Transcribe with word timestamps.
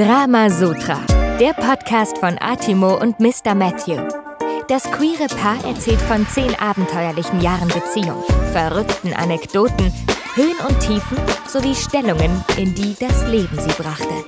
Drama 0.00 0.48
Sutra, 0.48 0.98
der 1.38 1.52
Podcast 1.52 2.16
von 2.16 2.38
Atimo 2.40 2.96
und 2.96 3.20
Mr. 3.20 3.54
Matthew. 3.54 4.00
Das 4.66 4.90
queere 4.90 5.26
Paar 5.26 5.62
erzählt 5.62 6.00
von 6.00 6.26
zehn 6.26 6.54
abenteuerlichen 6.58 7.42
Jahren 7.42 7.68
Beziehung, 7.68 8.22
verrückten 8.50 9.12
Anekdoten, 9.12 9.92
Höhen 10.36 10.56
und 10.66 10.80
Tiefen 10.80 11.18
sowie 11.46 11.74
Stellungen, 11.74 12.30
in 12.56 12.74
die 12.74 12.96
das 12.98 13.28
Leben 13.28 13.58
sie 13.58 13.82
brachte. 13.82 14.24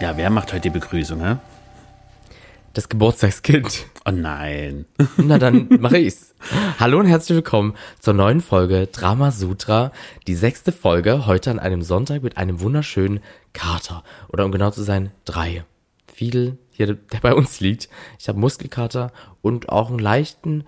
Ja, 0.00 0.16
wer 0.16 0.30
macht 0.30 0.54
heute 0.54 0.62
die 0.62 0.70
Begrüßung, 0.70 1.20
hä? 1.20 1.36
Das 2.74 2.88
Geburtstagskind. 2.88 3.84
Oh 4.06 4.10
nein. 4.10 4.86
Na 5.18 5.36
dann 5.38 5.68
mache 5.78 5.98
ich's. 5.98 6.34
Hallo 6.80 6.98
und 6.98 7.06
herzlich 7.06 7.36
willkommen 7.36 7.74
zur 8.00 8.14
neuen 8.14 8.40
Folge 8.40 8.86
Drama 8.86 9.30
Sutra. 9.30 9.92
Die 10.26 10.34
sechste 10.34 10.72
Folge 10.72 11.26
heute 11.26 11.50
an 11.50 11.58
einem 11.58 11.82
Sonntag 11.82 12.22
mit 12.22 12.38
einem 12.38 12.60
wunderschönen 12.60 13.20
Kater. 13.52 14.04
Oder 14.28 14.46
um 14.46 14.52
genau 14.52 14.70
zu 14.70 14.82
sein, 14.82 15.10
drei. 15.26 15.64
Fiedel, 16.10 16.56
hier, 16.70 16.94
der 16.94 17.20
bei 17.20 17.34
uns 17.34 17.60
liegt. 17.60 17.90
Ich 18.18 18.28
habe 18.28 18.40
Muskelkater 18.40 19.12
und 19.42 19.68
auch 19.68 19.90
einen 19.90 19.98
leichten 19.98 20.64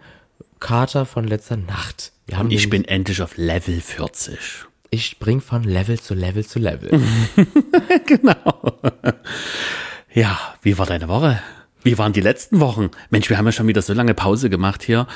Kater 0.60 1.06
von 1.06 1.26
letzter 1.26 1.56
Nacht. 1.56 2.12
Ich 2.50 2.68
bin 2.68 2.84
endlich 2.84 3.23
auf 3.23 3.38
Level 3.38 3.80
40. 3.80 4.66
ich 4.90 5.06
spring 5.06 5.40
von 5.40 5.64
Level 5.64 5.98
zu 5.98 6.12
Level 6.12 6.45
zu 6.45 6.59
Level. 6.59 6.90
genau. 8.06 8.78
Ja, 10.12 10.38
wie 10.60 10.76
war 10.76 10.84
deine 10.84 11.09
Woche? 11.09 11.40
Wie 11.84 11.98
waren 11.98 12.15
die 12.15 12.23
letzten 12.23 12.61
Wochen? 12.61 12.91
Mensch, 13.11 13.29
wir 13.29 13.37
haben 13.37 13.45
ja 13.45 13.52
schon 13.52 13.66
wieder 13.66 13.83
so 13.83 13.93
lange 13.93 14.15
Pause 14.15 14.48
gemacht 14.48 14.83
hier. 14.83 15.06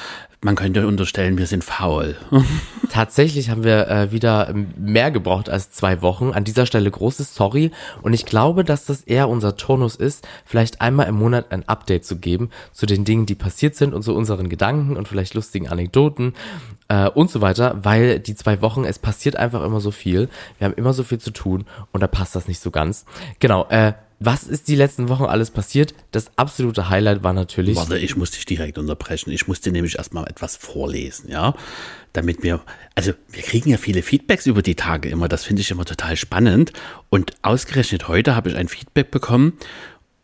Man 0.42 0.54
könnte 0.54 0.86
unterstellen, 0.86 1.38
wir 1.38 1.46
sind 1.46 1.64
faul. 1.64 2.14
Tatsächlich 2.90 3.48
haben 3.48 3.64
wir 3.64 3.88
äh, 3.88 4.12
wieder 4.12 4.54
mehr 4.76 5.10
gebraucht 5.10 5.48
als 5.48 5.70
zwei 5.70 6.02
Wochen. 6.02 6.32
An 6.32 6.44
dieser 6.44 6.66
Stelle 6.66 6.90
großes 6.90 7.34
Sorry. 7.34 7.70
Und 8.02 8.12
ich 8.12 8.26
glaube, 8.26 8.64
dass 8.64 8.84
das 8.84 9.00
eher 9.00 9.30
unser 9.30 9.56
Turnus 9.56 9.96
ist, 9.96 10.28
vielleicht 10.44 10.82
einmal 10.82 11.06
im 11.06 11.14
Monat 11.14 11.52
ein 11.52 11.66
Update 11.66 12.04
zu 12.04 12.18
geben 12.18 12.50
zu 12.72 12.84
den 12.84 13.06
Dingen, 13.06 13.24
die 13.24 13.34
passiert 13.34 13.74
sind 13.74 13.94
und 13.94 14.02
zu 14.02 14.14
unseren 14.14 14.50
Gedanken 14.50 14.98
und 14.98 15.08
vielleicht 15.08 15.32
lustigen 15.32 15.68
Anekdoten 15.68 16.34
äh, 16.88 17.08
und 17.08 17.30
so 17.30 17.40
weiter, 17.40 17.78
weil 17.82 18.20
die 18.20 18.34
zwei 18.34 18.60
Wochen, 18.60 18.84
es 18.84 18.98
passiert 18.98 19.36
einfach 19.36 19.64
immer 19.64 19.80
so 19.80 19.90
viel. 19.90 20.28
Wir 20.58 20.66
haben 20.66 20.74
immer 20.74 20.92
so 20.92 21.02
viel 21.02 21.18
zu 21.18 21.30
tun 21.30 21.64
und 21.92 22.02
da 22.02 22.08
passt 22.08 22.36
das 22.36 22.46
nicht 22.46 22.60
so 22.60 22.70
ganz. 22.70 23.06
Genau, 23.40 23.66
äh, 23.70 23.94
was 24.20 24.44
ist 24.44 24.66
die 24.68 24.74
letzten 24.74 25.08
Wochen 25.08 25.24
alles 25.24 25.50
passiert? 25.50 25.94
Das 26.10 26.30
absolute 26.36 26.88
Highlight 26.88 27.22
war 27.22 27.32
natürlich. 27.32 27.76
Warte, 27.76 27.98
ich 27.98 28.16
muss 28.16 28.32
dich 28.32 28.44
direkt 28.44 28.76
unterbrechen. 28.76 29.30
Ich 29.30 29.46
musste 29.46 29.70
nämlich 29.70 29.96
erstmal 29.96 30.26
etwas 30.26 30.56
vorlesen, 30.56 31.30
ja? 31.30 31.54
Damit 32.12 32.42
wir, 32.42 32.60
also 32.96 33.12
wir 33.30 33.42
kriegen 33.42 33.70
ja 33.70 33.76
viele 33.76 34.02
Feedbacks 34.02 34.46
über 34.46 34.62
die 34.62 34.74
Tage 34.74 35.08
immer. 35.08 35.28
Das 35.28 35.44
finde 35.44 35.62
ich 35.62 35.70
immer 35.70 35.84
total 35.84 36.16
spannend. 36.16 36.72
Und 37.10 37.32
ausgerechnet 37.42 38.08
heute 38.08 38.34
habe 38.34 38.50
ich 38.50 38.56
ein 38.56 38.68
Feedback 38.68 39.10
bekommen 39.10 39.52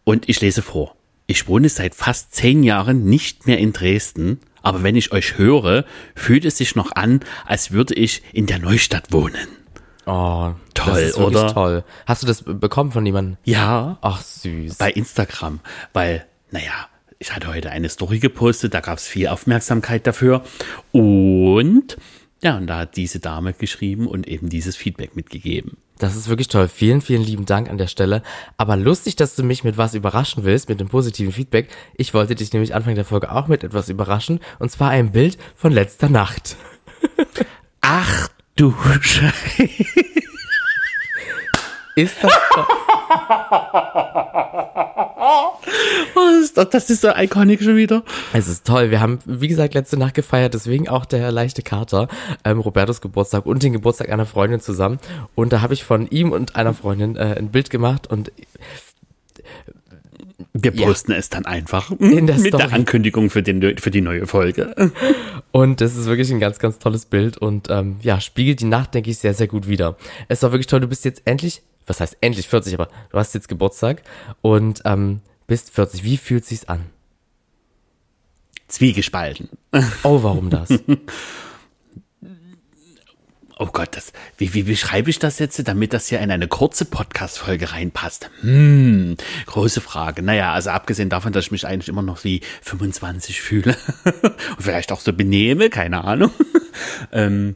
und 0.03 0.29
ich 0.29 0.41
lese 0.41 0.62
vor. 0.62 0.97
Ich 1.27 1.47
wohne 1.47 1.69
seit 1.69 1.95
fast 1.95 2.34
zehn 2.34 2.62
Jahren 2.62 3.05
nicht 3.05 3.47
mehr 3.47 3.58
in 3.58 3.73
Dresden, 3.73 4.41
aber 4.62 4.83
wenn 4.83 4.97
ich 4.97 5.12
euch 5.12 5.39
höre, 5.39 5.84
fühlt 6.14 6.45
es 6.45 6.58
sich 6.58 6.75
noch 6.75 6.92
an, 6.97 7.20
als 7.47 7.70
würde 7.70 7.95
ich 7.95 8.23
in 8.33 8.47
der 8.47 8.58
Neustadt 8.58 9.12
wohnen. 9.12 9.64
Oh, 10.06 10.52
Toll, 10.74 10.86
das 10.86 10.98
ist 11.10 11.19
wirklich 11.19 11.38
oder? 11.42 11.52
toll. 11.55 11.84
Hast 12.06 12.22
du 12.22 12.27
das 12.27 12.42
bekommen 12.42 12.92
von 12.92 13.06
jemandem? 13.06 13.36
Ja, 13.44 13.98
Ach, 14.02 14.20
süß. 14.20 14.77
bei 14.77 14.91
Instagram, 14.91 15.61
weil, 15.92 16.27
naja, 16.50 16.88
ich 17.19 17.34
hatte 17.34 17.48
heute 17.48 17.70
eine 17.70 17.88
Story 17.88 18.19
gepostet, 18.19 18.74
da 18.74 18.80
gab 18.80 18.98
es 18.98 19.06
viel 19.06 19.28
Aufmerksamkeit 19.28 20.06
dafür. 20.06 20.42
Und 20.92 21.96
ja, 22.42 22.58
und 22.58 22.66
da 22.66 22.80
hat 22.80 22.96
diese 22.96 23.20
Dame 23.20 23.55
geschrieben 23.55 24.06
und 24.06 24.28
eben 24.28 24.50
dieses 24.50 24.77
Feedback 24.77 25.16
mitgegeben. 25.16 25.78
Das 25.98 26.14
ist 26.14 26.28
wirklich 26.28 26.48
toll. 26.48 26.68
Vielen, 26.68 27.00
vielen 27.00 27.22
lieben 27.22 27.46
Dank 27.46 27.70
an 27.70 27.78
der 27.78 27.86
Stelle. 27.86 28.22
Aber 28.58 28.77
lustig, 28.77 29.16
dass 29.16 29.36
du 29.36 29.42
mich 29.42 29.64
mit 29.64 29.79
was 29.79 29.95
überraschen 29.95 30.45
willst, 30.45 30.68
mit 30.68 30.79
dem 30.80 30.89
positiven 30.89 31.33
Feedback. 31.33 31.68
Ich 31.96 32.12
wollte 32.12 32.34
dich 32.34 32.52
nämlich 32.52 32.74
Anfang 32.74 32.96
der 32.96 33.06
Folge 33.06 33.33
auch 33.33 33.46
mit 33.46 33.64
etwas 33.64 33.89
überraschen. 33.89 34.40
Und 34.58 34.70
zwar 34.70 34.90
ein 34.90 35.12
Bild 35.12 35.39
von 35.55 35.73
letzter 35.73 36.11
Nacht. 36.11 36.56
Ach 37.80 38.29
du 38.57 38.75
Scheiße. 39.01 39.69
Ist 41.97 42.17
das 42.23 42.33
toll? 42.53 42.67
Das 46.15 46.35
ist, 46.42 46.59
doch- 46.59 46.65
das 46.65 46.91
ist 46.91 47.01
so 47.01 47.09
iconic 47.17 47.63
schon 47.63 47.77
wieder. 47.77 48.03
Es 48.33 48.47
ist 48.48 48.67
toll. 48.67 48.91
Wir 48.91 49.01
haben, 49.01 49.19
wie 49.25 49.48
gesagt, 49.48 49.75
letzte 49.75 49.97
Nacht 49.97 50.15
gefeiert, 50.15 50.55
deswegen 50.55 50.89
auch 50.89 51.05
der 51.07 51.33
leichte 51.33 51.63
Kater, 51.63 52.09
ähm, 52.45 52.61
Robertos 52.61 53.01
Geburtstag 53.01 53.47
und 53.47 53.63
den 53.63 53.73
Geburtstag 53.73 54.11
einer 54.11 54.27
Freundin 54.27 54.61
zusammen. 54.61 54.98
Und 55.35 55.53
da 55.53 55.61
habe 55.63 55.75
ich 55.75 55.83
von 55.85 56.07
ihm 56.09 56.33
und 56.33 56.57
einer 56.57 56.75
Freundin 56.75 57.17
äh, 57.17 57.36
ein 57.39 57.51
Bild 57.51 57.71
gemacht 57.71 58.07
und 58.07 58.31
Wir 60.57 60.73
Ja. 60.73 60.87
posten 60.87 61.11
es 61.13 61.31
dann 61.31 61.47
einfach 61.47 61.91
In 61.98 62.27
der 62.29 62.37
mit 62.39 62.47
Story. 62.48 62.63
der 62.65 62.73
Ankündigung 62.73 63.29
für, 63.29 63.42
den, 63.42 63.77
für 63.77 63.91
die 63.91 64.01
neue 64.01 64.27
Folge. 64.29 64.92
Und 65.51 65.81
das 65.81 65.97
ist 65.97 66.07
wirklich 66.07 66.31
ein 66.31 66.39
ganz, 66.39 66.61
ganz 66.61 66.79
tolles 66.79 67.07
Bild 67.07 67.37
und 67.39 67.69
ähm, 67.70 67.97
ja, 68.03 68.20
spiegelt 68.20 68.61
die 68.61 68.67
Nacht, 68.67 68.95
denke 68.95 69.11
ich, 69.11 69.19
sehr, 69.19 69.35
sehr 69.35 69.48
gut 69.48 69.67
wider. 69.67 69.97
Es 70.29 70.42
war 70.45 70.53
wirklich 70.53 70.69
toll, 70.69 70.79
du 70.81 70.87
bist 70.87 71.05
jetzt 71.05 71.23
endlich, 71.25 71.63
was 71.87 71.98
heißt 72.01 72.19
endlich 72.20 72.47
40, 72.48 72.73
aber 72.75 72.89
du 73.11 73.19
hast 73.19 73.35
jetzt 73.35 73.48
Geburtstag 73.48 74.03
und 74.42 74.81
ähm, 74.85 75.20
bist 75.48 75.70
40. 75.75 76.05
Wie 76.05 76.17
fühlt 76.17 76.45
sich's 76.45 76.67
an? 76.67 76.86
Zwiegespalten. 78.69 79.48
Oh, 80.05 80.23
warum 80.23 80.51
das? 80.51 80.69
Oh 83.57 83.67
Gott, 83.67 83.91
das, 83.92 84.13
wie, 84.37 84.53
wie 84.55 84.65
beschreibe 84.65 85.11
ich 85.11 85.20
das 85.20 85.39
jetzt, 85.39 85.67
damit 85.69 85.92
das 85.92 86.09
hier 86.09 86.19
in 86.19 86.33
eine 86.33 86.48
kurze 86.48 86.85
Podcast-Folge 86.85 87.70
reinpasst? 87.70 88.29
Hm, 88.41 89.17
große 89.47 89.81
Frage. 89.81 90.23
Naja, 90.23 90.53
also 90.53 90.70
abgesehen 90.70 91.09
davon, 91.09 91.33
dass 91.33 91.45
ich 91.45 91.51
mich 91.53 91.65
eigentlich 91.65 91.89
immer 91.89 92.03
noch 92.03 92.25
wie 92.25 92.41
25 92.63 93.41
fühle 93.41 93.77
und 94.23 94.35
vielleicht 94.59 94.91
auch 94.91 94.98
so 94.98 95.13
benehme, 95.13 95.70
keine 95.70 96.03
Ahnung. 96.03 96.33
ähm, 97.13 97.55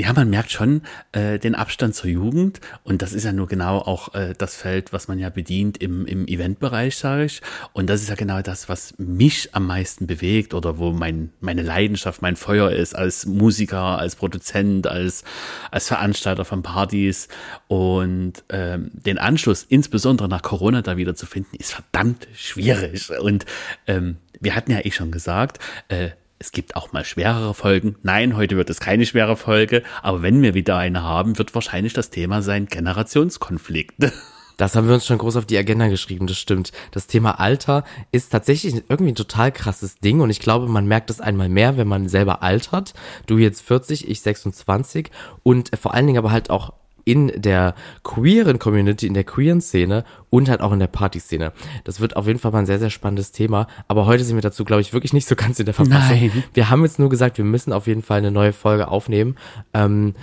ja, 0.00 0.12
man 0.12 0.30
merkt 0.30 0.50
schon 0.50 0.82
äh, 1.12 1.38
den 1.38 1.54
Abstand 1.54 1.94
zur 1.94 2.10
Jugend 2.10 2.60
und 2.84 3.02
das 3.02 3.12
ist 3.12 3.24
ja 3.24 3.32
nur 3.32 3.46
genau 3.46 3.78
auch 3.78 4.14
äh, 4.14 4.34
das 4.36 4.56
Feld, 4.56 4.92
was 4.92 5.08
man 5.08 5.18
ja 5.18 5.28
bedient 5.28 5.78
im, 5.78 6.06
im 6.06 6.26
Eventbereich, 6.26 6.96
sage 6.96 7.24
ich. 7.24 7.42
Und 7.72 7.88
das 7.88 8.02
ist 8.02 8.08
ja 8.08 8.14
genau 8.14 8.40
das, 8.40 8.68
was 8.68 8.94
mich 8.98 9.54
am 9.54 9.66
meisten 9.66 10.06
bewegt 10.06 10.54
oder 10.54 10.78
wo 10.78 10.92
mein, 10.92 11.30
meine 11.40 11.62
Leidenschaft, 11.62 12.22
mein 12.22 12.36
Feuer 12.36 12.70
ist 12.70 12.94
als 12.94 13.26
Musiker, 13.26 13.98
als 13.98 14.16
Produzent, 14.16 14.86
als, 14.86 15.24
als 15.70 15.88
Veranstalter 15.88 16.44
von 16.44 16.62
Partys. 16.62 17.28
Und 17.68 18.44
ähm, 18.48 18.90
den 18.94 19.18
Anschluss, 19.18 19.64
insbesondere 19.68 20.28
nach 20.28 20.42
Corona, 20.42 20.82
da 20.82 20.96
wieder 20.96 21.14
zu 21.14 21.26
finden, 21.26 21.56
ist 21.56 21.72
verdammt 21.74 22.26
schwierig. 22.34 23.10
Und 23.20 23.44
ähm, 23.86 24.16
wir 24.40 24.54
hatten 24.54 24.72
ja 24.72 24.80
eh 24.84 24.90
schon 24.90 25.10
gesagt, 25.10 25.58
äh, 25.88 26.10
es 26.40 26.52
gibt 26.52 26.74
auch 26.74 26.92
mal 26.92 27.04
schwerere 27.04 27.52
Folgen. 27.52 27.96
Nein, 28.02 28.34
heute 28.34 28.56
wird 28.56 28.70
es 28.70 28.80
keine 28.80 29.04
schwere 29.04 29.36
Folge, 29.36 29.82
aber 30.02 30.22
wenn 30.22 30.40
wir 30.40 30.54
wieder 30.54 30.78
eine 30.78 31.02
haben, 31.02 31.38
wird 31.38 31.54
wahrscheinlich 31.54 31.92
das 31.92 32.08
Thema 32.10 32.42
sein 32.42 32.66
Generationskonflikt. 32.66 34.10
Das 34.56 34.76
haben 34.76 34.88
wir 34.88 34.94
uns 34.94 35.06
schon 35.06 35.16
groß 35.16 35.36
auf 35.36 35.46
die 35.46 35.56
Agenda 35.56 35.88
geschrieben, 35.88 36.26
das 36.26 36.36
stimmt. 36.36 36.70
Das 36.90 37.06
Thema 37.06 37.40
Alter 37.40 37.82
ist 38.12 38.30
tatsächlich 38.30 38.74
irgendwie 38.90 39.12
ein 39.12 39.14
total 39.14 39.52
krasses 39.52 40.00
Ding 40.00 40.20
und 40.20 40.28
ich 40.28 40.38
glaube, 40.38 40.68
man 40.68 40.84
merkt 40.84 41.08
es 41.08 41.18
einmal 41.18 41.48
mehr, 41.48 41.78
wenn 41.78 41.88
man 41.88 42.10
selber 42.10 42.42
altert. 42.42 42.92
Du 43.24 43.38
jetzt 43.38 43.62
40, 43.62 44.06
ich 44.06 44.20
26 44.20 45.10
und 45.42 45.70
vor 45.80 45.94
allen 45.94 46.06
Dingen 46.06 46.18
aber 46.18 46.30
halt 46.30 46.50
auch 46.50 46.74
in 47.04 47.32
der 47.34 47.74
queeren 48.02 48.58
Community, 48.58 49.06
in 49.06 49.14
der 49.14 49.24
queeren 49.24 49.60
Szene 49.60 50.04
und 50.30 50.48
halt 50.48 50.60
auch 50.60 50.72
in 50.72 50.78
der 50.78 50.86
Partyszene. 50.86 51.52
Das 51.84 52.00
wird 52.00 52.16
auf 52.16 52.26
jeden 52.26 52.38
Fall 52.38 52.52
mal 52.52 52.60
ein 52.60 52.66
sehr, 52.66 52.78
sehr 52.78 52.90
spannendes 52.90 53.32
Thema. 53.32 53.66
Aber 53.88 54.06
heute 54.06 54.24
sind 54.24 54.36
wir 54.36 54.42
dazu, 54.42 54.64
glaube 54.64 54.82
ich, 54.82 54.92
wirklich 54.92 55.12
nicht 55.12 55.28
so 55.28 55.34
ganz 55.34 55.58
in 55.58 55.66
der 55.66 55.74
Verfassung. 55.74 56.18
Nein. 56.20 56.44
Wir 56.54 56.70
haben 56.70 56.82
jetzt 56.84 56.98
nur 56.98 57.08
gesagt, 57.08 57.38
wir 57.38 57.44
müssen 57.44 57.72
auf 57.72 57.86
jeden 57.86 58.02
Fall 58.02 58.18
eine 58.18 58.30
neue 58.30 58.52
Folge 58.52 58.88
aufnehmen. 58.88 59.36
Ähm, 59.74 60.14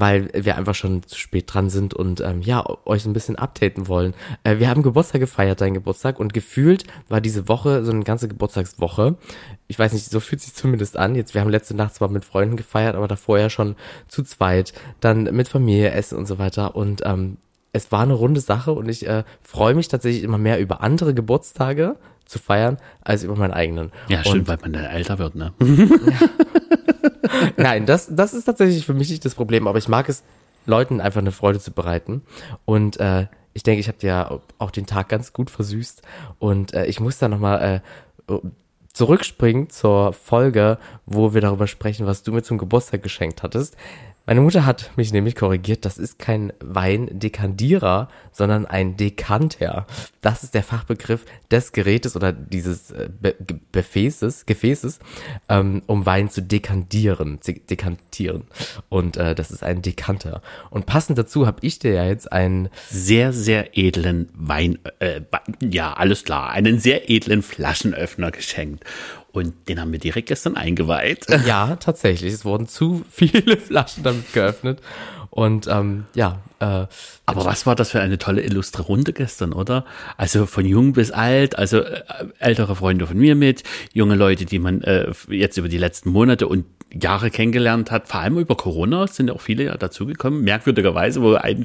weil 0.00 0.30
wir 0.34 0.56
einfach 0.56 0.74
schon 0.74 1.02
zu 1.02 1.18
spät 1.18 1.52
dran 1.52 1.70
sind 1.70 1.94
und 1.94 2.20
ähm, 2.20 2.42
ja, 2.42 2.64
euch 2.84 3.06
ein 3.06 3.12
bisschen 3.12 3.36
updaten 3.36 3.88
wollen. 3.88 4.14
Äh, 4.44 4.58
wir 4.58 4.68
haben 4.68 4.82
Geburtstag 4.82 5.20
gefeiert, 5.20 5.60
dein 5.60 5.74
Geburtstag, 5.74 6.18
und 6.20 6.32
gefühlt 6.32 6.84
war 7.08 7.20
diese 7.20 7.48
Woche 7.48 7.84
so 7.84 7.92
eine 7.92 8.04
ganze 8.04 8.28
Geburtstagswoche. 8.28 9.16
Ich 9.66 9.78
weiß 9.78 9.92
nicht, 9.92 10.10
so 10.10 10.20
fühlt 10.20 10.40
sich 10.40 10.54
zumindest 10.54 10.96
an. 10.96 11.14
Jetzt, 11.14 11.34
wir 11.34 11.40
haben 11.40 11.50
letzte 11.50 11.74
Nacht 11.74 11.94
zwar 11.94 12.08
mit 12.10 12.24
Freunden 12.24 12.56
gefeiert, 12.56 12.96
aber 12.96 13.08
davor 13.08 13.38
ja 13.38 13.50
schon 13.50 13.76
zu 14.08 14.22
zweit, 14.22 14.72
dann 15.00 15.24
mit 15.24 15.48
Familie 15.48 15.90
essen 15.90 16.18
und 16.18 16.26
so 16.26 16.38
weiter. 16.38 16.76
Und 16.76 17.02
ähm, 17.04 17.38
es 17.72 17.92
war 17.92 18.02
eine 18.02 18.14
runde 18.14 18.40
Sache 18.40 18.72
und 18.72 18.88
ich 18.88 19.06
äh, 19.06 19.24
freue 19.42 19.74
mich 19.74 19.88
tatsächlich 19.88 20.22
immer 20.22 20.38
mehr 20.38 20.58
über 20.60 20.80
andere 20.82 21.14
Geburtstage 21.14 21.96
zu 22.24 22.38
feiern, 22.38 22.76
als 23.00 23.24
über 23.24 23.36
meinen 23.36 23.52
eigenen. 23.52 23.90
Ja, 24.08 24.18
Und 24.18 24.26
stimmt, 24.26 24.48
weil 24.48 24.58
man 24.60 24.72
dann 24.72 24.84
älter 24.84 25.18
wird, 25.18 25.34
ne? 25.34 25.52
Nein, 27.56 27.86
das, 27.86 28.08
das 28.10 28.34
ist 28.34 28.44
tatsächlich 28.44 28.86
für 28.86 28.94
mich 28.94 29.10
nicht 29.10 29.24
das 29.24 29.34
Problem, 29.34 29.66
aber 29.66 29.78
ich 29.78 29.88
mag 29.88 30.08
es, 30.08 30.22
Leuten 30.66 31.00
einfach 31.00 31.20
eine 31.20 31.32
Freude 31.32 31.58
zu 31.60 31.72
bereiten. 31.72 32.22
Und 32.64 33.00
äh, 33.00 33.26
ich 33.54 33.62
denke, 33.62 33.80
ich 33.80 33.88
habe 33.88 33.98
dir 33.98 34.06
ja 34.06 34.40
auch 34.58 34.70
den 34.70 34.86
Tag 34.86 35.08
ganz 35.08 35.32
gut 35.32 35.50
versüßt. 35.50 36.02
Und 36.38 36.74
äh, 36.74 36.86
ich 36.86 37.00
muss 37.00 37.18
da 37.18 37.28
nochmal 37.28 37.82
äh, 38.28 38.34
zurückspringen 38.92 39.70
zur 39.70 40.12
Folge, 40.12 40.78
wo 41.06 41.32
wir 41.32 41.40
darüber 41.40 41.66
sprechen, 41.66 42.06
was 42.06 42.22
du 42.22 42.32
mir 42.32 42.42
zum 42.42 42.58
Geburtstag 42.58 43.02
geschenkt 43.02 43.42
hattest. 43.42 43.76
Meine 44.28 44.42
Mutter 44.42 44.66
hat 44.66 44.90
mich 44.96 45.10
nämlich 45.10 45.36
korrigiert, 45.36 45.86
das 45.86 45.96
ist 45.96 46.18
kein 46.18 46.52
Weindekandierer, 46.60 48.10
sondern 48.30 48.66
ein 48.66 48.98
Dekanter. 48.98 49.86
Das 50.20 50.42
ist 50.42 50.52
der 50.52 50.62
Fachbegriff 50.62 51.24
des 51.50 51.72
Gerätes 51.72 52.14
oder 52.14 52.30
dieses 52.34 52.90
äh, 52.90 53.08
Be 53.08 53.34
Gefäßes, 53.72 54.44
Gefäßes 54.44 54.98
ähm, 55.48 55.80
um 55.86 56.04
Wein 56.04 56.28
zu 56.28 56.42
dekantieren, 56.42 57.40
dekantieren. 57.70 58.42
Und 58.90 59.16
äh, 59.16 59.34
das 59.34 59.50
ist 59.50 59.62
ein 59.62 59.80
Dekanter. 59.80 60.42
Und 60.68 60.84
passend 60.84 61.16
dazu 61.16 61.46
habe 61.46 61.60
ich 61.62 61.78
dir 61.78 61.94
ja 61.94 62.04
jetzt 62.04 62.30
einen 62.30 62.68
sehr, 62.90 63.32
sehr 63.32 63.78
edlen 63.78 64.28
Wein, 64.34 64.78
äh, 64.98 65.22
ja, 65.62 65.94
alles 65.94 66.24
klar, 66.24 66.50
einen 66.50 66.80
sehr 66.80 67.08
edlen 67.08 67.40
Flaschenöffner 67.40 68.30
geschenkt. 68.30 68.84
Und 69.30 69.68
den 69.68 69.80
haben 69.80 69.92
wir 69.92 69.98
direkt 69.98 70.28
gestern 70.28 70.56
eingeweiht. 70.56 71.26
Ja, 71.46 71.76
tatsächlich. 71.76 72.32
Es 72.32 72.44
wurden 72.44 72.66
zu 72.66 73.04
viele 73.10 73.56
Flaschen 73.60 74.02
damit 74.02 74.32
geöffnet. 74.32 74.80
Und 75.38 75.68
ähm, 75.68 76.06
ja. 76.16 76.40
Äh, 76.58 76.64
Aber 77.26 77.44
was 77.44 77.64
war 77.64 77.76
das 77.76 77.92
für 77.92 78.00
eine 78.00 78.18
tolle 78.18 78.42
illustre 78.42 78.82
Runde 78.82 79.12
gestern, 79.12 79.52
oder? 79.52 79.84
Also 80.16 80.46
von 80.46 80.66
jung 80.66 80.94
bis 80.94 81.12
alt, 81.12 81.56
also 81.56 81.78
äh, 81.78 82.02
ältere 82.40 82.74
Freunde 82.74 83.06
von 83.06 83.16
mir 83.16 83.36
mit, 83.36 83.62
junge 83.92 84.16
Leute, 84.16 84.46
die 84.46 84.58
man 84.58 84.82
äh, 84.82 85.12
jetzt 85.28 85.56
über 85.56 85.68
die 85.68 85.78
letzten 85.78 86.10
Monate 86.10 86.48
und 86.48 86.64
Jahre 86.92 87.30
kennengelernt 87.30 87.92
hat, 87.92 88.08
vor 88.08 88.18
allem 88.18 88.36
über 88.38 88.56
Corona 88.56 89.06
sind 89.06 89.28
ja 89.28 89.34
auch 89.34 89.40
viele 89.40 89.66
ja 89.66 89.76
dazugekommen, 89.76 90.42
merkwürdigerweise, 90.42 91.22
wo 91.22 91.34
ein 91.34 91.64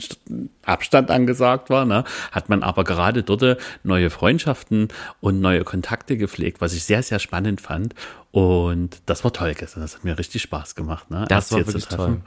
Abstand 0.64 1.10
angesagt 1.10 1.72
war, 1.72 1.86
ne, 1.86 2.04
hat 2.32 2.50
man 2.50 2.62
aber 2.62 2.84
gerade 2.84 3.24
dort 3.24 3.58
neue 3.82 4.12
Freundschaften 4.12 4.90
und 5.20 5.42
neue 5.42 5.64
Kontakte 5.64 6.16
gepflegt, 6.18 6.62
was 6.62 6.74
ich 6.74 6.84
sehr, 6.84 7.02
sehr 7.02 7.18
spannend 7.18 7.60
fand. 7.60 7.96
Und 8.30 9.02
das 9.08 9.24
war 9.24 9.34
toll 9.34 9.56
gestern, 9.56 9.82
das 9.82 9.96
hat 9.96 10.04
mir 10.04 10.20
richtig 10.20 10.44
Spaß 10.44 10.76
gemacht. 10.76 11.10
Ne, 11.10 11.26
das 11.28 11.52
war 11.52 11.66
wirklich 11.66 11.88
toll. 11.88 12.22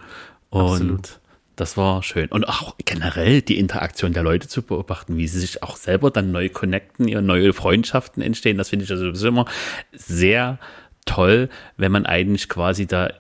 Und 0.51 0.71
Absolut. 0.73 1.21
Das 1.57 1.79
war 1.79 2.03
schön. 2.03 2.29
Und 2.29 2.47
auch 2.47 2.77
generell 2.85 3.41
die 3.41 3.59
Interaktion 3.59 4.13
der 4.13 4.23
Leute 4.23 4.47
zu 4.47 4.61
beobachten, 4.61 5.17
wie 5.17 5.27
sie 5.27 5.41
sich 5.41 5.63
auch 5.63 5.77
selber 5.77 6.11
dann 6.11 6.31
neu 6.31 6.51
connecten, 6.51 7.09
ihre 7.09 7.23
neue 7.23 7.55
Freundschaften 7.55 8.23
entstehen. 8.23 8.59
Das 8.59 8.69
finde 8.69 8.85
ich 8.85 8.91
also 8.91 9.27
immer 9.27 9.47
sehr 9.93 10.59
toll, 11.07 11.49
wenn 11.79 11.93
man 11.93 12.05
eigentlich 12.05 12.51
quasi 12.51 12.87
da 12.87 13.11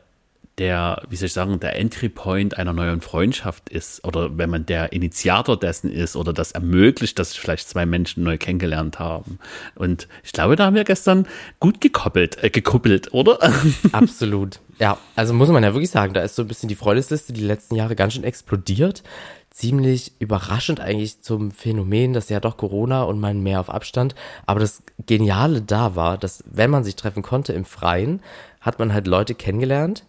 der, 0.58 1.02
wie 1.10 1.16
soll 1.16 1.26
ich 1.26 1.34
sagen, 1.34 1.60
der 1.60 1.78
Entry 1.78 2.08
Point 2.08 2.56
einer 2.56 2.72
neuen 2.72 3.02
Freundschaft 3.02 3.68
ist 3.68 4.02
oder 4.04 4.38
wenn 4.38 4.48
man 4.48 4.64
der 4.64 4.92
Initiator 4.92 5.58
dessen 5.58 5.92
ist 5.92 6.16
oder 6.16 6.32
das 6.32 6.52
ermöglicht, 6.52 7.18
dass 7.18 7.32
sich 7.32 7.40
vielleicht 7.40 7.68
zwei 7.68 7.84
Menschen 7.84 8.22
neu 8.22 8.38
kennengelernt 8.38 8.98
haben. 8.98 9.38
Und 9.74 10.08
ich 10.24 10.32
glaube, 10.32 10.56
da 10.56 10.66
haben 10.66 10.74
wir 10.74 10.84
gestern 10.84 11.26
gut 11.60 11.82
gekoppelt, 11.82 12.42
äh, 12.42 12.48
gekuppelt, 12.48 13.12
oder? 13.12 13.38
Absolut. 13.92 14.60
Ja, 14.78 14.96
also 15.14 15.34
muss 15.34 15.50
man 15.50 15.62
ja 15.62 15.74
wirklich 15.74 15.90
sagen, 15.90 16.14
da 16.14 16.22
ist 16.22 16.36
so 16.36 16.42
ein 16.42 16.48
bisschen 16.48 16.70
die 16.70 16.74
Freundesliste 16.74 17.34
die 17.34 17.44
letzten 17.44 17.74
Jahre 17.74 17.94
ganz 17.94 18.14
schön 18.14 18.24
explodiert. 18.24 19.02
Ziemlich 19.50 20.12
überraschend 20.18 20.80
eigentlich 20.80 21.22
zum 21.22 21.50
Phänomen, 21.50 22.12
dass 22.12 22.28
ja 22.28 22.40
doch 22.40 22.56
Corona 22.56 23.02
und 23.02 23.20
man 23.20 23.42
mehr 23.42 23.60
auf 23.60 23.70
Abstand. 23.70 24.14
Aber 24.46 24.60
das 24.60 24.82
Geniale 25.04 25.60
da 25.62 25.96
war, 25.96 26.16
dass 26.16 26.44
wenn 26.46 26.70
man 26.70 26.84
sich 26.84 26.96
treffen 26.96 27.22
konnte 27.22 27.52
im 27.52 27.64
Freien, 27.64 28.20
hat 28.60 28.78
man 28.78 28.92
halt 28.92 29.06
Leute 29.06 29.34
kennengelernt, 29.34 30.04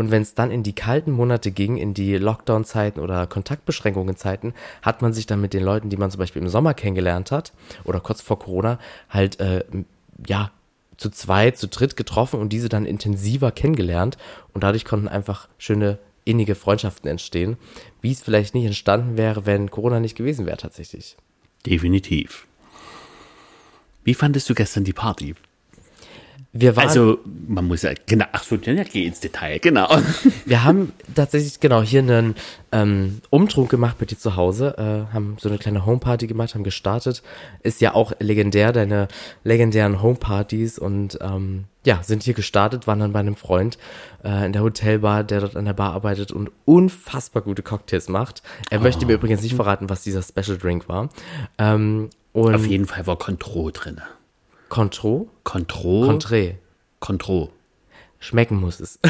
und 0.00 0.10
wenn 0.10 0.22
es 0.22 0.32
dann 0.32 0.50
in 0.50 0.62
die 0.62 0.72
kalten 0.72 1.12
Monate 1.12 1.50
ging, 1.50 1.76
in 1.76 1.92
die 1.92 2.16
Lockdown-Zeiten 2.16 3.00
oder 3.00 3.26
Kontaktbeschränkungen-Zeiten, 3.26 4.54
hat 4.80 5.02
man 5.02 5.12
sich 5.12 5.26
dann 5.26 5.42
mit 5.42 5.52
den 5.52 5.62
Leuten, 5.62 5.90
die 5.90 5.98
man 5.98 6.10
zum 6.10 6.20
Beispiel 6.20 6.40
im 6.40 6.48
Sommer 6.48 6.72
kennengelernt 6.72 7.30
hat 7.30 7.52
oder 7.84 8.00
kurz 8.00 8.22
vor 8.22 8.38
Corona, 8.38 8.78
halt 9.10 9.38
äh, 9.40 9.62
ja 10.26 10.52
zu 10.96 11.10
zweit, 11.10 11.58
zu 11.58 11.68
dritt 11.68 11.98
getroffen 11.98 12.40
und 12.40 12.50
diese 12.50 12.70
dann 12.70 12.86
intensiver 12.86 13.52
kennengelernt. 13.52 14.16
Und 14.54 14.64
dadurch 14.64 14.86
konnten 14.86 15.06
einfach 15.06 15.48
schöne 15.58 15.98
innige 16.24 16.54
Freundschaften 16.54 17.10
entstehen, 17.10 17.58
wie 18.00 18.12
es 18.12 18.22
vielleicht 18.22 18.54
nicht 18.54 18.64
entstanden 18.64 19.18
wäre, 19.18 19.44
wenn 19.44 19.70
Corona 19.70 20.00
nicht 20.00 20.16
gewesen 20.16 20.46
wäre 20.46 20.56
tatsächlich. 20.56 21.18
Definitiv. 21.66 22.46
Wie 24.02 24.14
fandest 24.14 24.48
du 24.48 24.54
gestern 24.54 24.84
die 24.84 24.94
Party? 24.94 25.34
Wir 26.52 26.74
waren, 26.74 26.88
also, 26.88 27.18
man 27.46 27.68
muss 27.68 27.82
ja, 27.82 27.92
genau, 28.06 28.24
ach 28.32 28.42
so, 28.42 28.56
ja, 28.56 28.82
geh 28.82 29.06
ins 29.06 29.20
Detail, 29.20 29.60
genau. 29.60 29.88
Wir 30.46 30.64
haben 30.64 30.92
tatsächlich, 31.14 31.60
genau, 31.60 31.80
hier 31.80 32.00
einen 32.00 32.34
ähm, 32.72 33.20
Umtrunk 33.30 33.70
gemacht 33.70 33.98
bei 34.00 34.06
dir 34.06 34.18
zu 34.18 34.34
Hause, 34.34 34.74
äh, 34.76 35.14
haben 35.14 35.36
so 35.38 35.48
eine 35.48 35.58
kleine 35.58 35.86
Homeparty 35.86 36.26
gemacht, 36.26 36.56
haben 36.56 36.64
gestartet. 36.64 37.22
Ist 37.62 37.80
ja 37.80 37.94
auch 37.94 38.12
legendär, 38.18 38.72
deine 38.72 39.06
legendären 39.44 40.02
Homepartys 40.02 40.80
und 40.80 41.20
ähm, 41.20 41.66
ja, 41.86 42.02
sind 42.02 42.24
hier 42.24 42.34
gestartet, 42.34 42.88
waren 42.88 42.98
dann 42.98 43.12
bei 43.12 43.20
einem 43.20 43.36
Freund 43.36 43.78
äh, 44.24 44.44
in 44.44 44.52
der 44.52 44.62
Hotelbar, 44.62 45.22
der 45.22 45.42
dort 45.42 45.54
an 45.54 45.66
der 45.66 45.72
Bar 45.72 45.92
arbeitet 45.92 46.32
und 46.32 46.50
unfassbar 46.64 47.42
gute 47.42 47.62
Cocktails 47.62 48.08
macht. 48.08 48.42
Er 48.70 48.80
oh. 48.80 48.82
möchte 48.82 49.06
mir 49.06 49.12
übrigens 49.12 49.42
nicht 49.42 49.54
verraten, 49.54 49.88
was 49.88 50.02
dieser 50.02 50.22
Special 50.22 50.58
Drink 50.58 50.88
war. 50.88 51.10
Ähm, 51.58 52.10
und 52.32 52.54
Auf 52.56 52.66
jeden 52.66 52.86
Fall 52.86 53.06
war 53.06 53.16
Contro 53.16 53.70
drinne. 53.70 54.02
Contro? 54.70 55.28
Contro. 55.42 56.06
Contré. 56.06 56.58
Contro. 57.00 57.50
Schmecken 58.20 58.60
muss 58.60 58.78
es. 58.78 59.00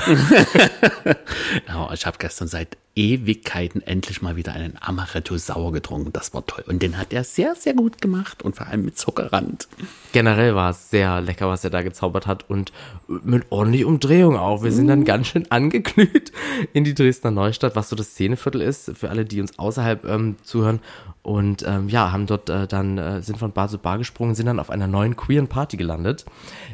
ja, 1.69 1.93
ich 1.93 2.07
habe 2.07 2.17
gestern 2.19 2.49
seit 2.49 2.79
Ewigkeiten 3.01 3.81
endlich 3.81 4.21
mal 4.21 4.37
wieder 4.37 4.53
einen 4.53 4.77
Amaretto 4.79 5.39
sauer 5.39 5.73
getrunken. 5.73 6.13
Das 6.13 6.35
war 6.35 6.45
toll. 6.45 6.65
Und 6.67 6.83
den 6.83 6.99
hat 6.99 7.15
er 7.15 7.25
sehr, 7.25 7.55
sehr 7.55 7.73
gut 7.73 8.03
gemacht 8.03 8.43
und 8.43 8.57
vor 8.57 8.67
allem 8.67 8.85
mit 8.85 8.99
Zuckerrand. 8.99 9.69
Generell 10.13 10.55
war 10.55 10.71
es 10.71 10.91
sehr 10.91 11.23
lecker, 11.23 11.49
was 11.49 11.65
er 11.65 11.71
da 11.71 11.81
gezaubert 11.81 12.27
hat 12.27 12.51
und 12.51 12.73
mit 13.09 13.47
ordentlich 13.49 13.87
Umdrehung 13.87 14.37
auch. 14.37 14.63
Wir 14.63 14.71
sind 14.71 14.89
dann 14.89 15.01
mm. 15.01 15.05
ganz 15.07 15.29
schön 15.29 15.51
angeglüht 15.51 16.31
in 16.75 16.85
die 16.85 16.95
Dresdner 16.95 17.31
Neustadt, 17.31 17.75
was 17.75 17.89
so 17.89 17.97
das 17.97 18.11
Szeneviertel 18.11 18.61
ist, 18.61 18.93
für 18.95 19.09
alle, 19.09 19.25
die 19.25 19.41
uns 19.41 19.59
außerhalb 19.59 20.05
ähm, 20.05 20.37
zuhören. 20.43 20.81
Und 21.23 21.63
ähm, 21.67 21.89
ja, 21.89 22.13
haben 22.13 22.27
dort 22.27 22.51
äh, 22.51 22.67
dann, 22.67 22.99
äh, 22.99 23.23
sind 23.23 23.39
von 23.39 23.53
Bar 23.53 23.69
zu 23.69 23.79
Bar 23.79 23.97
gesprungen, 23.97 24.35
sind 24.35 24.47
dann 24.47 24.61
auf 24.61 24.69
einer 24.69 24.87
neuen 24.87 25.17
queeren 25.17 25.49
Party 25.49 25.79
gelandet. 25.79 26.27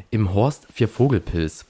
Im 0.09 0.33
Horst 0.33 0.67
Vier 0.73 0.89
Vogelpilz. 0.89 1.65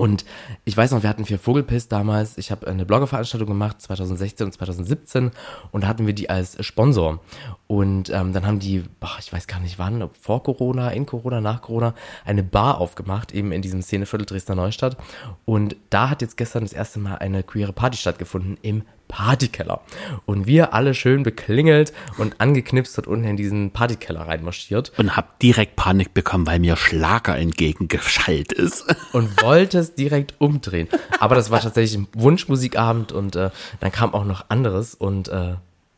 Und 0.00 0.24
ich 0.64 0.74
weiß 0.74 0.92
noch, 0.92 1.02
wir 1.02 1.10
hatten 1.10 1.26
vier 1.26 1.38
Vogelpiss 1.38 1.88
damals. 1.88 2.38
Ich 2.38 2.50
habe 2.50 2.66
eine 2.66 2.86
Bloggerveranstaltung 2.86 3.48
gemacht, 3.48 3.82
2016 3.82 4.46
und 4.46 4.52
2017. 4.52 5.30
Und 5.72 5.84
da 5.84 5.88
hatten 5.88 6.06
wir 6.06 6.14
die 6.14 6.30
als 6.30 6.56
Sponsor. 6.64 7.20
Und 7.66 8.08
ähm, 8.08 8.32
dann 8.32 8.46
haben 8.46 8.60
die, 8.60 8.82
boah, 8.98 9.16
ich 9.18 9.30
weiß 9.30 9.46
gar 9.46 9.60
nicht 9.60 9.78
wann, 9.78 10.08
vor 10.18 10.42
Corona, 10.42 10.88
in 10.88 11.04
Corona, 11.04 11.42
nach 11.42 11.60
Corona, 11.60 11.94
eine 12.24 12.42
Bar 12.42 12.80
aufgemacht, 12.80 13.34
eben 13.34 13.52
in 13.52 13.60
diesem 13.60 13.82
Szeneviertel 13.82 14.24
Dresdner 14.24 14.54
Neustadt. 14.54 14.96
Und 15.44 15.76
da 15.90 16.08
hat 16.08 16.22
jetzt 16.22 16.38
gestern 16.38 16.62
das 16.62 16.72
erste 16.72 16.98
Mal 16.98 17.16
eine 17.16 17.42
queere 17.42 17.74
Party 17.74 17.98
stattgefunden 17.98 18.56
im 18.62 18.84
Partykeller. 19.10 19.80
Und 20.24 20.46
wir 20.46 20.72
alle 20.72 20.94
schön 20.94 21.24
beklingelt 21.24 21.92
und 22.16 22.40
angeknipst 22.40 22.96
dort 22.96 23.08
unten 23.08 23.24
in 23.26 23.36
diesen 23.36 23.72
Partykeller 23.72 24.20
reinmarschiert. 24.20 24.92
Und 24.96 25.16
hab 25.16 25.38
direkt 25.40 25.76
Panik 25.76 26.14
bekommen, 26.14 26.46
weil 26.46 26.60
mir 26.60 26.76
Schlager 26.76 27.36
entgegengeschallt 27.36 28.52
ist. 28.52 28.84
Und 29.12 29.42
wollte 29.42 29.78
es 29.78 29.94
direkt 29.94 30.34
umdrehen. 30.38 30.88
Aber 31.18 31.34
das 31.34 31.50
war 31.50 31.60
tatsächlich 31.60 31.98
ein 31.98 32.06
Wunschmusikabend 32.14 33.12
und 33.12 33.34
äh, 33.34 33.50
dann 33.80 33.90
kam 33.90 34.14
auch 34.14 34.24
noch 34.24 34.44
anderes 34.48 34.94
und 34.94 35.28
äh, 35.28 35.54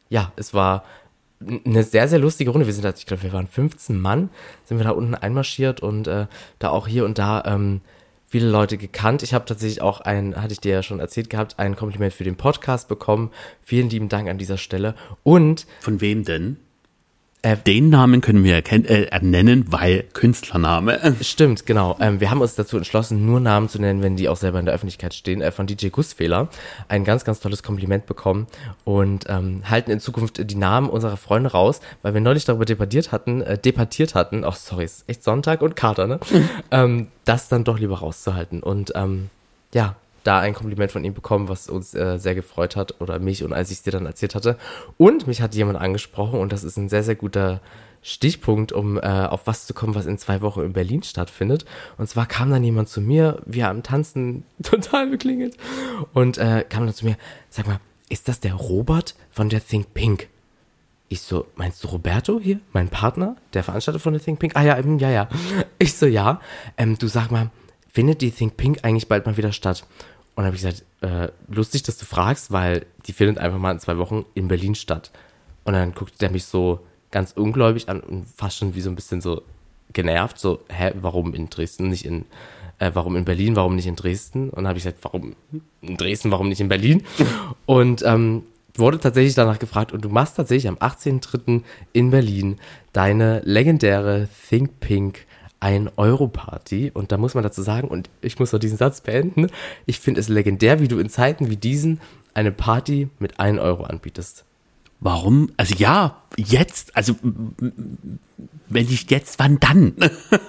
ja, 0.08 0.32
es 0.36 0.54
war 0.54 0.84
eine 1.64 1.82
sehr, 1.82 2.08
sehr 2.08 2.18
lustige 2.18 2.50
Runde. 2.50 2.66
Wir 2.66 2.72
sind, 2.72 2.86
ich 2.98 3.06
glaube, 3.06 3.22
wir 3.22 3.32
waren 3.32 3.46
15 3.46 4.00
Mann, 4.00 4.30
sind 4.64 4.78
wir 4.78 4.84
da 4.84 4.90
unten 4.90 5.14
einmarschiert 5.14 5.80
und 5.80 6.06
äh, 6.06 6.26
da 6.58 6.70
auch 6.70 6.86
hier 6.86 7.04
und 7.04 7.18
da 7.18 7.42
ähm, 7.44 7.80
viele 8.32 8.48
Leute 8.48 8.78
gekannt. 8.78 9.22
Ich 9.22 9.34
habe 9.34 9.44
tatsächlich 9.44 9.82
auch 9.82 10.00
ein, 10.00 10.34
hatte 10.40 10.54
ich 10.54 10.60
dir 10.60 10.72
ja 10.72 10.82
schon 10.82 11.00
erzählt 11.00 11.28
gehabt, 11.28 11.58
ein 11.58 11.76
Kompliment 11.76 12.14
für 12.14 12.24
den 12.24 12.36
Podcast 12.36 12.88
bekommen. 12.88 13.30
Vielen 13.60 13.90
lieben 13.90 14.08
Dank 14.08 14.26
an 14.30 14.38
dieser 14.38 14.56
Stelle. 14.56 14.94
Und 15.22 15.66
von 15.80 16.00
wem 16.00 16.24
denn? 16.24 16.56
Äh, 17.44 17.56
Den 17.56 17.90
Namen 17.90 18.20
können 18.20 18.44
wir 18.44 18.54
erkennen, 18.54 18.84
äh, 18.84 19.18
nennen, 19.20 19.64
weil 19.72 20.04
Künstlername. 20.12 21.16
Stimmt, 21.22 21.66
genau. 21.66 21.96
Ähm, 22.00 22.20
wir 22.20 22.30
haben 22.30 22.40
uns 22.40 22.54
dazu 22.54 22.76
entschlossen, 22.76 23.26
nur 23.26 23.40
Namen 23.40 23.68
zu 23.68 23.80
nennen, 23.80 24.00
wenn 24.00 24.14
die 24.14 24.28
auch 24.28 24.36
selber 24.36 24.60
in 24.60 24.66
der 24.66 24.74
Öffentlichkeit 24.74 25.12
stehen. 25.12 25.40
Äh, 25.40 25.50
von 25.50 25.66
DJ 25.66 25.88
Gussfehler. 25.88 26.48
Ein 26.86 27.02
ganz, 27.02 27.24
ganz 27.24 27.40
tolles 27.40 27.64
Kompliment 27.64 28.06
bekommen 28.06 28.46
und 28.84 29.24
ähm, 29.28 29.62
halten 29.68 29.90
in 29.90 29.98
Zukunft 29.98 30.48
die 30.48 30.54
Namen 30.54 30.88
unserer 30.88 31.16
Freunde 31.16 31.50
raus, 31.50 31.80
weil 32.02 32.14
wir 32.14 32.20
neulich 32.20 32.44
darüber 32.44 32.64
debattiert 32.64 33.10
hatten, 33.10 33.42
äh, 33.42 33.58
debattiert 33.58 34.14
hatten, 34.14 34.44
ach 34.44 34.54
oh, 34.54 34.56
sorry, 34.56 34.84
ist 34.84 35.08
echt 35.08 35.24
Sonntag 35.24 35.62
und 35.62 35.74
Kater, 35.74 36.06
ne? 36.06 36.20
ähm, 36.70 37.08
das 37.24 37.48
dann 37.48 37.64
doch 37.64 37.78
lieber 37.78 37.98
rauszuhalten. 37.98 38.62
Und 38.62 38.92
ähm, 38.94 39.30
ja, 39.74 39.96
da 40.24 40.40
ein 40.40 40.54
Kompliment 40.54 40.92
von 40.92 41.04
ihm 41.04 41.14
bekommen, 41.14 41.48
was 41.48 41.68
uns 41.68 41.94
äh, 41.94 42.18
sehr 42.18 42.34
gefreut 42.34 42.76
hat 42.76 43.00
oder 43.00 43.18
mich 43.18 43.44
und 43.44 43.52
als 43.52 43.70
ich 43.70 43.78
es 43.78 43.82
dir 43.82 43.90
dann 43.90 44.06
erzählt 44.06 44.34
hatte. 44.34 44.56
Und 44.96 45.26
mich 45.26 45.42
hat 45.42 45.54
jemand 45.54 45.78
angesprochen 45.78 46.38
und 46.38 46.52
das 46.52 46.64
ist 46.64 46.76
ein 46.76 46.88
sehr, 46.88 47.02
sehr 47.02 47.16
guter 47.16 47.60
Stichpunkt, 48.02 48.72
um 48.72 48.98
äh, 48.98 49.02
auf 49.02 49.46
was 49.46 49.66
zu 49.66 49.74
kommen, 49.74 49.94
was 49.94 50.06
in 50.06 50.18
zwei 50.18 50.40
Wochen 50.40 50.60
in 50.60 50.72
Berlin 50.72 51.02
stattfindet. 51.04 51.64
Und 51.98 52.08
zwar 52.08 52.26
kam 52.26 52.50
dann 52.50 52.64
jemand 52.64 52.88
zu 52.88 53.00
mir, 53.00 53.40
wir 53.46 53.68
am 53.68 53.82
Tanzen 53.82 54.44
total 54.62 55.08
beklingelt 55.08 55.56
und 56.12 56.38
äh, 56.38 56.64
kam 56.68 56.84
dann 56.84 56.94
zu 56.94 57.04
mir, 57.04 57.16
sag 57.48 57.66
mal, 57.66 57.80
ist 58.08 58.28
das 58.28 58.40
der 58.40 58.54
Robert 58.54 59.14
von 59.30 59.48
der 59.48 59.64
Think 59.64 59.94
Pink? 59.94 60.28
Ich 61.08 61.20
so, 61.20 61.46
meinst 61.56 61.84
du 61.84 61.88
Roberto 61.88 62.40
hier, 62.40 62.58
mein 62.72 62.88
Partner, 62.88 63.36
der 63.54 63.62
Veranstalter 63.62 64.00
von 64.00 64.14
der 64.14 64.22
Think 64.22 64.40
Pink? 64.40 64.56
Ah 64.56 64.62
ja, 64.62 64.78
ja, 64.80 65.10
ja. 65.10 65.28
Ich 65.78 65.94
so, 65.94 66.06
ja. 66.06 66.40
Ähm, 66.76 66.98
du 66.98 67.06
sag 67.06 67.30
mal, 67.30 67.50
findet 67.88 68.20
die 68.20 68.30
Think 68.30 68.56
Pink 68.56 68.80
eigentlich 68.82 69.08
bald 69.08 69.26
mal 69.26 69.36
wieder 69.36 69.52
statt? 69.52 69.84
Und 70.34 70.44
habe 70.44 70.56
ich 70.56 70.62
gesagt, 70.62 70.84
äh, 71.02 71.28
lustig, 71.48 71.82
dass 71.82 71.98
du 71.98 72.06
fragst, 72.06 72.52
weil 72.52 72.86
die 73.06 73.12
findet 73.12 73.38
einfach 73.38 73.58
mal 73.58 73.72
in 73.72 73.80
zwei 73.80 73.98
Wochen 73.98 74.24
in 74.34 74.48
Berlin 74.48 74.74
statt. 74.74 75.10
Und 75.64 75.74
dann 75.74 75.94
guckt 75.94 76.20
der 76.20 76.30
mich 76.30 76.44
so 76.44 76.80
ganz 77.10 77.32
ungläubig 77.32 77.88
an 77.88 78.00
und 78.00 78.26
fast 78.26 78.56
schon 78.56 78.74
wie 78.74 78.80
so 78.80 78.90
ein 78.90 78.96
bisschen 78.96 79.20
so 79.20 79.42
genervt, 79.92 80.38
so, 80.38 80.60
hä, 80.68 80.92
warum 81.00 81.34
in 81.34 81.50
Dresden, 81.50 81.88
nicht 81.88 82.06
in, 82.06 82.24
äh, 82.78 82.90
warum 82.94 83.16
in 83.16 83.24
Berlin, 83.24 83.56
warum 83.56 83.76
nicht 83.76 83.86
in 83.86 83.96
Dresden? 83.96 84.48
Und 84.48 84.56
dann 84.56 84.68
habe 84.68 84.78
ich 84.78 84.84
gesagt, 84.84 85.04
warum 85.04 85.36
in 85.82 85.96
Dresden, 85.98 86.30
warum 86.30 86.48
nicht 86.48 86.60
in 86.60 86.68
Berlin? 86.68 87.02
Und 87.66 88.02
ähm, 88.02 88.44
wurde 88.74 88.98
tatsächlich 88.98 89.34
danach 89.34 89.58
gefragt 89.58 89.92
und 89.92 90.02
du 90.02 90.08
machst 90.08 90.36
tatsächlich 90.36 90.68
am 90.68 90.76
18.03. 90.76 91.62
in 91.92 92.10
Berlin 92.10 92.58
deine 92.94 93.40
legendäre 93.44 94.28
Think 94.48 94.80
Pink 94.80 95.26
ein 95.62 95.88
Euro 95.96 96.26
Party 96.26 96.90
und 96.92 97.12
da 97.12 97.18
muss 97.18 97.34
man 97.34 97.44
dazu 97.44 97.62
sagen 97.62 97.86
und 97.86 98.10
ich 98.20 98.36
muss 98.40 98.52
noch 98.52 98.58
diesen 98.58 98.78
Satz 98.78 99.00
beenden. 99.00 99.46
Ich 99.86 100.00
finde 100.00 100.20
es 100.20 100.28
legendär, 100.28 100.80
wie 100.80 100.88
du 100.88 100.98
in 100.98 101.08
Zeiten 101.08 101.50
wie 101.50 101.56
diesen 101.56 102.00
eine 102.34 102.50
Party 102.50 103.08
mit 103.20 103.38
1 103.38 103.60
Euro 103.60 103.84
anbietest. 103.84 104.44
Warum? 104.98 105.52
Also 105.56 105.76
ja, 105.76 106.20
jetzt, 106.36 106.96
also 106.96 107.14
wenn 108.68 108.86
nicht 108.86 109.12
jetzt, 109.12 109.38
wann 109.38 109.60
dann? 109.60 109.94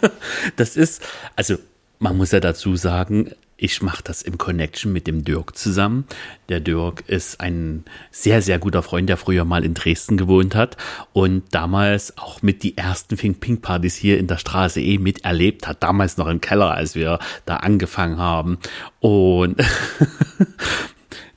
das 0.56 0.76
ist, 0.76 1.04
also 1.36 1.58
man 2.00 2.18
muss 2.18 2.32
ja 2.32 2.40
dazu 2.40 2.76
sagen, 2.76 3.30
ich 3.58 3.82
mache 3.82 4.04
das 4.04 4.22
im 4.22 4.38
Connection 4.38 4.92
mit 4.92 5.08
dem 5.08 5.24
Dirk 5.24 5.56
zusammen. 5.56 6.06
Der 6.50 6.60
Dirk 6.60 7.04
ist 7.08 7.40
ein 7.40 7.86
sehr, 8.12 8.42
sehr 8.42 8.60
guter 8.60 8.84
Freund, 8.84 9.10
der 9.10 9.18
früher 9.18 9.46
mal 9.46 9.64
in 9.64 9.74
Dresden 9.74 10.18
gewohnt 10.18 10.56
hat 10.56 10.78
und 11.14 11.44
damals 11.52 12.18
auch 12.18 12.42
mit 12.42 12.64
die 12.64 12.78
ersten 12.78 13.18
Fink 13.18 13.40
Pink 13.40 13.62
Partys 13.62 13.96
hier 13.96 14.20
in 14.20 14.28
der 14.28 14.38
Straße 14.38 14.82
eh 14.82 14.98
miterlebt 14.98 15.68
hat. 15.68 15.84
Damals 15.84 16.18
noch 16.18 16.28
im 16.28 16.42
Keller, 16.42 16.72
als 16.72 16.96
wir 16.96 17.20
da 17.46 17.58
angefangen 17.58 18.18
haben. 18.18 18.58
Und 19.00 19.58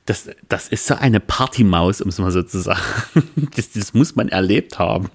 das, 0.07 0.29
das 0.47 0.69
ist 0.69 0.87
so 0.87 0.95
eine 0.95 1.19
Partymaus, 1.19 1.99
um 1.99 2.07
es 2.07 2.17
mal 2.17 2.31
so 2.31 2.41
zu 2.41 2.59
sagen. 2.59 2.81
Das, 3.55 3.71
das 3.71 3.93
muss 3.93 4.15
man 4.15 4.29
erlebt 4.29 4.77
haben. 4.77 5.09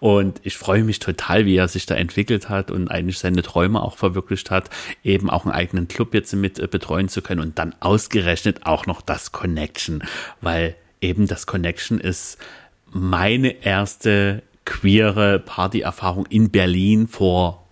Und 0.00 0.40
ich 0.42 0.56
freue 0.56 0.82
mich 0.82 0.98
total, 0.98 1.46
wie 1.46 1.56
er 1.56 1.68
sich 1.68 1.86
da 1.86 1.94
entwickelt 1.94 2.48
hat 2.48 2.70
und 2.70 2.88
eigentlich 2.88 3.18
seine 3.18 3.42
Träume 3.42 3.80
auch 3.80 3.96
verwirklicht 3.96 4.50
hat, 4.50 4.70
eben 5.04 5.30
auch 5.30 5.44
einen 5.44 5.54
eigenen 5.54 5.86
Club 5.86 6.14
jetzt 6.14 6.34
mit 6.34 6.58
äh, 6.58 6.66
betreuen 6.66 7.08
zu 7.08 7.22
können 7.22 7.40
und 7.40 7.58
dann 7.58 7.74
ausgerechnet 7.80 8.66
auch 8.66 8.86
noch 8.86 9.02
das 9.02 9.30
Connection, 9.30 10.02
weil 10.40 10.74
eben 11.00 11.26
das 11.26 11.46
Connection 11.46 12.00
ist 12.00 12.38
meine 12.90 13.64
erste 13.64 14.42
queere 14.64 15.38
Partyerfahrung 15.38 16.26
in 16.26 16.50
Berlin 16.50 17.08
vor 17.08 17.65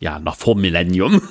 ja, 0.00 0.18
noch 0.18 0.36
vor 0.36 0.56
Millennium. 0.56 1.22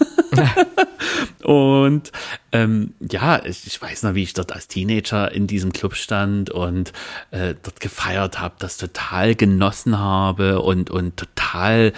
und 1.43 2.11
ähm, 2.51 2.93
ja, 2.99 3.43
ich, 3.45 3.67
ich, 3.67 3.81
weiß 3.81 4.03
noch, 4.03 4.15
wie 4.15 4.23
ich 4.23 4.33
dort 4.33 4.51
als 4.53 4.67
Teenager 4.67 5.31
in 5.31 5.47
diesem 5.47 5.71
Club 5.71 5.95
stand 5.95 6.49
und 6.49 6.91
äh, 7.31 7.55
dort 7.61 7.79
gefeiert 7.79 8.39
habe, 8.39 8.55
das 8.59 8.77
total 8.77 9.35
genossen 9.35 9.99
habe 9.99 10.61
und, 10.61 10.89
und 10.89 11.17
total 11.17 11.93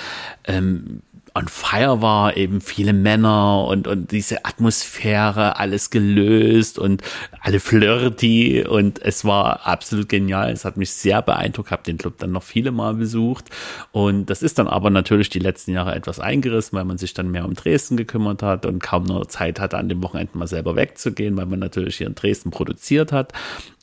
ähm, 0.45 1.01
on 1.37 1.47
fire 1.47 2.01
war, 2.01 2.35
eben 2.35 2.61
viele 2.61 2.93
Männer 2.93 3.65
und, 3.65 3.87
und 3.87 4.11
diese 4.11 4.43
Atmosphäre, 4.45 5.57
alles 5.57 5.91
gelöst 5.91 6.79
und 6.79 7.03
alle 7.41 7.59
flirty 7.59 8.65
und 8.67 8.99
es 9.01 9.23
war 9.23 9.67
absolut 9.67 10.09
genial. 10.09 10.51
Es 10.51 10.65
hat 10.65 10.77
mich 10.77 10.91
sehr 10.91 11.21
beeindruckt, 11.21 11.71
habe 11.71 11.83
den 11.83 11.97
Club 11.97 12.17
dann 12.17 12.31
noch 12.31 12.43
viele 12.43 12.71
Mal 12.71 12.95
besucht 12.95 13.45
und 13.91 14.29
das 14.29 14.41
ist 14.41 14.57
dann 14.57 14.67
aber 14.67 14.89
natürlich 14.89 15.29
die 15.29 15.39
letzten 15.39 15.71
Jahre 15.71 15.93
etwas 15.93 16.19
eingerissen, 16.19 16.77
weil 16.77 16.85
man 16.85 16.97
sich 16.97 17.13
dann 17.13 17.29
mehr 17.29 17.45
um 17.45 17.53
Dresden 17.53 17.97
gekümmert 17.97 18.41
hat 18.41 18.65
und 18.65 18.81
kaum 18.81 19.03
noch 19.03 19.27
Zeit 19.27 19.59
hatte, 19.59 19.77
an 19.77 19.89
dem 19.89 20.01
Wochenende 20.01 20.37
mal 20.37 20.47
selber 20.47 20.75
wegzugehen, 20.75 21.37
weil 21.37 21.45
man 21.45 21.59
natürlich 21.59 21.97
hier 21.97 22.07
in 22.07 22.15
Dresden 22.15 22.49
produziert 22.49 23.11
hat 23.11 23.33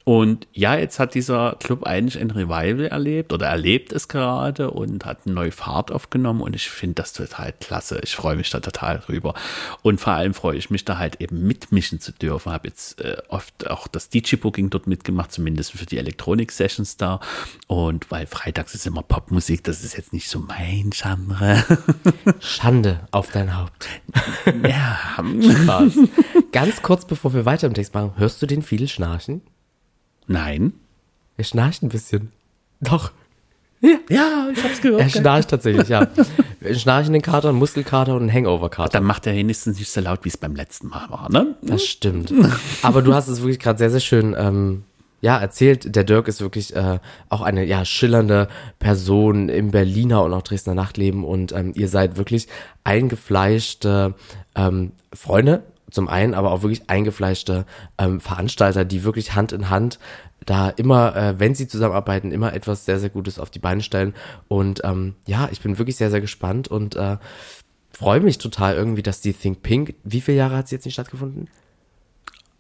und 0.05 0.47
ja, 0.53 0.77
jetzt 0.77 0.99
hat 0.99 1.15
dieser 1.15 1.57
Club 1.61 1.85
eigentlich 1.85 2.21
ein 2.21 2.31
Revival 2.31 2.87
erlebt 2.87 3.33
oder 3.33 3.47
erlebt 3.47 3.91
es 3.91 4.07
gerade 4.07 4.71
und 4.71 5.07
hat 5.07 5.21
eine 5.25 5.35
neue 5.35 5.51
Fahrt 5.51 5.91
aufgenommen 5.91 6.43
und 6.43 6.55
ich 6.55 6.69
finde 6.69 6.97
das 6.97 7.15
total 7.15 7.55
klasse. 7.59 8.01
Ich 8.03 8.15
freue 8.15 8.37
mich 8.37 8.51
da 8.51 8.61
total 8.61 8.99
drüber. 8.99 9.33
Und 9.81 10.03
vor 10.03 10.13
allem 10.13 10.35
freue 10.35 10.59
ich 10.59 10.69
mich 10.69 10.85
da 10.85 10.99
halt 10.99 11.23
eben 11.23 11.47
mitmischen 11.47 12.01
zu 12.01 12.13
dürfen. 12.13 12.53
Habe 12.53 12.69
jetzt 12.69 13.01
äh, 13.01 13.17
oft 13.29 13.71
auch 13.71 13.89
das 13.89 14.11
DJ-Booking 14.11 14.69
dort 14.69 14.87
mitgemacht, 14.87 15.33
zumindest 15.33 15.73
für 15.73 15.87
die 15.87 15.97
Elektronik-Sessions 15.97 16.99
da. 16.99 17.21
Und 17.67 18.11
weil 18.11 18.27
freitags 18.27 18.75
ist 18.75 18.87
immer 18.87 19.03
Popmusik, 19.03 19.65
das 19.65 19.83
ist 19.85 19.97
jetzt 19.97 20.13
nicht 20.13 20.29
so 20.29 20.39
mein 20.39 20.91
Genre. 20.91 21.65
Schande 22.41 23.09
auf 23.11 23.31
dein 23.31 23.57
Haupt. 23.57 23.89
ja. 24.69 24.99
Spaß. 25.63 25.99
Ganz 26.53 26.83
kurz 26.83 27.07
bevor 27.07 27.33
wir 27.33 27.47
weiter 27.47 27.67
im 27.67 27.75
Text 27.75 27.95
machen, 27.95 28.13
hörst 28.17 28.43
du 28.43 28.47
den 28.47 28.61
viel 28.61 28.87
schnarchen? 28.87 29.41
Nein. 30.27 30.75
Er 31.37 31.45
schnarcht 31.45 31.83
ein 31.83 31.89
bisschen. 31.89 32.33
Doch. 32.81 33.13
Ja, 33.81 33.99
ja 34.09 34.49
ich 34.53 34.63
hab's 34.63 34.81
gehört. 34.81 35.01
Er 35.01 35.09
schnarcht 35.11 35.51
tatsächlich, 35.51 35.89
ja. 35.89 36.09
Einen 36.65 36.79
schnarchenden 36.79 37.23
Kater, 37.23 37.51
einen 37.51 37.59
Muskelkater 37.59 38.15
und 38.15 38.23
einen 38.23 38.33
Hangover-Kater. 38.33 38.93
Dann 38.93 39.05
macht 39.05 39.27
er 39.27 39.35
wenigstens 39.35 39.79
nicht 39.79 39.91
so 39.91 40.01
laut, 40.01 40.21
wie 40.25 40.29
es 40.29 40.39
beim 40.39 40.55
letzten 40.55 40.89
Mal 40.89 41.11
war, 41.11 41.31
ne? 41.31 41.57
Das 41.63 41.85
stimmt. 41.85 42.33
Aber 42.83 43.03
du 43.03 43.15
hast 43.15 43.29
es 43.29 43.41
wirklich 43.41 43.59
gerade 43.59 43.79
sehr, 43.79 43.91
sehr 43.91 44.01
schön 44.01 44.35
ähm, 44.39 44.85
ja, 45.21 45.39
erzählt. 45.39 45.97
Der 45.97 46.05
Dirk 46.05 46.29
ist 46.29 46.41
wirklich 46.41 46.77
äh, 46.77 46.99
auch 47.29 47.41
eine 47.41 47.65
ja 47.65 47.85
schillernde 47.85 48.49
Person 48.79 49.49
im 49.49 49.71
Berliner 49.71 50.23
und 50.23 50.33
auch 50.33 50.43
Dresdner 50.43 50.75
Nachtleben 50.75 51.25
und 51.25 51.53
ähm, 51.53 51.73
ihr 51.75 51.89
seid 51.89 52.17
wirklich 52.17 52.47
eingefleischte 52.85 54.15
ähm, 54.55 54.93
Freunde 55.15 55.63
zum 55.95 56.09
einen, 56.09 56.35
aber 56.35 56.51
auch 56.51 56.63
wirklich 56.63 56.91
eingefleischte 56.91 57.65
ähm, 57.99 58.21
Veranstalter, 58.21 58.85
die 58.85 59.05
wirklich 59.05 59.35
Hand 59.35 59.53
in 59.53 59.71
Hand 59.71 59.99
da 60.45 60.69
immer, 60.69 61.17
äh, 61.17 61.39
wenn 61.39 61.55
sie 61.55 61.69
zusammenarbeiten, 61.69 62.33
immer 62.33 62.53
etwas 62.53 62.85
sehr, 62.85 62.99
sehr 62.99 63.11
Gutes 63.11 63.39
auf 63.39 63.51
die 63.51 63.59
Beine 63.59 63.83
stellen. 63.83 64.15
Und 64.49 64.83
ähm, 64.85 65.15
ja, 65.27 65.49
ich 65.51 65.61
bin 65.61 65.79
wirklich 65.79 65.97
sehr, 65.97 66.11
sehr 66.11 66.21
gespannt 66.21 66.69
und 66.69 66.97
äh, 66.97 67.17
freue 67.91 68.21
mich 68.21 68.39
total 68.39 68.75
irgendwie, 68.75 69.03
dass 69.03 69.21
die 69.21 69.33
Think 69.33 69.63
Pink, 69.63 69.95
wie 70.03 70.21
viele 70.21 70.39
Jahre 70.39 70.57
hat 70.57 70.69
sie 70.69 70.75
jetzt 70.75 70.85
nicht 70.85 70.95
stattgefunden? 70.95 71.49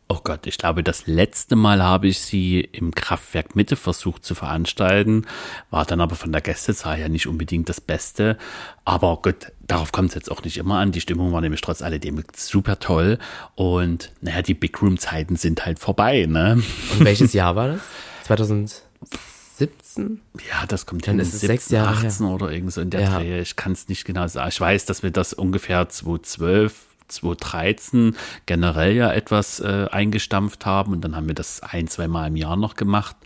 Oh 0.06 0.20
Gott, 0.23 0.46
ich 0.46 0.58
glaube, 0.58 0.82
das 0.82 1.06
letzte 1.06 1.56
Mal 1.56 1.82
habe 1.82 2.08
ich 2.08 2.18
sie 2.18 2.61
im 2.61 2.94
Kraftwerk 2.94 3.56
Mitte 3.56 3.75
versucht 3.75 4.23
zu 4.25 4.34
veranstalten, 4.34 5.25
war 5.70 5.87
dann 5.87 6.00
aber 6.02 6.14
von 6.14 6.30
der 6.30 6.42
Gästezahl 6.42 7.00
ja 7.00 7.08
nicht 7.08 7.26
unbedingt 7.26 7.70
das 7.70 7.80
Beste. 7.80 8.37
Aber 8.84 9.16
gut, 9.23 9.50
darauf 9.66 9.92
kommt 9.92 10.11
es 10.11 10.14
jetzt 10.14 10.30
auch 10.30 10.42
nicht 10.44 10.58
immer 10.58 10.78
an. 10.78 10.92
Die 10.92 11.00
Stimmung 11.00 11.32
war 11.32 11.40
nämlich 11.40 11.62
trotz 11.62 11.80
alledem 11.80 12.23
super 12.37 12.78
toll. 12.78 13.18
Und 13.54 14.12
naja, 14.20 14.42
die 14.42 14.52
Big 14.52 14.80
Room-Zeiten 14.82 15.37
sind 15.37 15.64
halt 15.64 15.78
vorbei, 15.78 16.26
ne? 16.28 16.62
Und 16.92 17.04
welches 17.04 17.32
Jahr 17.32 17.56
war 17.56 17.68
das? 17.68 17.80
2017? 18.25 20.20
Ja, 20.50 20.66
das 20.68 20.84
kommt 20.84 21.06
Dann 21.06 21.14
hin. 21.18 21.20
ist 21.26 21.32
es 21.32 21.40
sechs 21.40 21.70
Jahre 21.70 22.06
18 22.06 22.26
oder 22.26 22.50
irgend 22.50 22.73
so 22.75 22.82
in 22.82 22.90
der 22.90 23.00
Ja. 23.00 23.18
Dreh. 23.18 23.40
Ich 23.40 23.56
kann 23.56 23.73
es 23.73 23.88
nicht 23.88 24.04
genau 24.04 24.26
sagen. 24.28 24.50
Ich 24.50 24.61
weiß, 24.61 24.84
dass 24.84 25.02
wir 25.02 25.11
das 25.11 25.32
ungefähr 25.32 25.88
2012 25.88 26.75
2013 27.08 28.16
generell 28.46 28.94
ja 28.94 29.12
etwas 29.12 29.61
äh, 29.61 29.87
eingestampft 29.90 30.66
haben 30.66 30.92
und 30.92 31.02
dann 31.02 31.16
haben 31.16 31.26
wir 31.26 31.34
das 31.34 31.62
ein, 31.62 31.88
zwei 31.88 32.08
Mal 32.08 32.28
im 32.28 32.37
Jahr 32.37 32.56
noch 32.56 32.76
gemacht. 32.76 33.16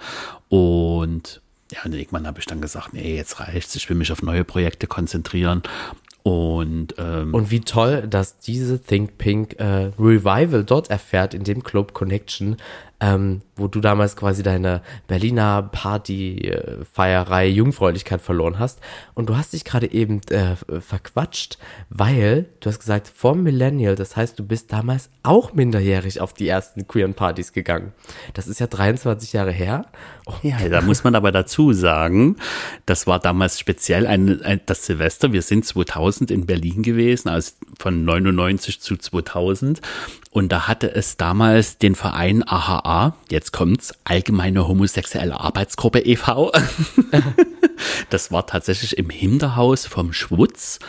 Und 0.49 1.41
ja, 1.73 1.81
und 1.85 1.95
irgendwann 1.95 2.27
habe 2.27 2.39
ich 2.41 2.47
dann 2.47 2.61
gesagt, 2.61 2.95
nee, 2.95 3.17
jetzt 3.17 3.41
reicht's, 3.41 3.75
ich 3.77 3.89
will 3.89 3.97
mich 3.97 4.11
auf 4.13 4.23
neue 4.23 4.45
Projekte 4.45 4.87
konzentrieren. 4.87 5.63
Und 6.23 6.95
ähm, 6.99 7.33
Und 7.33 7.51
wie 7.51 7.61
toll, 7.61 8.07
dass 8.09 8.39
diese 8.39 8.83
Think 8.83 9.19
Pink 9.19 9.59
äh, 9.59 9.93
Revival 9.99 10.65
dort 10.65 10.91
erfährt 10.91 11.33
in 11.33 11.45
dem 11.45 11.63
Club 11.63 11.95
Connection, 11.95 12.57
ähm, 13.01 13.43
wo 13.55 13.69
du 13.69 13.81
damals 13.81 14.17
quasi 14.17 14.43
deine 14.43 14.83
Berliner 15.07 15.63
Party-Feierei 15.63 17.47
Jungfräulichkeit 17.49 18.21
verloren 18.21 18.59
hast. 18.59 18.81
Und 19.15 19.29
du 19.29 19.37
hast 19.37 19.53
dich 19.53 19.65
gerade 19.65 19.91
eben 19.91 20.21
äh, 20.31 20.57
verquatscht, 20.81 21.59
weil 21.91 22.47
du 22.61 22.71
hast 22.71 22.81
gesagt, 22.81 23.09
vom 23.09 23.43
Millennial, 23.43 23.95
das 23.95 24.17
heißt, 24.17 24.39
du 24.39 24.45
bist 24.45 24.73
damals 24.73 25.11
auch 25.23 25.53
minderjährig 25.53 26.21
auf 26.21 26.33
die 26.33 26.49
ersten 26.49 26.89
queeren 26.89 27.15
Partys 27.15 27.53
gegangen. 27.53 27.93
Das 28.35 28.49
ist 28.49 28.59
ja 28.59 28.67
23 28.67 29.33
Jahre 29.33 29.53
her. 29.53 29.87
Oh, 30.27 30.35
Ja, 30.43 30.69
da 30.69 30.81
muss 30.81 31.05
man 31.05 31.15
aber 31.15 31.33
dazu 31.33 31.73
sagen, 31.73 32.37
das 32.87 33.07
war 33.07 33.19
damals 33.19 33.59
speziell 33.59 34.07
ein, 34.07 34.43
ein, 34.43 34.61
das 34.67 34.87
Silvester. 34.87 35.33
Wir 35.33 35.43
sind 35.43 35.65
2000 35.65 36.31
in 36.31 36.47
Berlin 36.47 36.83
gewesen, 36.83 37.29
also 37.29 37.53
von 37.79 38.05
99 38.05 38.81
zu 38.81 38.97
2000. 38.97 39.81
Und 40.31 40.53
da 40.53 40.69
hatte 40.69 40.95
es 40.95 41.17
damals 41.17 41.79
den 41.79 41.95
Verein 41.95 42.47
AHA, 42.47 42.81
jetzt 43.31 43.53
kommt's, 43.53 43.93
Allgemeine 44.05 44.67
Homosexuelle 44.67 45.39
Arbeitsgruppe 45.39 46.01
e.V. 46.01 46.53
Das 48.11 48.33
war 48.33 48.47
tatsächlich 48.47 48.99
im 48.99 49.11
Hinterhaus 49.11 49.87
vom 49.87 50.13
Schwutz 50.13 50.81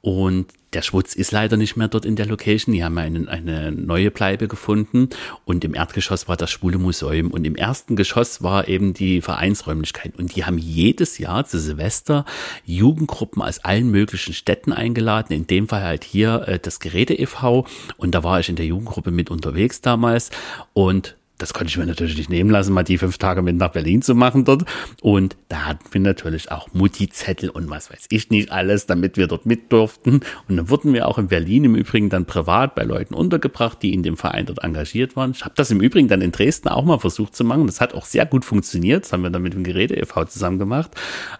und 0.00 0.46
der 0.72 0.82
Schwutz 0.82 1.14
ist 1.14 1.32
leider 1.32 1.56
nicht 1.56 1.76
mehr 1.76 1.88
dort 1.88 2.04
in 2.04 2.16
der 2.16 2.26
Location. 2.26 2.74
Die 2.74 2.84
haben 2.84 2.98
eine, 2.98 3.28
eine 3.28 3.72
neue 3.72 4.10
Bleibe 4.10 4.46
gefunden. 4.46 5.08
Und 5.44 5.64
im 5.64 5.74
Erdgeschoss 5.74 6.28
war 6.28 6.36
das 6.36 6.50
Schwule 6.50 6.76
Museum. 6.76 7.30
Und 7.30 7.46
im 7.46 7.56
ersten 7.56 7.96
Geschoss 7.96 8.42
war 8.42 8.68
eben 8.68 8.92
die 8.92 9.22
Vereinsräumlichkeit. 9.22 10.18
Und 10.18 10.36
die 10.36 10.44
haben 10.44 10.58
jedes 10.58 11.18
Jahr 11.18 11.46
zu 11.46 11.58
Silvester 11.58 12.24
Jugendgruppen 12.66 13.42
aus 13.42 13.60
allen 13.60 13.90
möglichen 13.90 14.34
Städten 14.34 14.72
eingeladen. 14.72 15.32
In 15.32 15.46
dem 15.46 15.66
Fall 15.66 15.82
halt 15.82 16.04
hier 16.04 16.46
äh, 16.46 16.58
das 16.58 16.78
Geräte 16.78 17.14
e.V. 17.14 17.66
Und 17.96 18.14
da 18.14 18.22
war 18.22 18.38
ich 18.38 18.48
in 18.48 18.56
der 18.56 18.66
Jugendgruppe 18.66 19.10
mit 19.10 19.30
unterwegs 19.30 19.80
damals. 19.80 20.30
Und 20.74 21.16
das 21.38 21.52
konnte 21.52 21.70
ich 21.70 21.76
mir 21.76 21.86
natürlich 21.86 22.16
nicht 22.16 22.30
nehmen 22.30 22.50
lassen, 22.50 22.72
mal 22.72 22.82
die 22.82 22.98
fünf 22.98 23.18
Tage 23.18 23.42
mit 23.42 23.56
nach 23.56 23.72
Berlin 23.72 24.02
zu 24.02 24.14
machen 24.14 24.44
dort. 24.44 24.64
Und 25.02 25.36
da 25.48 25.66
hatten 25.66 25.84
wir 25.90 26.00
natürlich 26.00 26.50
auch 26.50 26.68
Mutti-Zettel 26.72 27.50
und 27.50 27.68
was 27.68 27.90
weiß 27.90 28.06
ich 28.10 28.30
nicht 28.30 28.50
alles, 28.50 28.86
damit 28.86 29.16
wir 29.16 29.26
dort 29.26 29.44
mit 29.44 29.70
durften. 29.72 30.20
Und 30.48 30.56
dann 30.56 30.70
wurden 30.70 30.92
wir 30.94 31.06
auch 31.08 31.18
in 31.18 31.28
Berlin 31.28 31.64
im 31.64 31.74
Übrigen 31.74 32.08
dann 32.08 32.24
privat 32.24 32.74
bei 32.74 32.84
Leuten 32.84 33.14
untergebracht, 33.14 33.82
die 33.82 33.92
in 33.92 34.02
dem 34.02 34.16
Verein 34.16 34.46
dort 34.46 34.64
engagiert 34.64 35.14
waren. 35.14 35.32
Ich 35.32 35.44
habe 35.44 35.54
das 35.56 35.70
im 35.70 35.80
Übrigen 35.80 36.08
dann 36.08 36.22
in 36.22 36.32
Dresden 36.32 36.68
auch 36.68 36.84
mal 36.84 36.98
versucht 36.98 37.36
zu 37.36 37.44
machen. 37.44 37.66
Das 37.66 37.80
hat 37.80 37.94
auch 37.94 38.06
sehr 38.06 38.24
gut 38.24 38.44
funktioniert. 38.44 39.04
Das 39.04 39.12
haben 39.12 39.22
wir 39.22 39.30
dann 39.30 39.42
mit 39.42 39.52
dem 39.52 39.64
Geräte 39.64 39.94
e.V. 39.94 40.24
zusammen 40.24 40.58
gemacht. 40.58 40.92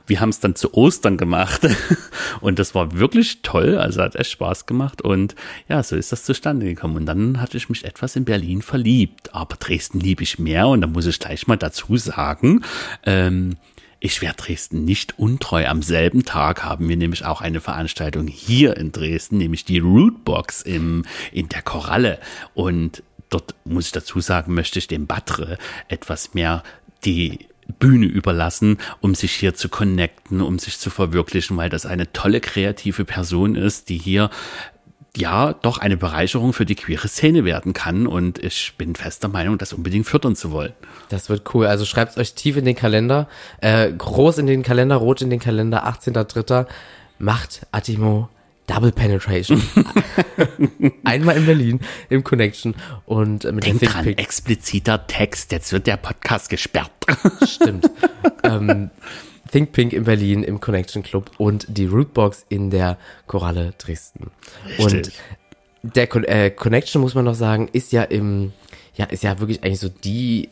Wir 0.07 0.21
haben 0.21 0.29
es 0.29 0.41
dann 0.41 0.55
zu 0.55 0.75
Ostern 0.75 1.17
gemacht. 1.17 1.67
Und 2.41 2.59
das 2.59 2.75
war 2.75 2.99
wirklich 2.99 3.41
toll. 3.43 3.79
Also 3.79 4.03
hat 4.03 4.17
echt 4.17 4.31
Spaß 4.33 4.67
gemacht. 4.67 5.01
Und 5.01 5.35
ja, 5.69 5.83
so 5.83 5.97
ist 5.97 6.13
das 6.13 6.25
zustande 6.25 6.67
gekommen. 6.67 6.97
Und 6.97 7.07
dann 7.07 7.41
hatte 7.41 7.57
ich 7.57 7.69
mich 7.71 7.85
etwas 7.85 8.15
in 8.15 8.25
Berlin 8.25 8.61
verliebt. 8.61 9.35
Aber 9.35 9.57
Dresden 9.57 9.86
Dresden 9.87 10.01
liebe 10.01 10.23
ich 10.23 10.39
mehr 10.39 10.67
und 10.69 10.81
da 10.81 10.87
muss 10.87 11.07
ich 11.07 11.19
gleich 11.21 11.47
mal 11.47 11.57
dazu 11.57 11.97
sagen, 11.97 12.65
ähm, 13.05 13.57
ich 14.01 14.21
werde 14.21 14.37
Dresden 14.37 14.85
nicht 14.85 15.19
untreu. 15.19 15.67
Am 15.67 15.81
selben 15.83 16.25
Tag 16.25 16.65
haben 16.65 16.89
wir 16.89 16.97
nämlich 16.97 17.25
auch 17.25 17.41
eine 17.41 17.61
Veranstaltung 17.61 18.27
hier 18.27 18.77
in 18.77 18.93
Dresden, 18.93 19.39
nämlich 19.39 19.65
die 19.65 19.79
Rootbox 19.79 20.63
im, 20.63 21.05
in 21.33 21.49
der 21.49 21.63
Koralle. 21.63 22.19
Und 22.55 23.03
dort 23.31 23.55
muss 23.65 23.87
ich 23.87 23.93
dazu 23.93 24.21
sagen, 24.21 24.55
möchte 24.55 24.79
ich 24.79 24.89
dem 24.89 25.07
Batre 25.07 25.57
etwas 25.89 26.35
mehr 26.35 26.63
die 27.05 27.47
Bühne 27.79 28.07
überlassen, 28.07 28.79
um 29.01 29.15
sich 29.15 29.33
hier 29.33 29.55
zu 29.55 29.69
connecten, 29.69 30.41
um 30.41 30.59
sich 30.59 30.79
zu 30.79 30.91
verwirklichen, 30.91 31.57
weil 31.57 31.71
das 31.71 31.87
eine 31.87 32.13
tolle 32.13 32.41
kreative 32.41 33.05
Person 33.05 33.55
ist, 33.55 33.89
die 33.89 33.99
hier 33.99 34.31
ja 35.17 35.53
doch 35.53 35.79
eine 35.79 35.97
Bereicherung 35.97 36.53
für 36.53 36.65
die 36.65 36.75
queere 36.75 37.09
Szene 37.09 37.45
werden 37.45 37.73
kann. 37.73 38.07
Und 38.07 38.39
ich 38.39 38.75
bin 38.77 38.95
fester 38.95 39.29
Meinung, 39.29 39.59
das 39.59 39.73
unbedingt 39.73 40.07
fördern 40.07 40.37
zu 40.37 40.51
wollen. 40.51 40.73
Das 41.09 41.29
wird 41.29 41.55
cool. 41.55 41.67
Also 41.67 41.85
schreibt 41.85 42.17
euch 42.17 42.35
tief 42.35 42.57
in 42.57 42.65
den 42.65 42.77
Kalender, 42.77 43.29
äh, 43.61 43.93
groß 43.93 44.39
in 44.39 44.47
den 44.47 44.63
Kalender, 44.63 44.97
rot 44.97 45.23
in 45.23 45.31
den 45.31 45.41
Kalender, 45.41 45.87
18.3. 45.87 46.67
Macht 47.19 47.67
Atimo 47.73 48.29
Double 48.67 48.91
Penetration. 48.91 49.63
Einmal 51.05 51.37
in 51.37 51.47
Berlin 51.47 51.81
im 52.09 52.25
Connection 52.25 52.75
und 53.05 53.45
mit 53.45 53.65
Denk 53.65 53.81
der 53.81 53.91
dran, 53.91 54.07
expliziter 54.07 55.07
Text. 55.07 55.53
Jetzt 55.53 55.73
wird 55.73 55.87
der 55.87 55.97
Podcast 55.97 56.49
gesperrt. 56.49 56.91
Stimmt. 57.47 57.89
ähm, 58.43 58.91
Think 59.51 59.73
Pink 59.73 59.93
in 59.93 60.05
Berlin 60.05 60.43
im 60.43 60.61
Connection 60.61 61.03
Club 61.03 61.31
und 61.39 61.67
die 61.69 61.87
Rootbox 61.87 62.47
in 62.49 62.71
der 62.71 62.99
Koralle 63.27 63.75
Dresden. 63.79 64.31
Richtig. 64.79 65.19
Und 65.83 65.97
der 65.97 66.29
äh, 66.29 66.51
Connection, 66.51 67.01
muss 67.01 67.15
man 67.15 67.25
noch 67.25 67.35
sagen, 67.35 67.69
ist 67.73 67.93
ja 67.93 68.03
im, 68.03 68.53
ja, 68.95 69.07
ist 69.07 69.23
ja 69.23 69.39
wirklich 69.39 69.63
eigentlich 69.63 69.81
so 69.81 69.89
die, 69.89 70.49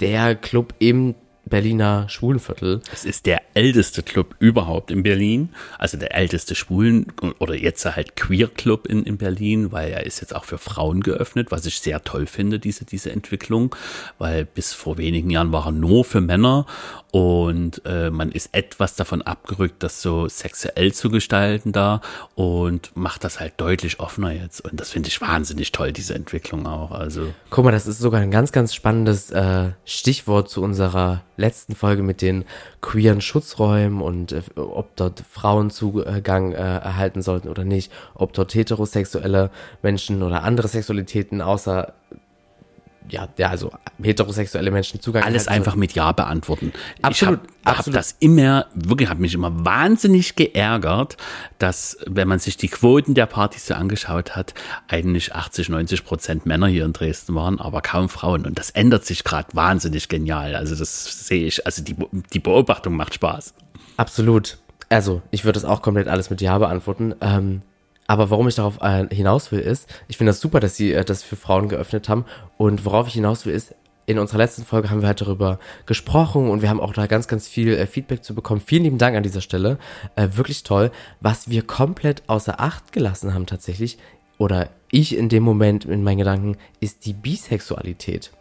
der 0.00 0.34
Club 0.34 0.74
im 0.78 1.14
Berliner 1.44 2.08
Schwulenviertel. 2.08 2.80
Es 2.92 3.04
ist 3.04 3.26
der 3.26 3.42
älteste 3.54 4.02
Club 4.02 4.36
überhaupt 4.38 4.90
in 4.90 5.02
Berlin, 5.02 5.50
also 5.76 5.98
der 5.98 6.14
älteste 6.14 6.54
Schwulen- 6.54 7.12
oder 7.40 7.54
jetzt 7.54 7.84
halt 7.84 8.16
Queer-Club 8.16 8.86
in, 8.86 9.02
in 9.02 9.18
Berlin, 9.18 9.72
weil 9.72 9.90
er 9.90 10.06
ist 10.06 10.20
jetzt 10.20 10.34
auch 10.34 10.44
für 10.44 10.58
Frauen 10.58 11.00
geöffnet, 11.00 11.50
was 11.50 11.66
ich 11.66 11.80
sehr 11.80 12.02
toll 12.04 12.26
finde, 12.26 12.58
diese, 12.58 12.84
diese 12.84 13.10
Entwicklung, 13.10 13.74
weil 14.18 14.44
bis 14.44 14.72
vor 14.72 14.98
wenigen 14.98 15.30
Jahren 15.30 15.52
war 15.52 15.66
er 15.66 15.72
nur 15.72 16.04
für 16.04 16.20
Männer 16.20 16.64
und 17.12 17.82
äh, 17.84 18.08
man 18.08 18.32
ist 18.32 18.48
etwas 18.52 18.96
davon 18.96 19.20
abgerückt, 19.20 19.82
das 19.82 20.00
so 20.00 20.28
sexuell 20.28 20.94
zu 20.94 21.10
gestalten 21.10 21.70
da 21.70 22.00
und 22.34 22.96
macht 22.96 23.22
das 23.22 23.38
halt 23.38 23.52
deutlich 23.58 24.00
offener 24.00 24.32
jetzt 24.32 24.62
und 24.62 24.80
das 24.80 24.90
finde 24.92 25.10
ich 25.10 25.20
wahnsinnig 25.20 25.72
toll, 25.72 25.92
diese 25.92 26.14
Entwicklung 26.14 26.66
auch. 26.66 26.90
Also 26.90 27.34
guck 27.50 27.66
mal, 27.66 27.70
das 27.70 27.86
ist 27.86 27.98
sogar 27.98 28.22
ein 28.22 28.30
ganz, 28.30 28.50
ganz 28.50 28.74
spannendes 28.74 29.30
äh, 29.30 29.72
Stichwort 29.84 30.48
zu 30.48 30.62
unserer 30.62 31.20
letzten 31.36 31.74
Folge 31.74 32.02
mit 32.02 32.22
den 32.22 32.46
queeren 32.80 33.20
Schutzräumen 33.20 34.00
und 34.00 34.32
äh, 34.32 34.40
ob 34.56 34.96
dort 34.96 35.22
Frauen 35.30 35.68
Zugang 35.68 36.52
äh, 36.52 36.56
erhalten 36.56 37.20
sollten 37.20 37.48
oder 37.48 37.64
nicht, 37.64 37.92
ob 38.14 38.32
dort 38.32 38.54
heterosexuelle 38.54 39.50
Menschen 39.82 40.22
oder 40.22 40.44
andere 40.44 40.68
Sexualitäten 40.68 41.42
außer 41.42 41.92
ja, 43.08 43.28
ja, 43.36 43.50
also 43.50 43.72
heterosexuelle 44.02 44.70
Menschen 44.70 45.00
Zugang. 45.00 45.22
Alles 45.22 45.48
einfach 45.48 45.74
mit 45.74 45.92
Ja 45.92 46.12
beantworten. 46.12 46.72
Absolut. 47.02 47.40
Ich 47.62 47.66
habe 47.66 47.78
hab 47.78 47.92
das 47.92 48.16
immer, 48.20 48.66
wirklich, 48.74 49.08
habe 49.08 49.20
mich 49.20 49.34
immer 49.34 49.64
wahnsinnig 49.64 50.36
geärgert, 50.36 51.16
dass, 51.58 51.96
wenn 52.06 52.28
man 52.28 52.38
sich 52.38 52.56
die 52.56 52.68
Quoten 52.68 53.14
der 53.14 53.26
Partys 53.26 53.66
so 53.66 53.74
angeschaut 53.74 54.34
hat, 54.36 54.54
eigentlich 54.88 55.34
80, 55.34 55.68
90 55.68 56.04
Prozent 56.04 56.46
Männer 56.46 56.66
hier 56.66 56.84
in 56.84 56.92
Dresden 56.92 57.34
waren, 57.34 57.60
aber 57.60 57.82
kaum 57.82 58.08
Frauen. 58.08 58.46
Und 58.46 58.58
das 58.58 58.70
ändert 58.70 59.04
sich 59.04 59.24
gerade 59.24 59.48
wahnsinnig 59.52 60.08
genial. 60.08 60.54
Also 60.54 60.74
das 60.74 61.26
sehe 61.26 61.46
ich, 61.46 61.64
also 61.66 61.82
die, 61.82 61.96
die 62.32 62.40
Beobachtung 62.40 62.96
macht 62.96 63.14
Spaß. 63.14 63.54
Absolut. 63.96 64.58
Also, 64.88 65.22
ich 65.30 65.44
würde 65.44 65.58
das 65.58 65.64
auch 65.64 65.80
komplett 65.80 66.06
alles 66.08 66.28
mit 66.28 66.42
Ja 66.42 66.58
beantworten. 66.58 67.14
Ähm, 67.22 67.62
aber 68.06 68.30
warum 68.30 68.48
ich 68.48 68.54
darauf 68.54 68.80
äh, 68.82 69.06
hinaus 69.14 69.52
will, 69.52 69.60
ist, 69.60 69.88
ich 70.08 70.16
finde 70.16 70.30
das 70.30 70.40
super, 70.40 70.60
dass 70.60 70.76
sie 70.76 70.92
äh, 70.92 71.04
das 71.04 71.22
für 71.22 71.36
Frauen 71.36 71.68
geöffnet 71.68 72.08
haben. 72.08 72.24
Und 72.58 72.84
worauf 72.84 73.06
ich 73.08 73.14
hinaus 73.14 73.46
will, 73.46 73.54
ist, 73.54 73.74
in 74.06 74.18
unserer 74.18 74.38
letzten 74.38 74.64
Folge 74.64 74.90
haben 74.90 75.00
wir 75.00 75.06
halt 75.06 75.20
darüber 75.20 75.60
gesprochen 75.86 76.50
und 76.50 76.60
wir 76.60 76.68
haben 76.68 76.80
auch 76.80 76.92
da 76.92 77.06
ganz, 77.06 77.28
ganz 77.28 77.46
viel 77.46 77.74
äh, 77.74 77.86
Feedback 77.86 78.24
zu 78.24 78.34
bekommen. 78.34 78.60
Vielen 78.60 78.84
lieben 78.84 78.98
Dank 78.98 79.16
an 79.16 79.22
dieser 79.22 79.40
Stelle. 79.40 79.78
Äh, 80.16 80.28
wirklich 80.32 80.64
toll. 80.64 80.90
Was 81.20 81.48
wir 81.48 81.62
komplett 81.62 82.22
außer 82.26 82.60
Acht 82.60 82.92
gelassen 82.92 83.34
haben 83.34 83.46
tatsächlich, 83.46 83.98
oder 84.38 84.70
ich 84.90 85.16
in 85.16 85.28
dem 85.28 85.44
Moment 85.44 85.84
in 85.84 86.02
meinen 86.02 86.18
Gedanken, 86.18 86.56
ist 86.80 87.06
die 87.06 87.12
Bisexualität. 87.12 88.32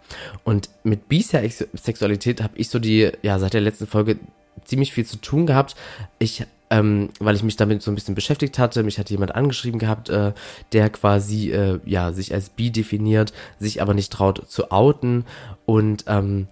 Und 0.44 0.70
mit 0.84 1.08
Bisexualität 1.08 2.42
habe 2.42 2.58
ich 2.58 2.70
so 2.70 2.80
die, 2.80 3.12
ja, 3.22 3.38
seit 3.38 3.54
der 3.54 3.62
letzten 3.62 3.86
Folge 3.86 4.18
ziemlich 4.66 4.94
viel 4.94 5.06
zu 5.06 5.18
tun 5.18 5.46
gehabt. 5.46 5.76
Ich 6.18 6.44
ähm, 6.72 7.10
weil 7.20 7.36
ich 7.36 7.44
mich 7.44 7.58
damit 7.58 7.84
so 7.84 7.92
ein 7.92 7.96
bisschen 7.96 8.16
beschäftigt 8.16 8.58
hatte. 8.58 8.82
Mich 8.82 8.98
hat 8.98 9.12
jemand 9.12 9.36
angeschrieben 9.36 9.80
gehabt, 9.80 10.10
äh, 10.10 10.32
der 10.72 10.90
quasi 10.90 11.52
äh, 11.52 11.80
ja 11.86 12.14
sich 12.14 12.34
als 12.34 12.50
bi 12.50 12.72
definiert, 12.72 13.34
sich 13.60 13.82
aber 13.82 13.94
nicht 13.94 14.12
traut 14.12 14.50
zu 14.50 14.72
outen 14.72 15.26
und 15.66 16.06
ähm, 16.08 16.48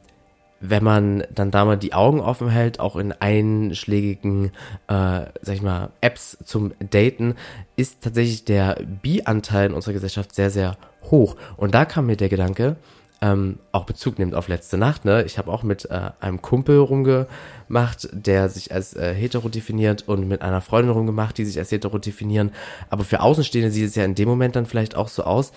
wenn 0.62 0.84
man 0.84 1.24
dann 1.34 1.52
da 1.52 1.64
mal 1.64 1.78
die 1.78 1.94
Augen 1.94 2.20
offen 2.20 2.50
hält, 2.50 2.82
auch 2.82 2.98
in 2.98 3.14
einschlägigen, 3.14 4.52
äh, 4.88 5.26
sag 5.42 5.56
ich 5.56 5.62
mal, 5.62 5.92
Apps 6.02 6.38
zum 6.44 6.74
Daten, 6.80 7.36
ist 7.78 8.02
tatsächlich 8.02 8.44
der 8.44 8.78
Bi-Anteil 9.02 9.68
in 9.68 9.74
unserer 9.74 9.94
Gesellschaft 9.94 10.36
sehr, 10.36 10.50
sehr 10.50 10.78
hoch. 11.10 11.38
Und 11.56 11.74
da 11.76 11.86
kam 11.86 12.08
mir 12.08 12.18
der 12.18 12.28
Gedanke, 12.28 12.76
ähm, 13.22 13.60
auch 13.72 13.86
Bezug 13.86 14.18
nimmt 14.18 14.34
auf 14.34 14.48
letzte 14.48 14.78
Nacht. 14.78 15.06
Ne? 15.06 15.24
Ich 15.24 15.38
habe 15.38 15.52
auch 15.52 15.64
mit 15.64 15.90
äh, 15.90 16.12
einem 16.20 16.42
Kumpel 16.42 16.80
rumgemacht, 16.80 18.10
der 18.14 18.50
sich 18.50 18.74
als 18.74 18.96
äh, 18.96 19.14
hetero 19.14 19.50
definiert 19.50 20.08
und 20.08 20.28
mit 20.28 20.42
einer 20.42 20.62
Freundin 20.62 20.94
rumgemacht, 20.94 21.38
die 21.38 21.46
sich 21.46 21.60
als 21.60 21.72
hetero 21.72 21.98
definieren. 21.98 22.52
Aber 22.90 23.04
für 23.04 23.22
Außenstehende 23.22 23.72
sieht 23.72 23.90
es 23.90 23.96
ja 23.96 24.06
in 24.06 24.16
dem 24.16 24.30
Moment 24.30 24.56
dann 24.56 24.66
vielleicht 24.66 24.96
auch 24.96 25.10
so 25.10 25.24
aus, 25.24 25.52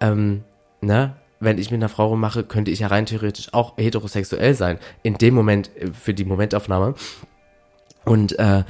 ähm, 0.00 0.44
ne? 0.80 1.16
wenn 1.40 1.58
ich 1.58 1.70
mit 1.70 1.80
einer 1.80 1.88
Frau 1.88 2.08
rummache, 2.08 2.44
könnte 2.44 2.70
ich 2.70 2.80
ja 2.80 2.88
rein 2.88 3.06
theoretisch 3.06 3.52
auch 3.52 3.76
heterosexuell 3.76 4.54
sein. 4.54 4.78
In 5.02 5.14
dem 5.14 5.34
Moment, 5.34 5.70
äh, 5.76 5.92
für 5.92 6.14
die 6.14 6.24
Momentaufnahme. 6.24 6.94
Und 8.04 8.38
äh, 8.38 8.64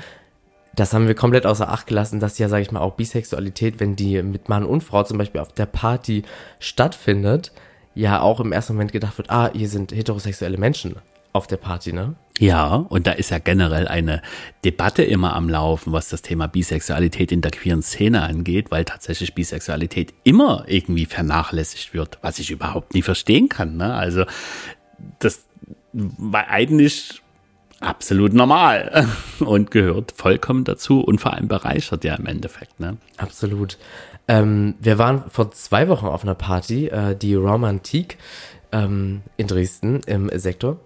das 0.77 0.93
haben 0.93 1.09
wir 1.09 1.15
komplett 1.15 1.47
außer 1.47 1.69
Acht 1.69 1.87
gelassen, 1.87 2.21
dass 2.21 2.39
ja, 2.39 2.49
sage 2.49 2.63
ich 2.63 2.71
mal, 2.71 2.81
auch 2.81 2.95
Bisexualität, 2.95 3.81
wenn 3.81 3.97
die 3.97 4.23
mit 4.23 4.49
Mann 4.49 4.65
und 4.65 4.83
Frau 4.83 5.03
zum 5.03 5.19
Beispiel 5.19 5.41
auf 5.41 5.53
der 5.53 5.67
Party 5.67 6.23
stattfindet, 6.59 7.51
ja 7.97 8.21
auch 8.21 8.39
im 8.41 8.53
ersten 8.53 8.75
Moment 8.75 8.93
gedacht 8.93 9.19
wird, 9.19 9.31
ah, 9.31 9.51
hier 9.53 9.69
sind 9.69 9.91
heterosexuelle 9.91 10.59
Menschen 10.59 10.97
auf 11.33 11.47
der 11.47 11.57
Party, 11.57 11.93
ne? 11.93 12.15
Ja, 12.39 12.75
und 12.75 13.07
da 13.07 13.13
ist 13.13 13.31
ja 13.31 13.39
generell 13.39 13.89
eine 13.89 14.23
Debatte 14.65 15.03
immer 15.03 15.35
am 15.35 15.49
Laufen, 15.49 15.93
was 15.93 16.09
das 16.09 16.23
Thema 16.23 16.47
Bisexualität 16.47 17.33
in 17.33 17.41
der 17.41 17.51
queeren 17.51 17.83
Szene 17.83 18.23
angeht, 18.23 18.71
weil 18.71 18.85
tatsächlich 18.85 19.35
Bisexualität 19.35 20.15
immer 20.25 20.65
irgendwie 20.67 21.07
vernachlässigt 21.07 21.95
wird, 21.95 22.19
was 22.23 22.39
ich 22.39 22.51
überhaupt 22.51 22.95
nie 22.95 23.03
verstehen 23.03 23.49
kann. 23.49 23.77
Ne? 23.77 23.95
Also 23.95 24.25
das 25.19 25.47
war 25.93 26.49
eigentlich 26.49 27.23
absolut 27.81 28.35
normal 28.35 29.09
und 29.41 29.71
gehört 29.71 30.13
vollkommen 30.13 30.65
dazu 30.65 31.01
und 31.01 31.21
vor 31.21 31.35
allem 31.35 31.49
bereichert 31.49 32.05
ja 32.05 32.15
im 32.15 32.27
Endeffekt. 32.27 32.81
Ne? 32.81 32.99
Absolut. 33.17 33.79
Ähm, 34.29 34.75
wir 34.81 34.99
waren 34.99 35.31
vor 35.31 35.51
zwei 35.53 35.89
Wochen 35.89 36.07
auf 36.07 36.23
einer 36.23 36.35
Party, 36.35 36.89
äh, 36.89 37.15
die 37.17 37.35
Romantik 37.35 38.19
ähm, 38.73 39.23
in 39.37 39.47
Dresden 39.47 40.01
im 40.07 40.31
Sektor. 40.39 40.79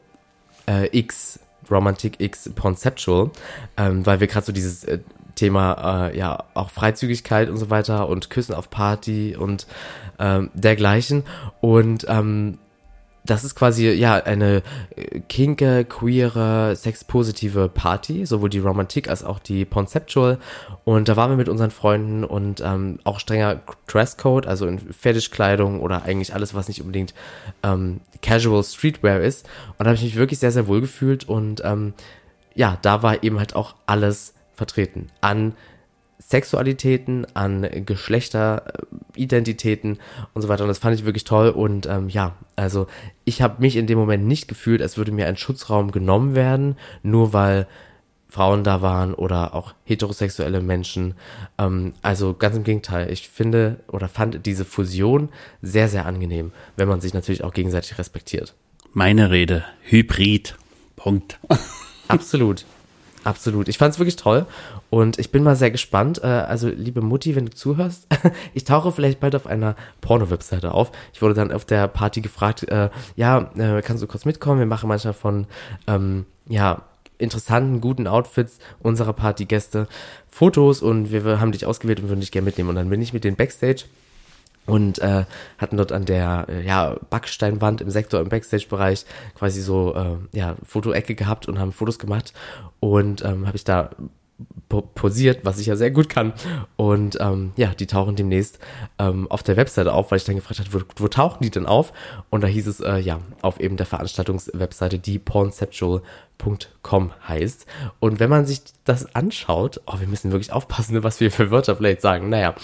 Äh, 0.66 0.96
X 0.96 1.40
Romantic 1.70 2.20
X 2.20 2.50
Conceptual, 2.58 3.30
ähm, 3.76 4.04
weil 4.04 4.20
wir 4.20 4.26
gerade 4.26 4.46
so 4.46 4.52
dieses 4.52 4.84
äh, 4.84 4.98
Thema 5.34 6.08
äh, 6.08 6.18
ja 6.18 6.44
auch 6.54 6.70
Freizügigkeit 6.70 7.48
und 7.48 7.56
so 7.56 7.70
weiter 7.70 8.08
und 8.08 8.28
Küssen 8.28 8.54
auf 8.54 8.68
Party 8.68 9.36
und 9.36 9.66
ähm, 10.18 10.50
dergleichen. 10.54 11.24
Und 11.60 12.04
ähm, 12.08 12.58
das 13.24 13.44
ist 13.44 13.54
quasi 13.54 13.90
ja 13.90 14.14
eine 14.14 14.62
äh, 14.96 15.20
kinke, 15.28 15.84
queere, 15.84 16.74
sexpositive 16.76 17.68
Party, 17.68 18.26
sowohl 18.26 18.48
die 18.48 18.58
Romantik 18.58 19.08
als 19.08 19.24
auch 19.24 19.38
die 19.38 19.64
Conceptual. 19.64 20.38
Und 20.84 21.08
da 21.08 21.16
waren 21.16 21.30
wir 21.30 21.36
mit 21.36 21.48
unseren 21.48 21.70
Freunden 21.70 22.24
und 22.24 22.60
ähm, 22.64 22.98
auch 23.04 23.20
strenger 23.20 23.60
Dresscode, 23.86 24.46
also 24.46 24.66
in 24.66 24.78
Fetischkleidung 24.78 25.80
oder 25.80 26.04
eigentlich 26.04 26.34
alles, 26.34 26.54
was 26.54 26.68
nicht 26.68 26.80
unbedingt 26.80 27.14
ähm, 27.62 28.00
Casual 28.22 28.62
Streetwear 28.64 29.20
ist. 29.20 29.46
Und 29.78 29.84
da 29.84 29.86
habe 29.86 29.96
ich 29.96 30.04
mich 30.04 30.16
wirklich 30.16 30.38
sehr, 30.38 30.52
sehr 30.52 30.66
wohl 30.66 30.80
gefühlt 30.80 31.28
und 31.28 31.62
ähm, 31.64 31.94
ja, 32.54 32.78
da 32.82 33.02
war 33.02 33.22
eben 33.22 33.38
halt 33.38 33.54
auch 33.54 33.74
alles 33.86 34.34
vertreten 34.54 35.08
an 35.20 35.54
Sexualitäten, 36.30 37.26
an 37.34 37.68
Geschlechteridentitäten 37.84 39.98
und 40.32 40.42
so 40.42 40.48
weiter. 40.48 40.62
Und 40.62 40.68
das 40.68 40.78
fand 40.78 40.94
ich 40.94 41.04
wirklich 41.04 41.24
toll. 41.24 41.48
Und 41.48 41.86
ähm, 41.86 42.08
ja, 42.08 42.36
also 42.54 42.86
ich 43.24 43.42
habe 43.42 43.60
mich 43.60 43.74
in 43.74 43.88
dem 43.88 43.98
Moment 43.98 44.24
nicht 44.26 44.46
gefühlt, 44.46 44.80
als 44.80 44.96
würde 44.96 45.10
mir 45.10 45.26
ein 45.26 45.36
Schutzraum 45.36 45.90
genommen 45.90 46.36
werden, 46.36 46.76
nur 47.02 47.32
weil 47.32 47.66
Frauen 48.28 48.62
da 48.62 48.80
waren 48.80 49.12
oder 49.12 49.54
auch 49.54 49.74
heterosexuelle 49.84 50.60
Menschen. 50.60 51.14
Ähm, 51.58 51.94
also 52.00 52.34
ganz 52.34 52.56
im 52.56 52.62
Gegenteil, 52.62 53.10
ich 53.10 53.28
finde 53.28 53.80
oder 53.88 54.08
fand 54.08 54.46
diese 54.46 54.64
Fusion 54.64 55.30
sehr, 55.62 55.88
sehr 55.88 56.06
angenehm, 56.06 56.52
wenn 56.76 56.86
man 56.86 57.00
sich 57.00 57.12
natürlich 57.12 57.42
auch 57.42 57.52
gegenseitig 57.52 57.98
respektiert. 57.98 58.54
Meine 58.92 59.32
Rede, 59.32 59.64
Hybrid. 59.82 60.54
Punkt. 60.94 61.40
Absolut. 62.06 62.66
Absolut. 63.24 63.68
Ich 63.68 63.78
fand 63.78 63.92
es 63.92 63.98
wirklich 63.98 64.16
toll 64.16 64.46
und 64.88 65.18
ich 65.18 65.30
bin 65.30 65.42
mal 65.42 65.56
sehr 65.56 65.70
gespannt. 65.70 66.22
Äh, 66.22 66.26
also, 66.26 66.68
liebe 66.68 67.02
Mutti, 67.02 67.36
wenn 67.36 67.46
du 67.46 67.52
zuhörst, 67.52 68.06
ich 68.54 68.64
tauche 68.64 68.92
vielleicht 68.92 69.20
bald 69.20 69.34
auf 69.34 69.46
einer 69.46 69.76
Porno-Webseite 70.00 70.72
auf. 70.72 70.90
Ich 71.12 71.20
wurde 71.20 71.34
dann 71.34 71.52
auf 71.52 71.64
der 71.64 71.86
Party 71.88 72.20
gefragt, 72.22 72.66
äh, 72.68 72.88
ja, 73.16 73.50
äh, 73.56 73.82
kannst 73.82 74.02
du 74.02 74.06
kurz 74.06 74.24
mitkommen? 74.24 74.58
Wir 74.58 74.66
machen 74.66 74.88
manchmal 74.88 75.14
von, 75.14 75.46
ähm, 75.86 76.24
ja, 76.48 76.82
interessanten, 77.18 77.80
guten 77.80 78.06
Outfits 78.06 78.58
unserer 78.80 79.12
Partygäste 79.12 79.86
Fotos 80.28 80.80
und 80.80 81.12
wir 81.12 81.40
haben 81.40 81.52
dich 81.52 81.66
ausgewählt 81.66 82.00
und 82.00 82.08
würden 82.08 82.20
dich 82.20 82.32
gerne 82.32 82.46
mitnehmen. 82.46 82.70
Und 82.70 82.76
dann 82.76 82.88
bin 82.88 83.02
ich 83.02 83.12
mit 83.12 83.24
den 83.24 83.36
Backstage 83.36 83.84
und 84.70 84.98
äh, 85.00 85.24
hatten 85.58 85.76
dort 85.76 85.92
an 85.92 86.04
der 86.04 86.46
äh, 86.48 86.64
ja, 86.64 86.96
Backsteinwand 87.10 87.80
im 87.80 87.90
Sektor 87.90 88.20
im 88.20 88.28
Backstage-Bereich 88.28 89.04
quasi 89.34 89.60
so 89.60 89.94
äh, 89.94 90.16
ja 90.36 90.56
Fotoecke 90.64 91.14
gehabt 91.14 91.48
und 91.48 91.58
haben 91.58 91.72
Fotos 91.72 91.98
gemacht 91.98 92.32
und 92.78 93.24
ähm, 93.24 93.46
habe 93.46 93.56
ich 93.56 93.64
da 93.64 93.90
posiert, 94.94 95.44
was 95.44 95.58
ich 95.58 95.66
ja 95.66 95.76
sehr 95.76 95.90
gut 95.90 96.08
kann. 96.08 96.32
Und 96.76 97.18
ähm, 97.20 97.52
ja, 97.56 97.74
die 97.74 97.86
tauchen 97.86 98.16
demnächst 98.16 98.58
ähm, 98.98 99.30
auf 99.30 99.42
der 99.42 99.56
Webseite 99.56 99.92
auf, 99.92 100.10
weil 100.10 100.18
ich 100.18 100.24
dann 100.24 100.36
gefragt 100.36 100.60
habe, 100.60 100.72
wo, 100.72 100.80
wo 100.96 101.08
tauchen 101.08 101.42
die 101.42 101.50
denn 101.50 101.66
auf? 101.66 101.92
Und 102.30 102.42
da 102.42 102.46
hieß 102.46 102.66
es, 102.66 102.80
äh, 102.80 102.98
ja, 102.98 103.20
auf 103.42 103.60
eben 103.60 103.76
der 103.76 103.86
Veranstaltungswebseite, 103.86 104.98
die 104.98 105.18
pornceptual.com 105.18 107.12
heißt. 107.26 107.66
Und 107.98 108.20
wenn 108.20 108.30
man 108.30 108.46
sich 108.46 108.62
das 108.84 109.14
anschaut, 109.14 109.80
oh, 109.86 109.98
wir 109.98 110.06
müssen 110.06 110.30
wirklich 110.30 110.52
aufpassen, 110.52 111.02
was 111.02 111.20
wir 111.20 111.30
für 111.30 111.50
Wörter 111.50 111.76
vielleicht 111.76 112.00
sagen. 112.00 112.28
Naja, 112.28 112.54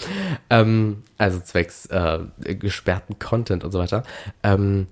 ähm, 0.49 1.03
also 1.17 1.39
zwecks 1.39 1.87
äh, 1.87 2.19
gesperrten 2.39 3.19
Content 3.19 3.63
und 3.63 3.71
so 3.71 3.79
weiter. 3.79 4.03
Ähm, 4.43 4.87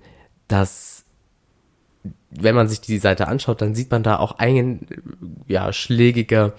das 0.48 0.95
wenn 2.40 2.54
man 2.54 2.68
sich 2.68 2.80
die 2.80 2.98
Seite 2.98 3.28
anschaut, 3.28 3.60
dann 3.60 3.74
sieht 3.74 3.90
man 3.90 4.02
da 4.02 4.18
auch 4.18 4.32
ein, 4.38 4.86
ja, 5.46 5.72
schlägige, 5.72 6.52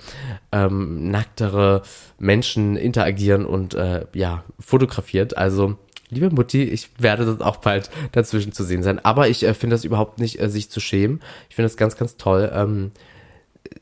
ähm, 0.51 1.09
nacktere 1.09 1.83
Menschen 2.19 2.75
interagieren 2.75 3.45
und 3.45 3.73
äh, 3.73 4.05
ja, 4.13 4.43
fotografiert. 4.59 5.37
Also, 5.37 5.77
liebe 6.09 6.29
Mutti, 6.29 6.63
ich 6.63 6.89
werde 6.97 7.25
dort 7.25 7.41
auch 7.41 7.57
bald 7.57 7.89
dazwischen 8.11 8.51
zu 8.51 8.63
sehen 8.63 8.83
sein. 8.83 9.03
Aber 9.03 9.27
ich 9.27 9.43
äh, 9.43 9.53
finde 9.53 9.75
das 9.75 9.85
überhaupt 9.85 10.19
nicht, 10.19 10.39
äh, 10.39 10.49
sich 10.49 10.69
zu 10.69 10.79
schämen. 10.79 11.21
Ich 11.49 11.55
finde 11.55 11.67
das 11.67 11.77
ganz, 11.77 11.97
ganz 11.97 12.17
toll. 12.17 12.51
Ähm, 12.53 12.91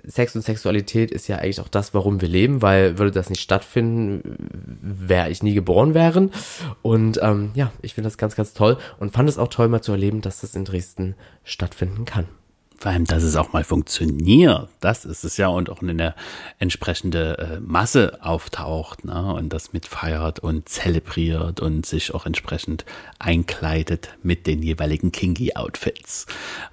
Sex 0.06 0.36
und 0.36 0.42
Sexualität 0.42 1.12
ist 1.12 1.28
ja 1.28 1.38
eigentlich 1.38 1.62
auch 1.62 1.68
das, 1.68 1.94
warum 1.94 2.22
wir 2.22 2.28
leben, 2.28 2.62
weil 2.62 2.98
würde 2.98 3.12
das 3.12 3.30
nicht 3.30 3.42
stattfinden, 3.42 4.38
wäre 4.82 5.30
ich 5.30 5.44
nie 5.44 5.54
geboren 5.54 5.94
wären. 5.94 6.32
Und 6.82 7.20
ähm, 7.22 7.52
ja, 7.56 7.72
ich 7.82 7.94
finde 7.94 8.08
das 8.08 8.18
ganz, 8.18 8.36
ganz 8.36 8.54
toll 8.54 8.78
und 9.00 9.14
fand 9.14 9.30
es 9.30 9.38
auch 9.38 9.50
toll, 9.50 9.68
mal 9.68 9.82
zu 9.82 9.92
erleben, 9.92 10.22
dass 10.22 10.42
das 10.42 10.56
in 10.56 10.66
Dresden 10.66 11.16
stattfinden 11.44 12.06
kann. 12.06 12.28
Vor 12.78 12.92
allem, 12.92 13.06
dass 13.06 13.24
es 13.24 13.36
auch 13.36 13.54
mal 13.54 13.64
funktioniert. 13.64 14.68
Das 14.82 15.06
ist 15.06 15.24
es 15.24 15.38
ja 15.38 15.48
und 15.48 15.70
auch 15.70 15.82
eine 15.82 16.14
entsprechende 16.60 17.38
äh, 17.38 17.60
Masse 17.60 18.20
auftaucht 18.22 19.06
ne? 19.06 19.34
und 19.34 19.50
das 19.50 19.72
mitfeiert 19.74 20.40
und 20.40 20.68
zelebriert 20.68 21.62
und 21.62 21.86
sich 21.86 22.14
auch 22.14 22.26
entsprechend 22.26 22.86
einkleidet 23.18 24.10
mit 24.24 24.46
den 24.46 24.62
jeweiligen 24.62 25.12
Kinky-Outfits. 25.12 26.26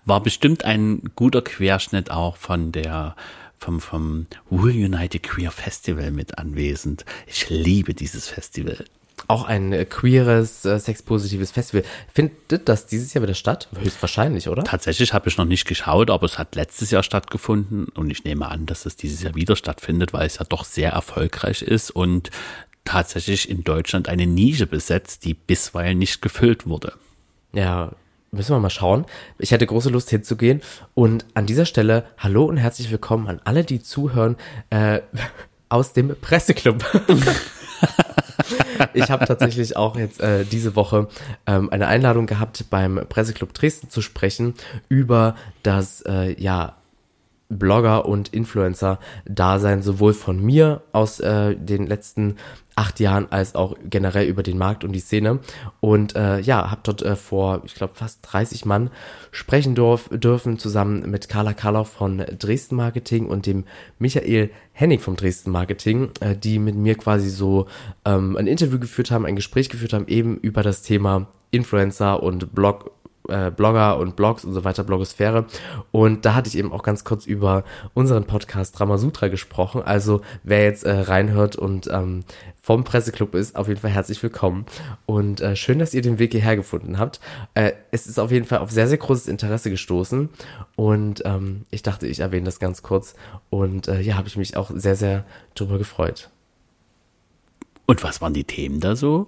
War 0.04 0.22
bestimmt 0.22 0.64
ein 0.64 1.10
guter 1.14 1.42
Querschnitt 1.42 2.10
auch 2.10 2.36
von 2.36 2.72
der 2.72 3.14
vom, 3.58 3.80
vom 3.80 4.26
Wool 4.50 4.72
United 4.72 5.22
Queer 5.22 5.52
Festival 5.52 6.10
mit 6.10 6.36
anwesend. 6.36 7.04
Ich 7.28 7.48
liebe 7.48 7.94
dieses 7.94 8.28
Festival 8.28 8.84
auch 9.28 9.44
ein 9.44 9.72
äh, 9.72 9.84
queeres, 9.84 10.64
äh, 10.64 10.78
sexpositives 10.78 11.50
Festival. 11.50 11.84
Findet 12.12 12.68
das 12.68 12.86
dieses 12.86 13.14
Jahr 13.14 13.22
wieder 13.22 13.34
statt? 13.34 13.68
Höchstwahrscheinlich, 13.78 14.48
oder? 14.48 14.64
Tatsächlich 14.64 15.12
habe 15.12 15.28
ich 15.28 15.36
noch 15.36 15.44
nicht 15.44 15.66
geschaut, 15.66 16.10
aber 16.10 16.26
es 16.26 16.38
hat 16.38 16.54
letztes 16.54 16.90
Jahr 16.90 17.02
stattgefunden 17.02 17.86
und 17.94 18.10
ich 18.10 18.24
nehme 18.24 18.48
an, 18.48 18.66
dass 18.66 18.86
es 18.86 18.96
dieses 18.96 19.22
Jahr 19.22 19.34
wieder 19.34 19.56
stattfindet, 19.56 20.12
weil 20.12 20.26
es 20.26 20.38
ja 20.38 20.44
doch 20.44 20.64
sehr 20.64 20.92
erfolgreich 20.92 21.62
ist 21.62 21.90
und 21.90 22.30
tatsächlich 22.84 23.48
in 23.48 23.64
Deutschland 23.64 24.08
eine 24.08 24.26
Nische 24.26 24.66
besetzt, 24.66 25.24
die 25.24 25.34
bisweilen 25.34 25.98
nicht 25.98 26.22
gefüllt 26.22 26.66
wurde. 26.66 26.94
Ja, 27.52 27.92
müssen 28.30 28.54
wir 28.54 28.60
mal 28.60 28.70
schauen. 28.70 29.04
Ich 29.38 29.50
hätte 29.50 29.66
große 29.66 29.90
Lust 29.90 30.10
hinzugehen. 30.10 30.62
Und 30.94 31.26
an 31.34 31.46
dieser 31.46 31.66
Stelle 31.66 32.04
hallo 32.18 32.44
und 32.44 32.56
herzlich 32.56 32.90
willkommen 32.90 33.28
an 33.28 33.40
alle, 33.44 33.64
die 33.64 33.82
zuhören 33.82 34.36
äh, 34.70 35.00
aus 35.68 35.92
dem 35.92 36.16
Presseclub. 36.20 36.84
ich 38.94 39.10
habe 39.10 39.26
tatsächlich 39.26 39.76
auch 39.76 39.96
jetzt 39.96 40.20
äh, 40.20 40.44
diese 40.44 40.76
Woche 40.76 41.08
ähm, 41.46 41.70
eine 41.70 41.86
Einladung 41.86 42.26
gehabt, 42.26 42.64
beim 42.70 43.00
Presseclub 43.08 43.52
Dresden 43.54 43.90
zu 43.90 44.02
sprechen 44.02 44.54
über 44.88 45.36
das 45.62 46.02
äh, 46.02 46.40
ja 46.40 46.76
Blogger 47.58 48.06
und 48.06 48.28
Influencer-Dasein 48.28 49.82
sowohl 49.82 50.14
von 50.14 50.42
mir 50.42 50.82
aus 50.92 51.20
äh, 51.20 51.54
den 51.56 51.86
letzten 51.86 52.36
acht 52.74 53.00
Jahren 53.00 53.30
als 53.30 53.54
auch 53.54 53.76
generell 53.88 54.26
über 54.26 54.42
den 54.42 54.58
Markt 54.58 54.84
und 54.84 54.92
die 54.92 55.00
Szene. 55.00 55.40
Und 55.80 56.16
äh, 56.16 56.40
ja, 56.40 56.70
habe 56.70 56.80
dort 56.84 57.02
äh, 57.02 57.16
vor, 57.16 57.62
ich 57.64 57.74
glaube, 57.74 57.94
fast 57.94 58.20
30 58.22 58.64
Mann 58.64 58.90
sprechen 59.30 59.74
durf, 59.74 60.08
dürfen, 60.10 60.58
zusammen 60.58 61.10
mit 61.10 61.28
Carla 61.28 61.52
Karloff 61.52 61.90
von 61.90 62.24
Dresden 62.38 62.76
Marketing 62.76 63.26
und 63.26 63.46
dem 63.46 63.64
Michael 63.98 64.50
Hennig 64.72 65.02
vom 65.02 65.16
Dresden 65.16 65.50
Marketing, 65.50 66.10
äh, 66.20 66.34
die 66.34 66.58
mit 66.58 66.74
mir 66.74 66.94
quasi 66.94 67.28
so 67.28 67.66
ähm, 68.04 68.36
ein 68.36 68.46
Interview 68.46 68.78
geführt 68.78 69.10
haben, 69.10 69.26
ein 69.26 69.36
Gespräch 69.36 69.68
geführt 69.68 69.92
haben, 69.92 70.08
eben 70.08 70.38
über 70.38 70.62
das 70.62 70.82
Thema 70.82 71.26
Influencer 71.50 72.22
und 72.22 72.54
Blog 72.54 72.90
äh, 73.28 73.50
Blogger 73.50 73.98
und 73.98 74.16
Blogs 74.16 74.44
und 74.44 74.52
so 74.52 74.64
weiter, 74.64 74.84
Blogosphäre. 74.84 75.46
Und 75.90 76.24
da 76.24 76.34
hatte 76.34 76.48
ich 76.48 76.58
eben 76.58 76.72
auch 76.72 76.82
ganz 76.82 77.04
kurz 77.04 77.26
über 77.26 77.64
unseren 77.94 78.24
Podcast 78.24 78.80
Ramasutra 78.80 79.28
gesprochen. 79.28 79.82
Also 79.82 80.22
wer 80.42 80.64
jetzt 80.64 80.84
äh, 80.84 80.92
reinhört 80.92 81.56
und 81.56 81.88
ähm, 81.88 82.24
vom 82.60 82.84
Presseclub 82.84 83.34
ist, 83.34 83.56
auf 83.56 83.68
jeden 83.68 83.80
Fall 83.80 83.90
herzlich 83.90 84.22
willkommen. 84.22 84.66
Und 85.06 85.40
äh, 85.40 85.56
schön, 85.56 85.78
dass 85.78 85.94
ihr 85.94 86.02
den 86.02 86.18
Weg 86.18 86.32
hierher 86.32 86.56
gefunden 86.56 86.98
habt. 86.98 87.20
Äh, 87.54 87.72
es 87.90 88.06
ist 88.06 88.18
auf 88.20 88.30
jeden 88.30 88.46
Fall 88.46 88.58
auf 88.58 88.70
sehr, 88.70 88.88
sehr 88.88 88.98
großes 88.98 89.28
Interesse 89.28 89.70
gestoßen. 89.70 90.28
Und 90.76 91.22
ähm, 91.24 91.64
ich 91.70 91.82
dachte, 91.82 92.06
ich 92.06 92.20
erwähne 92.20 92.44
das 92.44 92.60
ganz 92.60 92.82
kurz. 92.82 93.14
Und 93.50 93.88
äh, 93.88 94.00
ja, 94.00 94.16
habe 94.16 94.28
ich 94.28 94.36
mich 94.36 94.56
auch 94.56 94.70
sehr, 94.72 94.96
sehr 94.96 95.24
drüber 95.54 95.78
gefreut. 95.78 96.30
Und 97.86 98.02
was 98.02 98.20
waren 98.20 98.32
die 98.32 98.44
Themen 98.44 98.80
da 98.80 98.94
so? 98.96 99.26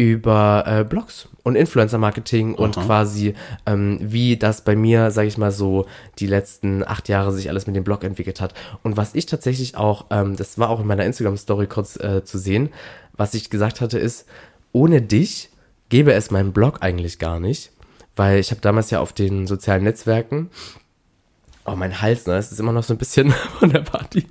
Über 0.00 0.64
äh, 0.66 0.84
Blogs 0.84 1.28
und 1.42 1.56
Influencer-Marketing 1.56 2.54
und 2.54 2.76
quasi 2.76 3.34
ähm, 3.66 3.98
wie 4.00 4.38
das 4.38 4.64
bei 4.64 4.74
mir, 4.74 5.10
sage 5.10 5.28
ich 5.28 5.36
mal 5.36 5.52
so, 5.52 5.84
die 6.18 6.26
letzten 6.26 6.82
acht 6.86 7.08
Jahre 7.10 7.32
sich 7.32 7.50
alles 7.50 7.66
mit 7.66 7.76
dem 7.76 7.84
Blog 7.84 8.02
entwickelt 8.02 8.40
hat. 8.40 8.54
Und 8.82 8.96
was 8.96 9.14
ich 9.14 9.26
tatsächlich 9.26 9.76
auch, 9.76 10.06
ähm, 10.10 10.36
das 10.36 10.58
war 10.58 10.70
auch 10.70 10.80
in 10.80 10.86
meiner 10.86 11.04
Instagram-Story 11.04 11.66
kurz 11.66 11.96
äh, 11.96 12.24
zu 12.24 12.38
sehen, 12.38 12.70
was 13.12 13.34
ich 13.34 13.50
gesagt 13.50 13.82
hatte, 13.82 13.98
ist, 13.98 14.26
ohne 14.72 15.02
dich 15.02 15.50
gäbe 15.90 16.14
es 16.14 16.30
meinen 16.30 16.52
Blog 16.52 16.78
eigentlich 16.80 17.18
gar 17.18 17.38
nicht, 17.38 17.70
weil 18.16 18.38
ich 18.38 18.50
habe 18.52 18.62
damals 18.62 18.90
ja 18.90 19.00
auf 19.00 19.12
den 19.12 19.46
sozialen 19.46 19.84
Netzwerken 19.84 20.48
Oh, 21.70 21.76
mein 21.76 22.00
Hals, 22.00 22.26
ne? 22.26 22.34
Es 22.34 22.50
ist 22.50 22.58
immer 22.58 22.72
noch 22.72 22.82
so 22.82 22.94
ein 22.94 22.98
bisschen 22.98 23.30
von 23.58 23.70
der 23.70 23.80
Party. 23.80 24.26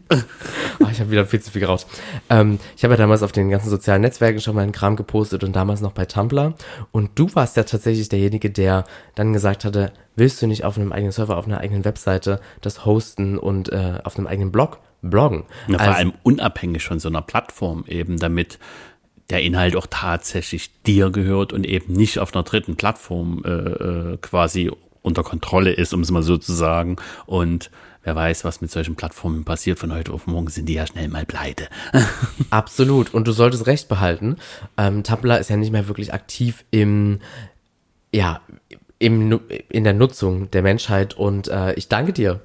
Oh, 0.80 0.88
ich 0.92 1.00
habe 1.00 1.12
wieder 1.12 1.26
viel 1.26 1.40
zu 1.40 1.52
viel 1.52 1.62
geraucht. 1.62 1.88
Ähm, 2.30 2.60
ich 2.76 2.84
habe 2.84 2.96
ja 2.96 2.98
damals 2.98 3.24
auf 3.24 3.32
den 3.32 3.50
ganzen 3.50 3.70
sozialen 3.70 4.02
Netzwerken 4.02 4.42
schon 4.42 4.56
meinen 4.56 4.74
Kram 4.74 4.98
gepostet 4.98 5.46
und 5.46 5.56
damals 5.56 5.80
noch 5.80 5.94
bei 5.94 6.06
Tumblr. 6.06 6.56
Und 6.92 7.12
du 7.16 7.34
warst 7.36 7.56
ja 7.56 7.64
tatsächlich 7.64 8.10
derjenige, 8.10 8.50
der 8.50 8.84
dann 9.16 9.32
gesagt 9.32 9.64
hatte, 9.64 9.94
willst 10.16 10.42
du 10.42 10.48
nicht 10.48 10.66
auf 10.66 10.78
einem 10.78 10.92
eigenen 10.92 11.14
Server, 11.14 11.38
auf 11.38 11.46
einer 11.46 11.60
eigenen 11.60 11.86
Webseite 11.86 12.42
das 12.60 12.86
hosten 12.86 13.38
und 13.38 13.72
äh, 13.72 14.00
auf 14.04 14.18
einem 14.18 14.28
eigenen 14.28 14.52
Blog 14.52 14.80
bloggen? 15.02 15.44
Vor 15.68 15.80
also, 15.80 15.94
allem 15.94 16.14
unabhängig 16.24 16.84
von 16.84 17.00
so 17.00 17.08
einer 17.08 17.22
Plattform 17.22 17.86
eben, 17.88 18.18
damit 18.18 18.60
der 19.30 19.44
Inhalt 19.44 19.78
auch 19.78 19.88
tatsächlich 19.90 20.72
dir 20.84 21.10
gehört 21.10 21.54
und 21.54 21.66
eben 21.66 21.94
nicht 21.94 22.20
auf 22.20 22.34
einer 22.34 22.44
dritten 22.44 22.76
Plattform 22.76 23.44
äh, 23.46 23.50
äh 23.50 24.18
quasi 24.18 24.72
unter 25.02 25.24
Kontrolle 25.24 25.72
ist, 25.72 25.94
um 25.94 26.02
es 26.02 26.12
mal 26.12 26.24
so 26.24 26.38
zu 26.38 26.54
sagen. 26.54 26.98
Und 27.26 27.72
wer 28.04 28.16
weiß, 28.16 28.44
was 28.44 28.62
mit 28.62 28.72
solchen 28.72 28.96
Plattformen 28.96 29.44
passiert. 29.46 29.80
Von 29.80 29.94
heute 29.94 30.14
auf 30.14 30.28
morgen 30.28 30.50
sind 30.50 30.68
die 30.68 30.74
ja 30.74 30.88
schnell 30.88 31.08
mal 31.08 31.26
pleite. 31.26 31.68
Absolut. 32.50 33.14
Und 33.14 33.28
du 33.28 33.32
solltest 33.32 33.68
recht 33.68 33.88
behalten. 33.88 34.38
Ähm, 34.78 35.04
Tumblr 35.04 35.40
ist 35.40 35.50
ja 35.50 35.58
nicht 35.58 35.72
mehr 35.72 35.88
wirklich 35.88 36.14
aktiv 36.14 36.66
im, 36.72 37.20
ja, 38.14 38.42
im, 39.00 39.40
in 39.70 39.84
der 39.84 39.94
Nutzung 39.94 40.52
der 40.52 40.62
Menschheit. 40.62 41.16
Und 41.16 41.48
äh, 41.48 41.74
ich 41.74 41.88
danke 41.88 42.14
dir 42.14 42.42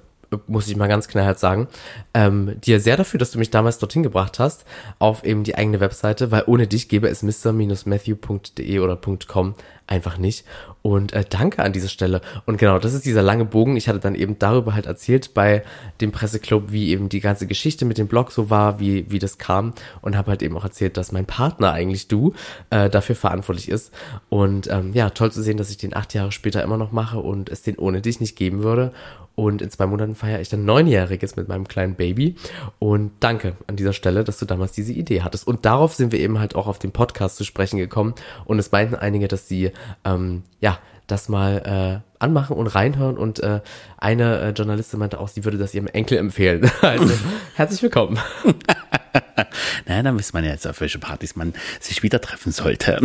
muss 0.47 0.69
ich 0.69 0.77
mal 0.77 0.89
ganz 0.89 1.09
knallhart 1.09 1.39
sagen, 1.39 1.69
ähm, 2.13 2.61
dir 2.61 2.81
sehr 2.81 2.97
dafür, 2.97 3.19
dass 3.19 3.31
du 3.31 3.39
mich 3.39 3.51
damals 3.51 3.79
dorthin 3.79 4.03
gebracht 4.03 4.39
hast, 4.39 4.65
auf 4.99 5.25
eben 5.25 5.45
die 5.45 5.57
eigene 5.57 5.81
Webseite, 5.81 6.31
weil 6.31 6.45
ohne 6.47 6.67
dich 6.67 6.89
gäbe 6.89 7.09
es 7.09 7.23
mr-matthew.de 7.23 8.79
oder 8.79 8.99
.com 9.29 9.55
einfach 9.87 10.19
nicht. 10.19 10.45
Und 10.87 11.15
äh, 11.15 11.25
danke 11.27 11.63
an 11.63 11.73
dieser 11.73 11.89
Stelle. 11.89 12.21
Und 12.45 12.59
genau, 12.59 12.79
das 12.79 12.93
ist 12.93 13.07
dieser 13.07 13.23
lange 13.23 13.47
Bogen. 13.47 13.75
Ich 13.75 13.89
hatte 13.89 14.01
dann 14.01 14.15
eben 14.15 14.39
darüber 14.39 14.75
halt 14.75 14.85
erzählt 14.85 15.33
bei 15.33 15.63
dem 16.03 16.13
Presseclub, 16.13 16.73
wie 16.73 16.91
eben 16.91 17.09
die 17.09 17.21
ganze 17.21 17.47
Geschichte 17.47 17.87
mit 17.87 17.97
dem 17.97 18.07
Blog 18.07 18.33
so 18.33 18.51
war, 18.51 18.81
wie, 18.81 19.11
wie 19.11 19.19
das 19.19 19.39
kam. 19.39 19.73
Und 20.03 20.15
habe 20.15 20.33
halt 20.33 20.43
eben 20.43 20.59
auch 20.59 20.65
erzählt, 20.65 20.99
dass 20.99 21.11
mein 21.11 21.25
Partner 21.25 21.73
eigentlich 21.73 22.07
du 22.09 22.35
äh, 22.69 22.91
dafür 22.91 23.17
verantwortlich 23.17 23.71
ist. 23.71 23.95
Und 24.29 24.71
ähm, 24.71 24.93
ja, 24.93 25.09
toll 25.09 25.33
zu 25.33 25.43
sehen, 25.43 25.57
dass 25.57 25.71
ich 25.71 25.79
den 25.79 25.97
acht 25.97 26.13
Jahre 26.13 26.33
später 26.33 26.63
immer 26.63 26.77
noch 26.77 26.93
mache 26.93 27.19
und 27.19 27.49
es 27.49 27.63
den 27.63 27.79
ohne 27.79 28.03
dich 28.03 28.21
nicht 28.21 28.37
geben 28.37 28.63
würde. 28.63 28.93
Und 29.37 29.63
in 29.63 29.71
zwei 29.71 29.87
Monaten 29.87 30.15
feiere 30.15 30.41
ich 30.41 30.49
dann 30.49 30.65
Neunjähriges 30.65 31.35
mit 31.35 31.49
meinem 31.49 31.67
kleinen 31.67 31.97
Baby. 31.97 32.37
Und 32.79 33.11
danke 33.21 33.57
an 33.67 33.77
dieser 33.77 33.93
Stelle, 33.93 34.23
dass 34.23 34.39
du 34.39 34.47
damals 34.47 34.73
diese 34.73 34.93
Idee 34.93 35.23
hattest. 35.23 35.47
Und 35.47 35.65
darauf 35.65 35.95
sind 35.95 36.13
wir 36.13 36.21
eben 36.21 36.39
halt 36.39 36.55
auch 36.55 36.69
auf 36.69 36.79
dem 36.79 36.93
Podcast 36.93 37.37
zu 37.37 37.45
sprechen 37.45 37.79
gekommen. 37.79 38.15
Und 38.45 38.59
es 38.59 38.71
meinten 38.71 38.95
einige, 38.95 39.27
dass 39.27 39.49
sie, 39.49 39.73
ähm, 40.05 40.45
ja, 40.61 40.74
das 41.07 41.29
mal 41.29 42.03
äh, 42.05 42.23
anmachen 42.23 42.57
und 42.57 42.67
reinhören. 42.67 43.17
Und 43.17 43.41
äh, 43.41 43.61
eine 43.99 44.41
äh, 44.41 44.51
Journalistin 44.51 44.99
meinte 44.99 45.21
auch, 45.21 45.29
sie 45.29 45.45
würde 45.45 45.59
das 45.59 45.75
ihrem 45.75 45.87
Enkel 45.87 46.19
empfehlen. 46.19 46.71
Also 46.81 47.15
herzlich 47.55 47.83
willkommen. 47.83 48.19
naja, 49.87 50.03
dann 50.03 50.19
weiß 50.19 50.33
man 50.33 50.45
ja 50.45 50.51
jetzt, 50.51 50.67
auf 50.67 50.81
welche 50.81 50.99
Partys 50.99 51.35
man 51.35 51.55
sich 51.81 52.03
wieder 52.03 52.21
treffen 52.21 52.53
sollte. 52.53 53.01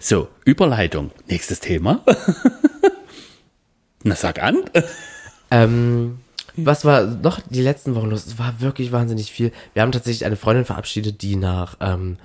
so, 0.00 0.28
Überleitung. 0.44 1.10
Nächstes 1.28 1.60
Thema. 1.60 2.02
Na, 4.02 4.14
sag 4.14 4.42
an. 4.42 4.64
Ähm, 5.50 6.18
was 6.56 6.84
war 6.84 7.02
noch 7.04 7.40
die 7.50 7.60
letzten 7.60 7.94
Wochen 7.94 8.08
los? 8.08 8.26
Es 8.26 8.38
war 8.38 8.60
wirklich 8.60 8.90
wahnsinnig 8.90 9.30
viel. 9.30 9.52
Wir 9.74 9.82
haben 9.82 9.92
tatsächlich 9.92 10.24
eine 10.24 10.36
Freundin 10.36 10.64
verabschiedet, 10.64 11.20
die 11.20 11.36
nach 11.36 11.76
ähm, 11.80 12.16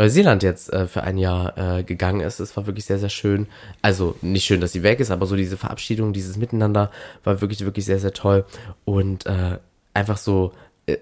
Neuseeland 0.00 0.42
jetzt 0.42 0.72
äh, 0.72 0.86
für 0.86 1.02
ein 1.02 1.18
Jahr 1.18 1.58
äh, 1.58 1.82
gegangen 1.82 2.20
ist. 2.20 2.40
Es 2.40 2.56
war 2.56 2.66
wirklich 2.66 2.86
sehr, 2.86 2.98
sehr 2.98 3.10
schön. 3.10 3.46
Also 3.82 4.16
nicht 4.22 4.46
schön, 4.46 4.62
dass 4.62 4.72
sie 4.72 4.82
weg 4.82 4.98
ist, 4.98 5.10
aber 5.10 5.26
so 5.26 5.36
diese 5.36 5.58
Verabschiedung, 5.58 6.14
dieses 6.14 6.38
Miteinander 6.38 6.90
war 7.22 7.42
wirklich, 7.42 7.60
wirklich 7.66 7.84
sehr, 7.84 7.98
sehr 7.98 8.14
toll. 8.14 8.46
Und 8.86 9.26
äh, 9.26 9.58
einfach 9.92 10.16
so 10.16 10.52
äh, 10.86 10.96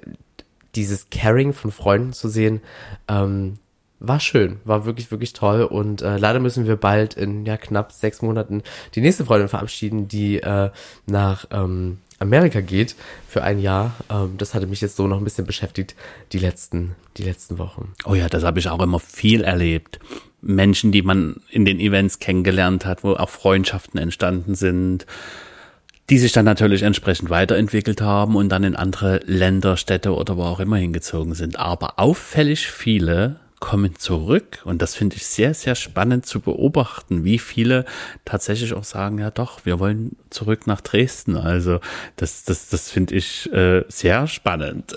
dieses 0.74 1.11
Caring 1.11 1.52
von 1.52 1.70
Freunden 1.70 2.12
zu 2.12 2.28
sehen, 2.28 2.61
ähm, 3.06 3.58
war 4.00 4.18
schön, 4.18 4.58
war 4.64 4.84
wirklich, 4.84 5.12
wirklich 5.12 5.32
toll. 5.32 5.62
Und 5.62 6.02
äh, 6.02 6.16
leider 6.16 6.40
müssen 6.40 6.66
wir 6.66 6.76
bald 6.76 7.14
in 7.14 7.46
ja 7.46 7.56
knapp 7.56 7.92
sechs 7.92 8.20
Monaten 8.20 8.64
die 8.96 9.00
nächste 9.00 9.24
Freundin 9.24 9.48
verabschieden, 9.48 10.08
die 10.08 10.40
äh, 10.40 10.70
nach 11.06 11.46
ähm, 11.52 11.98
Amerika 12.18 12.61
geht 12.61 12.96
für 13.28 13.42
ein 13.42 13.59
Jahr. 13.59 13.94
Ähm, 14.11 14.35
das 14.38 14.54
hatte 14.54 14.66
mich 14.66 14.81
jetzt 14.81 14.96
so 14.96 15.07
noch 15.07 15.18
ein 15.18 15.24
bisschen 15.24 15.46
beschäftigt 15.46 15.94
die 16.33 16.38
letzten, 16.38 16.96
die 17.16 17.22
letzten 17.22 17.59
Wochen. 17.59 17.94
Oh 18.04 18.14
ja, 18.14 18.28
das 18.28 18.44
habe 18.44 18.59
ich 18.59 18.68
auch 18.68 18.83
immer 18.83 19.00
viel 19.00 19.42
erlebt. 19.42 19.98
Menschen, 20.40 20.92
die 20.92 21.02
man 21.02 21.40
in 21.50 21.64
den 21.64 21.81
Events 21.81 22.18
kennengelernt 22.18 22.87
hat, 22.87 23.02
wo 23.02 23.12
auch 23.14 23.28
Freundschaften 23.28 23.98
entstanden 24.00 24.54
sind, 24.54 25.07
die 26.11 26.18
sich 26.18 26.33
dann 26.33 26.44
natürlich 26.44 26.83
entsprechend 26.83 27.28
weiterentwickelt 27.28 28.00
haben 28.00 28.37
und 28.37 28.48
dann 28.48 28.64
in 28.64 28.76
andere 28.76 29.20
Länder, 29.26 29.76
Städte 29.76 30.14
oder 30.14 30.37
wo 30.37 30.42
auch 30.42 30.61
immer 30.61 30.76
hingezogen 30.76 31.35
sind. 31.35 31.59
Aber 31.59 31.98
auffällig 31.98 32.68
viele 32.68 33.40
kommen 33.61 33.97
zurück. 33.97 34.61
Und 34.64 34.83
das 34.83 34.94
finde 34.94 35.16
ich 35.16 35.27
sehr, 35.27 35.55
sehr 35.55 35.75
spannend 35.75 36.27
zu 36.27 36.40
beobachten, 36.40 37.25
wie 37.25 37.38
viele 37.38 37.85
tatsächlich 38.25 38.75
auch 38.75 38.85
sagen, 38.85 39.18
ja 39.18 39.31
doch, 39.31 39.64
wir 39.64 39.79
wollen 39.79 40.16
zurück 40.31 40.66
nach 40.66 40.81
Dresden. 40.81 41.37
Also 41.37 41.81
das, 42.16 42.44
das, 42.44 42.68
das 42.68 42.90
finde 42.90 43.14
ich 43.14 43.53
äh, 43.53 43.85
sehr 43.88 44.27
spannend. 44.27 44.94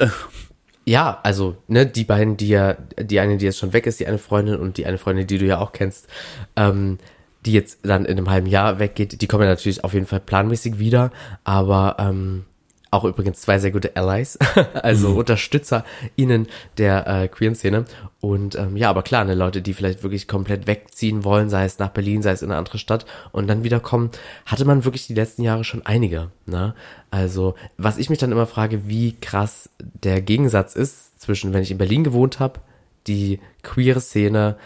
Ja, 0.86 1.19
also, 1.21 1.58
ne, 1.67 1.86
die 1.86 2.04
beiden, 2.04 2.38
die 2.38 2.50
ja, 2.50 2.74
die 2.74 3.19
eine, 3.19 3.38
die 3.38 3.45
jetzt 3.45 3.60
schon 3.60 3.74
weg 3.74 3.86
ist, 3.86 4.00
die 4.00 4.08
eine 4.08 4.17
Freundin 4.17 4.56
und 4.56 4.78
die 4.78 4.86
eine 4.86 4.97
Freundin, 4.97 5.28
die 5.28 5.38
du 5.38 5.45
ja 5.45 5.60
auch 5.60 5.74
kennst, 5.74 6.08
ähm, 6.56 6.97
die 7.45 7.54
jetzt 7.54 7.80
dann 7.84 8.06
in 8.06 8.17
einem 8.17 8.30
halben 8.30 8.47
Jahr 8.47 8.80
weggeht, 8.80 9.21
die 9.21 9.28
kommen 9.28 9.43
ja 9.43 9.50
natürlich 9.50 9.84
auf 9.84 9.93
jeden 9.93 10.06
Fall 10.06 10.19
planmäßig 10.19 10.80
wieder, 10.80 11.12
aber 11.43 11.97
ähm, 12.00 12.45
auch 12.91 13.06
übrigens 13.06 13.39
zwei 13.39 13.58
sehr 13.58 13.71
gute 13.71 13.95
Allies, 13.95 14.38
also 14.73 15.10
mhm. 15.10 15.17
Unterstützer 15.17 15.86
ihnen 16.17 16.47
der 16.77 17.08
äh, 17.08 17.27
queeren 17.30 17.56
Szene. 17.56 17.86
Und 18.19 18.56
ähm, 18.56 18.75
ja, 18.75 18.89
aber 18.89 19.01
klar, 19.01 19.23
ne, 19.23 19.34
Leute, 19.34 19.62
die 19.62 19.73
vielleicht 19.73 20.04
wirklich 20.04 20.27
komplett 20.27 20.67
wegziehen 20.67 21.23
wollen, 21.23 21.49
sei 21.49 21.63
es 21.63 21.80
nach 21.80 21.89
Berlin, 21.89 22.21
sei 22.21 22.32
es 22.32 22.41
in 22.41 22.51
eine 22.51 22.60
andere 22.60 22.77
Stadt 22.77 23.06
und 23.32 23.47
dann 23.47 23.63
wiederkommen, 23.63 24.12
hatte 24.45 24.65
man 24.65 24.84
wirklich 24.84 25.08
die 25.08 25.13
letzten 25.13 25.41
Jahre 25.41 25.63
schon 25.63 25.86
einige. 25.86 26.32
Ne? 26.45 26.75
Also, 27.10 27.56
was 27.77 27.97
ich 27.97 28.10
mich 28.10 28.19
dann 28.19 28.32
immer 28.32 28.45
frage, 28.45 28.88
wie 28.88 29.13
krass 29.13 29.69
der 29.80 30.21
Gegensatz 30.21 30.75
ist 30.75 31.19
zwischen, 31.21 31.54
wenn 31.54 31.63
ich 31.63 31.71
in 31.71 31.77
Berlin 31.77 32.04
gewohnt 32.04 32.39
habe, 32.39 32.60
die 33.08 33.39
queere 33.63 34.01
Szene, 34.01 34.58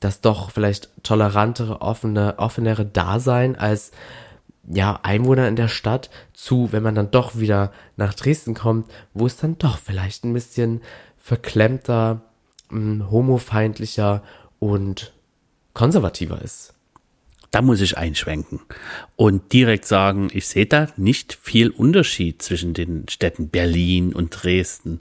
das 0.00 0.22
doch 0.22 0.50
vielleicht 0.50 0.88
tolerantere, 1.02 1.82
offene, 1.82 2.34
offenere 2.38 2.84
Dasein 2.86 3.56
als 3.56 3.92
ja, 4.68 4.98
Einwohner 5.02 5.48
in 5.48 5.56
der 5.56 5.68
Stadt 5.68 6.10
zu, 6.32 6.72
wenn 6.72 6.82
man 6.82 6.94
dann 6.94 7.10
doch 7.10 7.38
wieder 7.38 7.72
nach 7.96 8.14
Dresden 8.14 8.54
kommt, 8.54 8.90
wo 9.12 9.26
es 9.26 9.36
dann 9.36 9.58
doch 9.58 9.78
vielleicht 9.78 10.24
ein 10.24 10.32
bisschen 10.32 10.80
verklemmter, 11.16 12.22
mh, 12.70 12.78
hm, 12.78 13.10
homofeindlicher 13.10 14.22
und 14.58 15.12
konservativer 15.74 16.40
ist. 16.40 16.74
Da 17.54 17.62
muss 17.62 17.80
ich 17.80 17.96
einschwenken 17.96 18.58
und 19.14 19.52
direkt 19.52 19.84
sagen, 19.84 20.28
ich 20.32 20.48
sehe 20.48 20.66
da 20.66 20.88
nicht 20.96 21.38
viel 21.40 21.70
Unterschied 21.70 22.42
zwischen 22.42 22.74
den 22.74 23.06
Städten 23.08 23.48
Berlin 23.48 24.12
und 24.12 24.30
Dresden. 24.30 24.98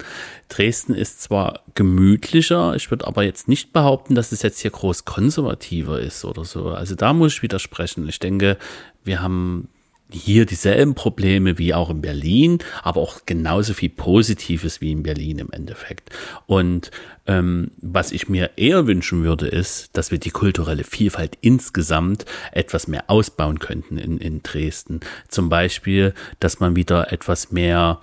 Dresden 0.49 0.93
ist 0.93 1.19
zwar 1.23 1.61
gemütlicher, 1.73 2.75
ich 2.75 2.91
würde 2.91 3.07
aber 3.07 3.23
jetzt 3.23 3.47
nicht 3.47 3.73
behaupten, 3.73 4.13
dass 4.13 4.31
es 4.31 4.43
jetzt 4.43 4.59
hier 4.59 4.69
groß 4.69 5.03
konservativer 5.03 5.99
ist 5.99 6.25
oder 6.25 6.45
so. 6.45 6.67
Also 6.67 6.93
da 6.93 7.13
muss 7.13 7.33
ich 7.33 7.41
widersprechen. 7.41 8.07
Ich 8.07 8.19
denke, 8.19 8.59
wir 9.03 9.21
haben 9.21 9.69
hier 10.13 10.45
dieselben 10.45 10.93
Probleme 10.93 11.57
wie 11.57 11.73
auch 11.73 11.89
in 11.89 12.01
Berlin, 12.01 12.59
aber 12.83 13.01
auch 13.01 13.21
genauso 13.25 13.73
viel 13.73 13.89
Positives 13.89 14.81
wie 14.81 14.91
in 14.91 15.03
Berlin 15.03 15.39
im 15.39 15.51
Endeffekt. 15.51 16.11
Und 16.45 16.91
ähm, 17.25 17.71
was 17.77 18.11
ich 18.11 18.29
mir 18.29 18.51
eher 18.55 18.85
wünschen 18.85 19.23
würde, 19.23 19.47
ist, 19.47 19.97
dass 19.97 20.11
wir 20.11 20.19
die 20.19 20.29
kulturelle 20.29 20.83
Vielfalt 20.83 21.37
insgesamt 21.41 22.25
etwas 22.51 22.87
mehr 22.87 23.09
ausbauen 23.09 23.59
könnten 23.59 23.97
in, 23.97 24.19
in 24.19 24.43
Dresden. 24.43 24.99
Zum 25.29 25.49
Beispiel, 25.49 26.13
dass 26.39 26.59
man 26.59 26.75
wieder 26.75 27.11
etwas 27.11 27.51
mehr 27.51 28.01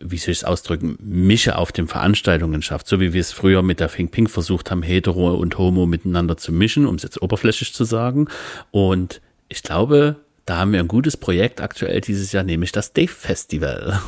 wie 0.00 0.16
soll 0.16 0.30
ich 0.30 0.38
es 0.38 0.44
ausdrücken, 0.44 0.96
Mische 1.00 1.58
auf 1.58 1.72
den 1.72 1.88
Veranstaltungen 1.88 2.62
schafft, 2.62 2.86
so 2.86 3.00
wie 3.00 3.12
wir 3.12 3.20
es 3.20 3.32
früher 3.32 3.62
mit 3.62 3.80
der 3.80 3.88
Think 3.88 4.12
Pink 4.12 4.30
versucht 4.30 4.70
haben, 4.70 4.84
Hetero 4.84 5.34
und 5.34 5.58
Homo 5.58 5.86
miteinander 5.86 6.36
zu 6.36 6.52
mischen, 6.52 6.86
um 6.86 6.94
es 6.94 7.02
jetzt 7.02 7.20
oberflächlich 7.20 7.74
zu 7.74 7.82
sagen. 7.82 8.28
Und 8.70 9.20
ich 9.48 9.62
glaube, 9.62 10.16
da 10.46 10.58
haben 10.58 10.72
wir 10.72 10.80
ein 10.80 10.88
gutes 10.88 11.16
Projekt 11.16 11.60
aktuell 11.60 12.00
dieses 12.00 12.32
Jahr, 12.32 12.44
nämlich 12.44 12.72
das 12.72 12.92
Dave 12.92 13.08
Festival. 13.08 14.00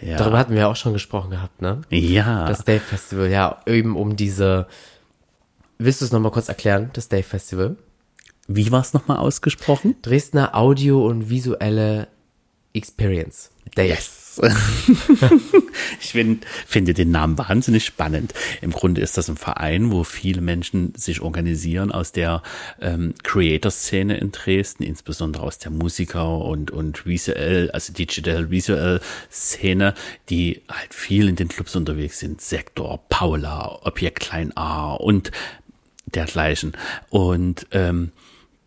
Ja. 0.00 0.16
Darüber 0.18 0.38
hatten 0.38 0.54
wir 0.54 0.68
auch 0.68 0.76
schon 0.76 0.92
gesprochen 0.92 1.30
gehabt, 1.30 1.62
ne? 1.62 1.82
Ja. 1.90 2.46
Das 2.46 2.64
Dave 2.64 2.80
Festival, 2.80 3.30
ja, 3.30 3.60
eben 3.66 3.96
um 3.96 4.16
diese. 4.16 4.66
Willst 5.78 6.00
du 6.00 6.04
es 6.04 6.12
nochmal 6.12 6.32
kurz 6.32 6.48
erklären, 6.48 6.90
das 6.92 7.08
Dave 7.08 7.22
Festival? 7.22 7.76
Wie 8.48 8.72
war 8.72 8.80
es 8.80 8.92
nochmal 8.92 9.18
ausgesprochen? 9.18 9.94
Dresdner 10.02 10.56
Audio 10.56 11.06
und 11.06 11.30
visuelle 11.30 12.08
Experience. 12.72 13.50
Dave. 13.74 13.90
Yes. 13.90 14.19
Ich 16.00 16.12
find, 16.12 16.46
finde 16.66 16.94
den 16.94 17.10
Namen 17.10 17.38
wahnsinnig 17.38 17.84
spannend. 17.84 18.34
Im 18.60 18.70
Grunde 18.70 19.00
ist 19.00 19.16
das 19.16 19.28
ein 19.28 19.36
Verein, 19.36 19.90
wo 19.90 20.04
viele 20.04 20.40
Menschen 20.40 20.94
sich 20.96 21.20
organisieren 21.20 21.92
aus 21.92 22.12
der 22.12 22.42
ähm, 22.80 23.14
Creator-Szene 23.22 24.16
in 24.16 24.32
Dresden, 24.32 24.82
insbesondere 24.82 25.42
aus 25.42 25.58
der 25.58 25.70
Musiker- 25.70 26.38
und, 26.38 26.70
und 26.70 27.06
visuell, 27.06 27.70
also 27.70 27.92
Digital 27.92 28.50
Visual 28.50 29.00
Szene, 29.30 29.94
die 30.28 30.62
halt 30.68 30.94
viel 30.94 31.28
in 31.28 31.36
den 31.36 31.48
Clubs 31.48 31.76
unterwegs 31.76 32.18
sind. 32.18 32.40
Sektor, 32.40 33.00
Paula, 33.08 33.80
Objekt 33.82 34.20
Klein 34.20 34.56
A 34.56 34.94
und 34.94 35.30
dergleichen. 36.06 36.72
Und 37.08 37.66
ähm, 37.72 38.12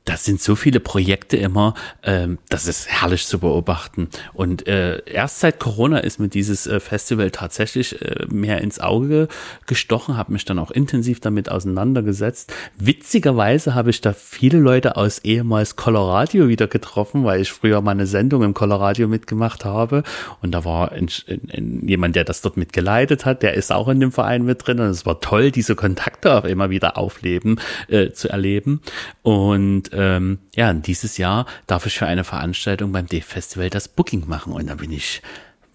das 0.06 0.26
sind 0.26 0.42
so 0.42 0.56
viele 0.56 0.80
Projekte 0.80 1.38
immer, 1.38 1.76
ähm, 2.04 2.38
das 2.50 2.68
ist 2.68 2.88
herrlich 2.89 3.26
zu 3.26 3.39
beobachten. 3.39 4.10
Und 4.34 4.68
äh, 4.68 5.02
erst 5.06 5.39
seit 5.39 5.60
Corona 5.60 6.00
ist 6.00 6.20
mir 6.20 6.28
dieses 6.28 6.68
äh, 6.68 6.80
Festival 6.80 7.32
tatsächlich 7.32 8.02
äh, 8.02 8.26
mehr 8.30 8.62
ins 8.62 8.80
Auge 8.80 9.30
gestochen, 9.66 10.18
habe 10.18 10.34
mich 10.34 10.44
dann 10.44 10.60
auch 10.60 10.72
intensiv 10.72 11.22
damit 11.22 11.50
auseinandergesetzt. 11.50 12.54
Witzigerweise 12.78 13.76
habe 13.76 13.92
ich 13.92 14.02
da 14.02 14.12
viele 14.13 14.60
Leute 14.60 14.98
aus 14.98 15.20
ehemals 15.20 15.78
Colorado 15.78 16.50
wieder 16.50 16.68
getroffen, 16.68 17.24
weil 17.24 17.42
ich 17.42 17.52
früher 17.52 17.82
mal 17.82 17.92
eine 17.92 18.08
Sendung 18.08 18.44
im 18.44 18.54
Colorado 18.54 19.08
mitgemacht 19.08 19.63
habe. 19.63 20.04
Und 20.42 20.52
da 20.52 20.66
war 20.66 20.92
ein, 20.92 21.08
ein, 21.30 21.50
ein, 21.54 21.88
jemand, 21.88 22.18
der 22.18 22.26
das 22.26 22.42
dort 22.42 22.58
mitgeleitet 22.58 23.26
hat, 23.26 23.42
der 23.42 23.54
ist 23.54 23.72
auch 23.72 23.88
in 23.88 24.02
dem 24.02 24.12
Verein 24.12 24.44
mit 24.44 24.68
drin. 24.68 24.82
Und 24.82 24.88
es 24.88 25.06
war 25.06 25.22
toll, 25.22 25.52
diese 25.52 25.76
Kontakte 25.76 26.34
auch 26.34 26.44
immer 26.44 26.70
wieder 26.70 26.98
aufleben, 26.98 27.60
äh, 27.88 28.12
zu 28.12 28.28
erleben. 28.28 28.82
Und 29.22 29.92
ähm, 29.95 30.39
ja, 30.56 30.73
dieses 30.73 31.17
Jahr 31.17 31.45
darf 31.67 31.86
ich 31.86 31.97
für 31.97 32.06
eine 32.06 32.23
Veranstaltung 32.23 32.91
beim 32.91 33.08
D-Festival 33.08 33.69
das 33.69 33.88
Booking 33.88 34.27
machen 34.27 34.53
und 34.53 34.67
da 34.67 34.75
bin 34.75 34.91
ich 34.91 35.21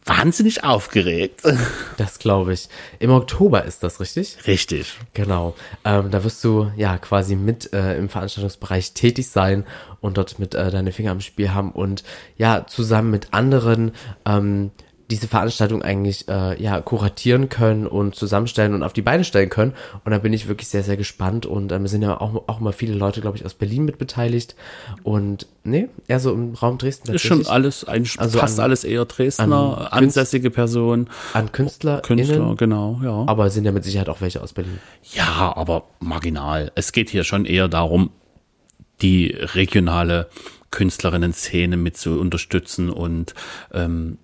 wahnsinnig 0.08 0.64
aufgeregt. 0.64 1.42
Das 1.96 2.20
glaube 2.20 2.52
ich. 2.52 2.68
Im 3.00 3.10
Oktober 3.10 3.64
ist 3.64 3.82
das 3.82 3.98
richtig? 3.98 4.38
Richtig. 4.46 4.94
Genau. 5.14 5.56
Ähm, 5.84 6.12
da 6.12 6.22
wirst 6.22 6.44
du 6.44 6.70
ja 6.76 6.96
quasi 6.96 7.34
mit 7.34 7.72
äh, 7.72 7.98
im 7.98 8.08
Veranstaltungsbereich 8.08 8.92
tätig 8.92 9.28
sein 9.28 9.64
und 10.00 10.16
dort 10.16 10.38
mit 10.38 10.54
äh, 10.54 10.70
deine 10.70 10.92
Finger 10.92 11.10
am 11.10 11.20
Spiel 11.20 11.52
haben 11.52 11.72
und 11.72 12.04
ja 12.36 12.66
zusammen 12.68 13.10
mit 13.10 13.34
anderen 13.34 13.90
ähm, 14.24 14.70
diese 15.10 15.26
Veranstaltung 15.26 15.82
eigentlich 15.82 16.28
äh, 16.28 16.60
ja 16.62 16.80
kuratieren 16.82 17.48
können 17.48 17.86
und 17.86 18.14
zusammenstellen 18.14 18.74
und 18.74 18.82
auf 18.82 18.92
die 18.92 19.00
Beine 19.00 19.24
stellen 19.24 19.48
können. 19.48 19.72
Und 20.04 20.12
da 20.12 20.18
bin 20.18 20.34
ich 20.34 20.48
wirklich 20.48 20.68
sehr, 20.68 20.82
sehr 20.82 20.98
gespannt. 20.98 21.46
Und 21.46 21.72
ähm, 21.72 21.86
sind 21.86 22.02
ja 22.02 22.20
auch, 22.20 22.46
auch 22.46 22.60
mal 22.60 22.72
viele 22.72 22.94
Leute, 22.94 23.22
glaube 23.22 23.38
ich, 23.38 23.44
aus 23.46 23.54
Berlin 23.54 23.86
mit 23.86 23.96
beteiligt. 23.96 24.54
Und 25.02 25.46
nee, 25.64 25.88
eher 26.08 26.20
so 26.20 26.32
im 26.32 26.54
Raum 26.54 26.76
Dresden. 26.76 27.14
Ist 27.14 27.22
schon 27.22 27.46
alles, 27.46 27.84
eigentlich 27.84 28.20
also 28.20 28.38
fast 28.38 28.58
an, 28.58 28.64
alles 28.64 28.84
eher 28.84 29.06
Dresdner, 29.06 29.88
ansässige 29.92 30.50
Person. 30.50 31.08
An 31.32 31.52
Künstler. 31.52 32.02
Künstler, 32.02 32.54
genau, 32.56 33.00
ja. 33.02 33.24
Aber 33.26 33.48
sind 33.48 33.64
ja 33.64 33.72
mit 33.72 33.84
Sicherheit 33.84 34.10
auch 34.10 34.20
welche 34.20 34.42
aus 34.42 34.52
Berlin. 34.52 34.78
Ja, 35.14 35.56
aber 35.56 35.84
marginal. 36.00 36.70
Es 36.74 36.92
geht 36.92 37.08
hier 37.08 37.24
schon 37.24 37.46
eher 37.46 37.68
darum, 37.68 38.10
die 39.00 39.28
regionale 39.28 40.28
Künstlerinnen-Szene 40.70 41.78
mit 41.78 41.96
zu 41.96 42.20
unterstützen 42.20 42.90
und 42.90 43.34
ähm, 43.72 44.18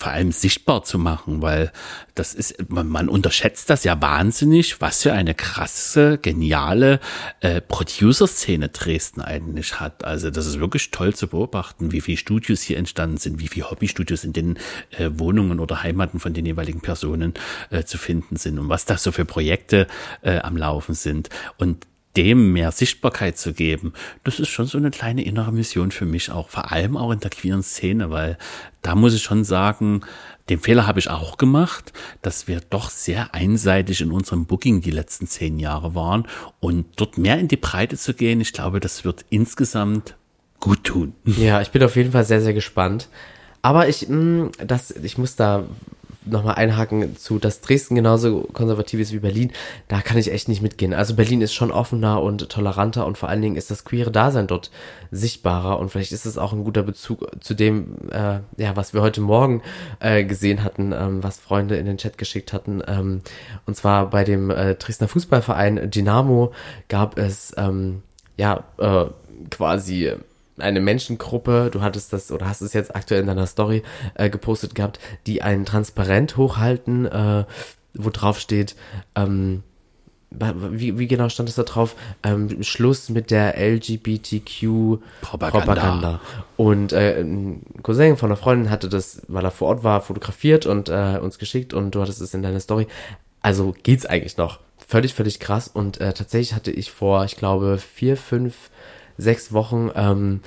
vor 0.00 0.12
allem 0.12 0.32
sichtbar 0.32 0.82
zu 0.82 0.98
machen, 0.98 1.42
weil 1.42 1.70
das 2.14 2.32
ist, 2.32 2.70
man, 2.70 2.88
man 2.88 3.10
unterschätzt 3.10 3.68
das 3.68 3.84
ja 3.84 4.00
wahnsinnig, 4.00 4.80
was 4.80 5.02
für 5.02 5.12
eine 5.12 5.34
krasse, 5.34 6.16
geniale 6.16 7.00
äh, 7.40 7.60
Producer-Szene 7.60 8.70
Dresden 8.70 9.20
eigentlich 9.20 9.78
hat. 9.78 10.02
Also 10.04 10.30
das 10.30 10.46
ist 10.46 10.58
wirklich 10.58 10.90
toll 10.90 11.14
zu 11.14 11.28
beobachten, 11.28 11.92
wie 11.92 12.00
viele 12.00 12.16
Studios 12.16 12.62
hier 12.62 12.78
entstanden 12.78 13.18
sind, 13.18 13.40
wie 13.40 13.48
viele 13.48 13.70
Hobbystudios 13.70 14.24
in 14.24 14.32
den 14.32 14.58
äh, 14.92 15.10
Wohnungen 15.12 15.60
oder 15.60 15.82
Heimaten 15.82 16.18
von 16.18 16.32
den 16.32 16.46
jeweiligen 16.46 16.80
Personen 16.80 17.34
äh, 17.68 17.84
zu 17.84 17.98
finden 17.98 18.36
sind 18.36 18.58
und 18.58 18.70
was 18.70 18.86
da 18.86 18.96
so 18.96 19.12
für 19.12 19.26
Projekte 19.26 19.86
äh, 20.22 20.38
am 20.38 20.56
Laufen 20.56 20.94
sind. 20.94 21.28
Und 21.58 21.86
dem 22.16 22.52
mehr 22.52 22.72
Sichtbarkeit 22.72 23.38
zu 23.38 23.52
geben, 23.52 23.92
das 24.24 24.40
ist 24.40 24.48
schon 24.48 24.66
so 24.66 24.78
eine 24.78 24.90
kleine 24.90 25.24
innere 25.24 25.52
Mission 25.52 25.90
für 25.90 26.06
mich 26.06 26.30
auch, 26.30 26.48
vor 26.48 26.72
allem 26.72 26.96
auch 26.96 27.12
in 27.12 27.20
der 27.20 27.30
queeren 27.30 27.62
Szene, 27.62 28.10
weil 28.10 28.36
da 28.82 28.94
muss 28.94 29.14
ich 29.14 29.22
schon 29.22 29.44
sagen, 29.44 30.02
den 30.48 30.58
Fehler 30.58 30.86
habe 30.86 30.98
ich 30.98 31.08
auch 31.08 31.36
gemacht, 31.36 31.92
dass 32.22 32.48
wir 32.48 32.60
doch 32.70 32.90
sehr 32.90 33.34
einseitig 33.34 34.00
in 34.00 34.10
unserem 34.10 34.46
Booking 34.46 34.80
die 34.80 34.90
letzten 34.90 35.28
zehn 35.28 35.58
Jahre 35.58 35.94
waren 35.94 36.26
und 36.58 36.86
dort 36.96 37.18
mehr 37.18 37.38
in 37.38 37.46
die 37.46 37.56
Breite 37.56 37.96
zu 37.96 38.14
gehen, 38.14 38.40
ich 38.40 38.52
glaube, 38.52 38.80
das 38.80 39.04
wird 39.04 39.24
insgesamt 39.30 40.16
gut 40.58 40.84
tun. 40.84 41.14
Ja, 41.24 41.60
ich 41.60 41.70
bin 41.70 41.82
auf 41.82 41.96
jeden 41.96 42.12
Fall 42.12 42.24
sehr, 42.24 42.40
sehr 42.40 42.54
gespannt. 42.54 43.08
Aber 43.62 43.88
ich, 43.88 44.08
mh, 44.08 44.16
mm, 44.16 44.50
das, 44.66 44.90
ich 44.90 45.18
muss 45.18 45.36
da 45.36 45.64
nochmal 46.24 46.56
einhaken 46.56 47.16
zu, 47.16 47.38
dass 47.38 47.60
Dresden 47.60 47.94
genauso 47.94 48.42
konservativ 48.52 49.00
ist 49.00 49.12
wie 49.12 49.18
Berlin, 49.20 49.52
da 49.88 50.00
kann 50.00 50.18
ich 50.18 50.30
echt 50.30 50.48
nicht 50.48 50.62
mitgehen. 50.62 50.92
Also 50.92 51.14
Berlin 51.14 51.40
ist 51.40 51.54
schon 51.54 51.70
offener 51.70 52.22
und 52.22 52.48
toleranter 52.48 53.06
und 53.06 53.16
vor 53.16 53.28
allen 53.28 53.42
Dingen 53.42 53.56
ist 53.56 53.70
das 53.70 53.84
queere 53.84 54.10
Dasein 54.10 54.46
dort 54.46 54.70
sichtbarer 55.10 55.78
und 55.78 55.90
vielleicht 55.90 56.12
ist 56.12 56.26
es 56.26 56.38
auch 56.38 56.52
ein 56.52 56.64
guter 56.64 56.82
Bezug 56.82 57.26
zu 57.40 57.54
dem, 57.54 57.96
äh, 58.10 58.40
ja, 58.56 58.76
was 58.76 58.92
wir 58.92 59.02
heute 59.02 59.20
Morgen 59.20 59.62
äh, 60.00 60.24
gesehen 60.24 60.62
hatten, 60.62 60.92
ähm, 60.92 61.22
was 61.22 61.38
Freunde 61.38 61.76
in 61.76 61.86
den 61.86 61.98
Chat 61.98 62.18
geschickt 62.18 62.52
hatten. 62.52 62.82
Ähm, 62.86 63.22
und 63.66 63.76
zwar 63.76 64.10
bei 64.10 64.24
dem 64.24 64.50
äh, 64.50 64.74
Dresdner 64.74 65.08
Fußballverein 65.08 65.90
Dynamo 65.90 66.52
gab 66.88 67.18
es 67.18 67.54
ähm, 67.56 68.02
ja 68.36 68.64
äh, 68.78 69.06
quasi 69.50 70.12
eine 70.60 70.80
Menschengruppe, 70.80 71.70
du 71.72 71.82
hattest 71.82 72.12
das 72.12 72.30
oder 72.30 72.48
hast 72.48 72.60
es 72.60 72.72
jetzt 72.72 72.94
aktuell 72.94 73.20
in 73.20 73.26
deiner 73.26 73.46
Story 73.46 73.82
äh, 74.14 74.30
gepostet 74.30 74.74
gehabt, 74.74 74.98
die 75.26 75.42
ein 75.42 75.64
Transparent 75.64 76.36
hochhalten, 76.36 77.06
äh, 77.06 77.44
wo 77.94 78.10
drauf 78.10 78.38
steht, 78.38 78.76
ähm, 79.14 79.62
wie, 80.30 80.98
wie 80.98 81.08
genau 81.08 81.28
stand 81.28 81.48
es 81.48 81.56
da 81.56 81.64
drauf? 81.64 81.96
Ähm, 82.22 82.62
Schluss 82.62 83.08
mit 83.08 83.30
der 83.30 83.58
LGBTQ 83.58 84.98
Propaganda. 85.22 85.50
Propaganda. 85.50 86.20
Und 86.56 86.92
äh, 86.92 87.20
ein 87.20 87.62
Cousin 87.82 88.16
von 88.16 88.28
einer 88.28 88.36
Freundin 88.36 88.70
hatte 88.70 88.88
das, 88.88 89.22
weil 89.26 89.44
er 89.44 89.50
vor 89.50 89.68
Ort 89.68 89.82
war, 89.82 90.00
fotografiert 90.00 90.66
und 90.66 90.88
äh, 90.88 91.18
uns 91.20 91.38
geschickt 91.38 91.74
und 91.74 91.94
du 91.94 92.00
hattest 92.00 92.20
es 92.20 92.32
in 92.32 92.42
deiner 92.42 92.60
Story. 92.60 92.86
Also 93.42 93.74
geht's 93.82 94.06
eigentlich 94.06 94.36
noch. 94.36 94.60
Völlig, 94.86 95.14
völlig 95.14 95.40
krass. 95.40 95.68
Und 95.68 96.00
äh, 96.00 96.12
tatsächlich 96.12 96.54
hatte 96.54 96.70
ich 96.70 96.90
vor, 96.90 97.24
ich 97.24 97.36
glaube, 97.36 97.78
vier, 97.78 98.16
fünf 98.16 98.70
sechs 99.20 99.52
Wochen 99.52 99.90
ähm, 99.94 100.40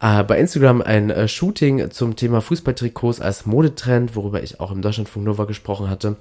äh, 0.00 0.22
bei 0.24 0.38
Instagram 0.38 0.82
ein 0.82 1.10
äh, 1.10 1.28
Shooting 1.28 1.90
zum 1.90 2.16
Thema 2.16 2.40
Fußballtrikots 2.40 3.20
als 3.20 3.46
Modetrend, 3.46 4.16
worüber 4.16 4.42
ich 4.42 4.60
auch 4.60 4.70
im 4.70 4.82
Deutschlandfunk 4.82 5.24
Nova 5.24 5.44
gesprochen 5.44 5.88
hatte 5.88 6.16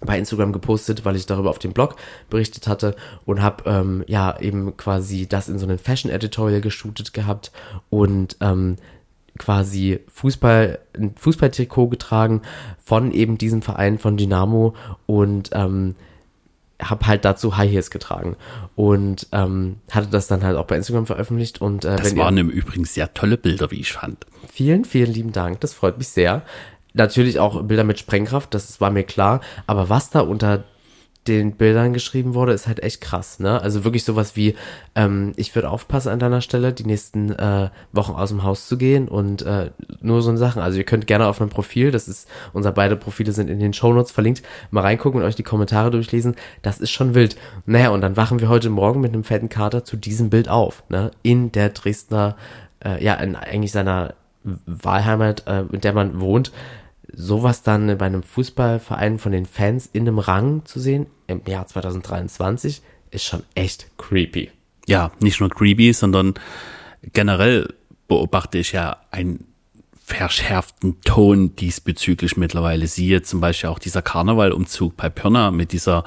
bei 0.00 0.18
Instagram 0.18 0.52
gepostet, 0.52 1.04
weil 1.04 1.16
ich 1.16 1.26
darüber 1.26 1.50
auf 1.50 1.58
dem 1.58 1.72
Blog 1.72 1.96
berichtet 2.28 2.66
hatte 2.66 2.96
und 3.24 3.40
habe 3.42 3.64
ähm, 3.66 4.04
ja 4.06 4.38
eben 4.38 4.76
quasi 4.76 5.26
das 5.26 5.48
in 5.48 5.58
so 5.58 5.66
einem 5.66 5.78
Fashion 5.78 6.12
Editorial 6.12 6.60
geshootet 6.60 7.12
gehabt 7.12 7.50
und 7.88 8.36
ähm, 8.40 8.76
quasi 9.38 10.00
Fußball 10.08 10.78
ein 10.96 11.14
Fußballtrikot 11.16 11.88
getragen 11.88 12.42
von 12.82 13.12
eben 13.12 13.38
diesem 13.38 13.62
Verein 13.62 13.98
von 13.98 14.16
Dynamo 14.16 14.74
und 15.06 15.50
ähm, 15.52 15.94
habe 16.82 17.06
halt 17.06 17.24
dazu 17.24 17.56
High 17.56 17.70
Heels 17.70 17.90
getragen 17.90 18.36
und 18.74 19.28
ähm, 19.32 19.76
hatte 19.90 20.08
das 20.08 20.26
dann 20.26 20.44
halt 20.44 20.56
auch 20.56 20.66
bei 20.66 20.76
Instagram 20.76 21.06
veröffentlicht 21.06 21.60
und 21.60 21.84
äh, 21.84 21.96
das 21.96 22.16
waren 22.16 22.36
im 22.36 22.50
Übrigen 22.50 22.84
sehr 22.84 23.14
tolle 23.14 23.36
Bilder, 23.38 23.70
wie 23.70 23.80
ich 23.80 23.92
fand. 23.92 24.26
Vielen, 24.52 24.84
vielen 24.84 25.12
lieben 25.12 25.32
Dank, 25.32 25.60
das 25.60 25.72
freut 25.72 25.98
mich 25.98 26.08
sehr. 26.08 26.42
Natürlich 26.92 27.38
auch 27.38 27.62
Bilder 27.62 27.84
mit 27.84 27.98
Sprengkraft, 27.98 28.54
das 28.54 28.80
war 28.80 28.90
mir 28.90 29.04
klar, 29.04 29.40
aber 29.66 29.88
was 29.88 30.10
da 30.10 30.20
unter 30.20 30.64
den 31.28 31.52
Bildern 31.52 31.92
geschrieben 31.92 32.34
wurde, 32.34 32.52
ist 32.52 32.66
halt 32.66 32.82
echt 32.82 33.00
krass, 33.00 33.38
ne? 33.38 33.60
Also 33.60 33.84
wirklich 33.84 34.04
sowas 34.04 34.36
wie, 34.36 34.54
ähm, 34.94 35.32
ich 35.36 35.54
würde 35.54 35.70
aufpassen 35.70 36.10
an 36.10 36.18
deiner 36.18 36.40
Stelle, 36.40 36.72
die 36.72 36.84
nächsten 36.84 37.32
äh, 37.32 37.70
Wochen 37.92 38.12
aus 38.12 38.30
dem 38.30 38.42
Haus 38.42 38.68
zu 38.68 38.78
gehen 38.78 39.08
und 39.08 39.42
äh, 39.42 39.70
nur 40.00 40.22
so 40.22 40.34
Sachen. 40.36 40.62
Also 40.62 40.78
ihr 40.78 40.84
könnt 40.84 41.06
gerne 41.06 41.26
auf 41.26 41.40
meinem 41.40 41.50
Profil, 41.50 41.90
das 41.90 42.08
ist, 42.08 42.28
unser 42.52 42.72
beide 42.72 42.96
Profile 42.96 43.32
sind 43.32 43.48
in 43.48 43.58
den 43.58 43.72
Shownotes 43.72 44.12
verlinkt, 44.12 44.42
mal 44.70 44.82
reingucken 44.82 45.20
und 45.20 45.26
euch 45.26 45.36
die 45.36 45.42
Kommentare 45.42 45.90
durchlesen. 45.90 46.36
Das 46.62 46.78
ist 46.78 46.90
schon 46.90 47.14
wild. 47.14 47.36
Naja, 47.66 47.90
und 47.90 48.00
dann 48.00 48.16
wachen 48.16 48.40
wir 48.40 48.48
heute 48.48 48.70
Morgen 48.70 49.00
mit 49.00 49.12
einem 49.12 49.24
fetten 49.24 49.48
Kater 49.48 49.84
zu 49.84 49.96
diesem 49.96 50.30
Bild 50.30 50.48
auf, 50.48 50.82
ne? 50.88 51.10
In 51.22 51.52
der 51.52 51.70
Dresdner, 51.70 52.36
äh, 52.84 53.02
ja, 53.02 53.14
in 53.14 53.36
eigentlich 53.36 53.72
seiner 53.72 54.14
Wahlheimat, 54.66 55.46
äh, 55.46 55.64
in 55.72 55.80
der 55.80 55.92
man 55.92 56.20
wohnt 56.20 56.52
sowas 57.16 57.62
dann 57.62 57.98
bei 57.98 58.06
einem 58.06 58.22
Fußballverein 58.22 59.18
von 59.18 59.32
den 59.32 59.46
Fans 59.46 59.88
in 59.92 60.02
einem 60.02 60.18
Rang 60.18 60.64
zu 60.66 60.78
sehen 60.78 61.06
im 61.26 61.40
Jahr 61.46 61.66
2023 61.66 62.82
ist 63.10 63.24
schon 63.24 63.42
echt 63.54 63.88
creepy. 63.96 64.50
Ja, 64.86 65.10
nicht 65.18 65.40
nur 65.40 65.48
creepy, 65.48 65.92
sondern 65.92 66.34
generell 67.12 67.74
beobachte 68.06 68.58
ich 68.58 68.72
ja 68.72 68.98
ein 69.10 69.44
verschärften 70.06 71.00
Ton 71.00 71.56
diesbezüglich 71.56 72.36
mittlerweile. 72.36 72.86
Siehe 72.86 73.22
zum 73.22 73.40
Beispiel 73.40 73.70
auch 73.70 73.80
dieser 73.80 74.02
Karnevalumzug 74.02 74.96
bei 74.96 75.08
Pirna 75.08 75.50
mit 75.50 75.72
dieser 75.72 76.04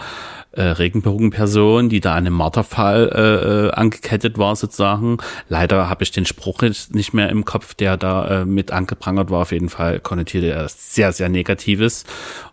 äh, 0.53 0.61
Regenbogenperson, 0.61 1.89
die 1.89 1.99
da 1.99 2.13
an 2.13 2.25
einem 2.25 2.35
Marterfall 2.35 3.11
äh, 3.13 3.67
äh, 3.67 3.71
angekettet 3.71 4.37
war 4.37 4.55
sozusagen. 4.55 5.17
Leider 5.49 5.89
habe 5.89 6.03
ich 6.03 6.11
den 6.11 6.25
Spruch 6.25 6.61
nicht 6.61 7.13
mehr 7.13 7.27
im 7.27 7.43
Kopf, 7.43 7.73
der 7.73 7.97
da 7.97 8.43
äh, 8.43 8.45
mit 8.45 8.71
angeprangert 8.71 9.31
war. 9.31 9.41
Auf 9.41 9.51
jeden 9.51 9.69
Fall 9.69 9.99
konnotierte 9.99 10.49
er 10.49 10.69
sehr, 10.69 11.11
sehr 11.11 11.27
Negatives. 11.27 12.05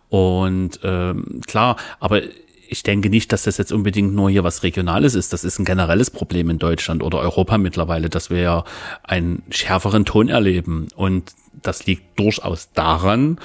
Und 0.09 0.81
ähm, 0.83 1.39
klar, 1.47 1.77
aber 2.01 2.23
ich 2.69 2.83
denke 2.83 3.09
nicht, 3.09 3.31
dass 3.31 3.43
das 3.43 3.57
jetzt 3.57 3.71
unbedingt 3.71 4.13
nur 4.13 4.29
hier 4.29 4.43
was 4.43 4.63
Regionales 4.63 5.15
ist. 5.15 5.33
Das 5.33 5.43
ist 5.43 5.59
ein 5.59 5.65
generelles 5.65 6.11
Problem 6.11 6.49
in 6.49 6.59
Deutschland 6.59 7.03
oder 7.03 7.19
Europa 7.19 7.57
mittlerweile, 7.57 8.09
dass 8.09 8.29
wir 8.29 8.39
ja 8.39 8.63
einen 9.03 9.43
schärferen 9.49 10.05
Ton 10.05 10.29
erleben. 10.29 10.87
Und 10.95 11.33
das 11.61 11.85
liegt 11.85 12.19
durchaus 12.19 12.71
daran, 12.73 13.39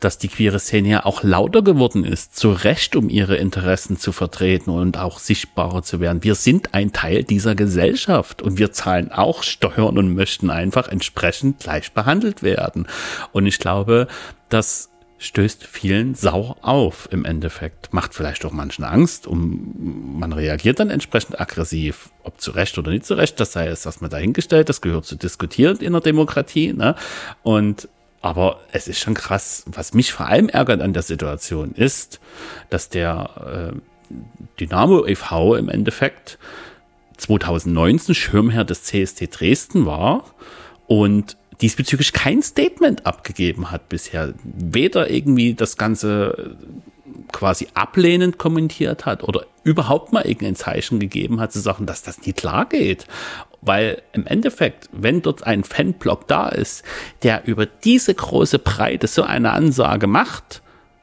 dass 0.00 0.18
die 0.18 0.28
queere 0.28 0.58
Szene 0.58 0.88
ja 0.88 1.06
auch 1.06 1.22
lauter 1.22 1.62
geworden 1.62 2.04
ist, 2.04 2.36
zu 2.36 2.50
Recht, 2.52 2.94
um 2.94 3.08
ihre 3.08 3.36
Interessen 3.36 3.96
zu 3.96 4.12
vertreten 4.12 4.70
und 4.70 4.98
auch 4.98 5.18
sichtbarer 5.18 5.82
zu 5.82 5.98
werden. 5.98 6.22
Wir 6.22 6.34
sind 6.34 6.74
ein 6.74 6.92
Teil 6.92 7.24
dieser 7.24 7.54
Gesellschaft 7.54 8.42
und 8.42 8.58
wir 8.58 8.70
zahlen 8.70 9.10
auch 9.10 9.42
Steuern 9.42 9.96
und 9.96 10.14
möchten 10.14 10.50
einfach 10.50 10.88
entsprechend 10.88 11.60
gleich 11.60 11.92
behandelt 11.92 12.42
werden. 12.42 12.86
Und 13.32 13.46
ich 13.46 13.58
glaube, 13.58 14.08
dass 14.50 14.90
stößt 15.24 15.64
vielen 15.64 16.14
sauer 16.14 16.56
auf 16.62 17.08
im 17.10 17.24
Endeffekt. 17.24 17.92
Macht 17.92 18.14
vielleicht 18.14 18.44
auch 18.44 18.52
manchen 18.52 18.84
Angst 18.84 19.26
und 19.26 20.18
man 20.18 20.32
reagiert 20.32 20.80
dann 20.80 20.90
entsprechend 20.90 21.40
aggressiv. 21.40 22.10
Ob 22.22 22.40
zu 22.40 22.50
Recht 22.50 22.76
oder 22.78 22.90
nicht 22.90 23.06
zu 23.06 23.14
Recht, 23.14 23.40
das 23.40 23.52
sei 23.52 23.68
es 23.68 23.86
erstmal 23.86 24.10
dahingestellt, 24.10 24.68
das 24.68 24.80
gehört 24.80 25.06
zu 25.06 25.16
diskutieren 25.16 25.78
in 25.78 25.92
der 25.92 26.02
Demokratie. 26.02 26.72
Ne? 26.72 26.94
Und 27.42 27.88
aber 28.20 28.60
es 28.72 28.88
ist 28.88 29.00
schon 29.00 29.14
krass, 29.14 29.64
was 29.66 29.92
mich 29.92 30.12
vor 30.12 30.26
allem 30.26 30.48
ärgert 30.48 30.80
an 30.80 30.94
der 30.94 31.02
Situation 31.02 31.72
ist, 31.72 32.20
dass 32.70 32.88
der 32.88 33.72
äh, 33.74 34.16
Dynamo 34.58 35.06
e.V. 35.06 35.56
im 35.56 35.68
Endeffekt 35.68 36.38
2019 37.16 38.14
Schirmherr 38.14 38.64
des 38.64 38.84
CST 38.84 39.28
Dresden 39.38 39.86
war 39.86 40.24
und 40.86 41.36
diesbezüglich 41.60 42.12
kein 42.12 42.42
Statement 42.42 43.06
abgegeben 43.06 43.70
hat 43.70 43.88
bisher. 43.88 44.34
Weder 44.42 45.10
irgendwie 45.10 45.54
das 45.54 45.76
Ganze 45.76 46.56
quasi 47.32 47.68
ablehnend 47.74 48.38
kommentiert 48.38 49.06
hat 49.06 49.22
oder 49.22 49.46
überhaupt 49.62 50.12
mal 50.12 50.26
irgendein 50.26 50.56
Zeichen 50.56 51.00
gegeben 51.00 51.40
hat 51.40 51.52
zu 51.52 51.60
sagen, 51.60 51.86
dass 51.86 52.02
das 52.02 52.24
nicht 52.24 52.38
klar 52.38 52.66
geht. 52.68 53.06
Weil 53.60 54.02
im 54.12 54.26
Endeffekt, 54.26 54.90
wenn 54.92 55.22
dort 55.22 55.46
ein 55.46 55.64
Fanblock 55.64 56.28
da 56.28 56.48
ist, 56.48 56.84
der 57.22 57.46
über 57.46 57.66
diese 57.66 58.14
große 58.14 58.58
Breite 58.58 59.06
so 59.06 59.22
eine 59.22 59.52
Ansage 59.52 60.06
macht, 60.06 60.60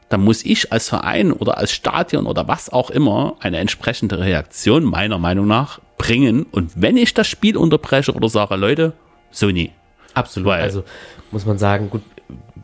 dann 0.09 0.23
muss 0.23 0.43
ich 0.43 0.71
als 0.71 0.89
Verein 0.89 1.31
oder 1.31 1.57
als 1.57 1.71
Stadion 1.71 2.27
oder 2.27 2.47
was 2.47 2.69
auch 2.69 2.89
immer 2.89 3.37
eine 3.39 3.57
entsprechende 3.57 4.19
Reaktion 4.19 4.83
meiner 4.83 5.17
Meinung 5.17 5.47
nach 5.47 5.79
bringen. 5.97 6.43
Und 6.43 6.71
wenn 6.75 6.97
ich 6.97 7.13
das 7.13 7.27
Spiel 7.27 7.57
unterbreche 7.57 8.13
oder 8.13 8.29
sage, 8.29 8.57
Leute, 8.57 8.93
so 9.31 9.47
nie. 9.47 9.71
Absolut. 10.13 10.49
Weil, 10.49 10.61
also 10.61 10.83
muss 11.31 11.45
man 11.45 11.57
sagen, 11.57 11.89
gut, 11.89 12.01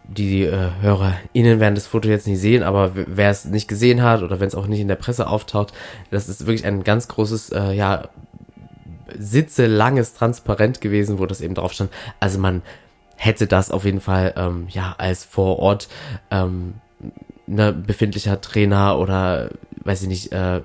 die 0.07 0.43
äh, 0.43 0.69
HörerInnen 0.81 1.59
werden 1.59 1.75
das 1.75 1.87
Foto 1.87 2.09
jetzt 2.09 2.27
nicht 2.27 2.39
sehen, 2.39 2.63
aber 2.63 2.91
wer 2.95 3.29
es 3.29 3.45
nicht 3.45 3.67
gesehen 3.67 4.01
hat 4.01 4.23
oder 4.23 4.39
wenn 4.39 4.47
es 4.47 4.55
auch 4.55 4.67
nicht 4.67 4.79
in 4.79 4.87
der 4.87 4.95
Presse 4.95 5.27
auftaucht, 5.27 5.73
das 6.11 6.29
ist 6.29 6.47
wirklich 6.47 6.65
ein 6.65 6.83
ganz 6.83 7.07
großes, 7.07 7.51
äh, 7.51 7.73
ja, 7.73 8.09
Sitze 9.17 9.67
langes 9.67 10.13
Transparent 10.13 10.81
gewesen, 10.81 11.19
wo 11.19 11.25
das 11.25 11.41
eben 11.41 11.55
drauf 11.55 11.73
stand. 11.73 11.91
Also 12.19 12.39
man 12.39 12.61
hätte 13.15 13.47
das 13.47 13.71
auf 13.71 13.85
jeden 13.85 14.01
Fall, 14.01 14.33
ähm, 14.37 14.67
ja, 14.69 14.95
als 14.97 15.23
vor 15.23 15.59
Ort 15.59 15.87
ähm, 16.29 16.75
ne, 17.47 17.73
befindlicher 17.73 18.41
Trainer 18.41 18.99
oder 18.99 19.49
weiß 19.83 20.03
ich 20.03 20.07
nicht, 20.07 20.31
äh, 20.31 20.61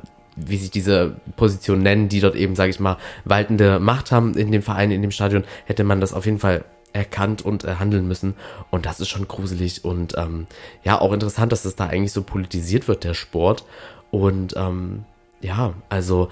wie 0.46 0.56
sich 0.56 0.70
diese 0.70 1.16
Position 1.36 1.80
nennen, 1.80 2.08
die 2.08 2.20
dort 2.20 2.36
eben, 2.36 2.54
sage 2.54 2.70
ich 2.70 2.80
mal, 2.80 2.96
waltende 3.24 3.78
Macht 3.78 4.12
haben 4.12 4.34
in 4.34 4.52
dem 4.52 4.62
Verein, 4.62 4.90
in 4.90 5.02
dem 5.02 5.10
Stadion, 5.10 5.44
hätte 5.66 5.84
man 5.84 6.00
das 6.00 6.12
auf 6.12 6.26
jeden 6.26 6.38
Fall 6.38 6.64
erkannt 6.92 7.42
und 7.42 7.64
handeln 7.64 8.06
müssen. 8.06 8.34
Und 8.70 8.86
das 8.86 9.00
ist 9.00 9.08
schon 9.08 9.28
gruselig 9.28 9.84
und 9.84 10.16
ähm, 10.16 10.46
ja, 10.84 11.00
auch 11.00 11.12
interessant, 11.12 11.52
dass 11.52 11.62
das 11.62 11.76
da 11.76 11.86
eigentlich 11.86 12.12
so 12.12 12.22
politisiert 12.22 12.88
wird, 12.88 13.04
der 13.04 13.14
Sport. 13.14 13.64
Und 14.10 14.54
ähm, 14.56 15.04
ja, 15.40 15.74
also 15.88 16.28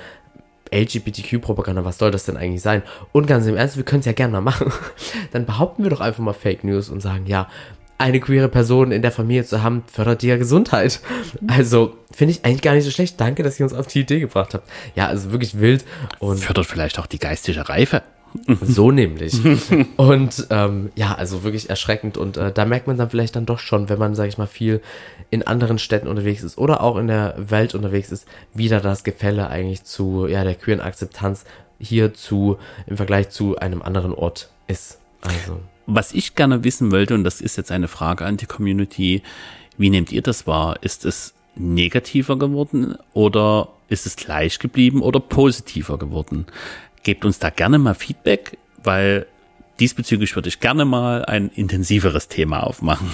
LGBTQ-Propaganda, 0.72 1.84
was 1.84 1.98
soll 1.98 2.10
das 2.10 2.24
denn 2.24 2.36
eigentlich 2.36 2.62
sein? 2.62 2.82
Und 3.12 3.26
ganz 3.26 3.46
im 3.46 3.56
Ernst, 3.56 3.76
wir 3.76 3.84
können 3.84 4.00
es 4.00 4.06
ja 4.06 4.12
gerne 4.12 4.32
mal 4.32 4.40
machen. 4.40 4.72
Dann 5.32 5.46
behaupten 5.46 5.82
wir 5.82 5.90
doch 5.90 6.00
einfach 6.00 6.22
mal 6.22 6.32
Fake 6.32 6.64
News 6.64 6.88
und 6.90 7.00
sagen, 7.00 7.26
ja, 7.26 7.48
eine 8.00 8.20
queere 8.20 8.48
Person 8.48 8.92
in 8.92 9.02
der 9.02 9.12
Familie 9.12 9.44
zu 9.44 9.62
haben, 9.62 9.84
fördert 9.92 10.22
die 10.22 10.28
ja 10.28 10.36
Gesundheit. 10.36 11.00
Also 11.46 11.96
finde 12.10 12.32
ich 12.32 12.44
eigentlich 12.44 12.62
gar 12.62 12.74
nicht 12.74 12.84
so 12.84 12.90
schlecht. 12.90 13.20
Danke, 13.20 13.42
dass 13.42 13.60
ihr 13.60 13.64
uns 13.64 13.74
auf 13.74 13.86
die 13.86 14.00
Idee 14.00 14.20
gebracht 14.20 14.54
habt. 14.54 14.68
Ja, 14.94 15.06
also 15.06 15.32
wirklich 15.32 15.60
wild. 15.60 15.84
Und 16.18 16.38
fördert 16.38 16.66
vielleicht 16.66 16.98
auch 16.98 17.06
die 17.06 17.18
geistige 17.18 17.68
Reife. 17.68 18.02
So 18.62 18.92
nämlich. 18.92 19.34
Und 19.96 20.46
ähm, 20.50 20.92
ja, 20.94 21.14
also 21.14 21.42
wirklich 21.42 21.68
erschreckend. 21.68 22.16
Und 22.16 22.36
äh, 22.36 22.52
da 22.52 22.64
merkt 22.64 22.86
man 22.86 22.96
dann 22.96 23.10
vielleicht 23.10 23.34
dann 23.34 23.44
doch 23.44 23.58
schon, 23.58 23.88
wenn 23.88 23.98
man, 23.98 24.14
sag 24.14 24.28
ich 24.28 24.38
mal, 24.38 24.46
viel 24.46 24.80
in 25.30 25.44
anderen 25.44 25.78
Städten 25.80 26.06
unterwegs 26.06 26.44
ist 26.44 26.56
oder 26.56 26.80
auch 26.80 26.96
in 26.96 27.08
der 27.08 27.34
Welt 27.36 27.74
unterwegs 27.74 28.12
ist, 28.12 28.26
wieder 28.54 28.80
das 28.80 29.02
Gefälle 29.02 29.48
eigentlich 29.48 29.82
zu 29.82 30.28
ja, 30.28 30.44
der 30.44 30.54
queeren 30.54 30.80
Akzeptanz 30.80 31.44
hier 31.80 32.14
zu 32.14 32.58
im 32.86 32.96
Vergleich 32.96 33.30
zu 33.30 33.56
einem 33.56 33.82
anderen 33.82 34.14
Ort 34.14 34.50
ist. 34.68 35.00
Also. 35.22 35.60
Was 35.92 36.12
ich 36.12 36.36
gerne 36.36 36.62
wissen 36.62 36.92
wollte, 36.92 37.14
und 37.14 37.24
das 37.24 37.40
ist 37.40 37.56
jetzt 37.56 37.72
eine 37.72 37.88
Frage 37.88 38.24
an 38.24 38.36
die 38.36 38.46
Community, 38.46 39.22
wie 39.76 39.90
nehmt 39.90 40.12
ihr 40.12 40.22
das 40.22 40.46
wahr? 40.46 40.78
Ist 40.82 41.04
es 41.04 41.34
negativer 41.56 42.38
geworden 42.38 42.96
oder 43.12 43.70
ist 43.88 44.06
es 44.06 44.14
gleich 44.14 44.60
geblieben 44.60 45.02
oder 45.02 45.18
positiver 45.18 45.98
geworden? 45.98 46.46
Gebt 47.02 47.24
uns 47.24 47.40
da 47.40 47.50
gerne 47.50 47.78
mal 47.78 47.94
Feedback, 47.94 48.56
weil 48.84 49.26
diesbezüglich 49.80 50.36
würde 50.36 50.48
ich 50.48 50.60
gerne 50.60 50.84
mal 50.84 51.24
ein 51.24 51.48
intensiveres 51.48 52.28
Thema 52.28 52.62
aufmachen. 52.62 53.10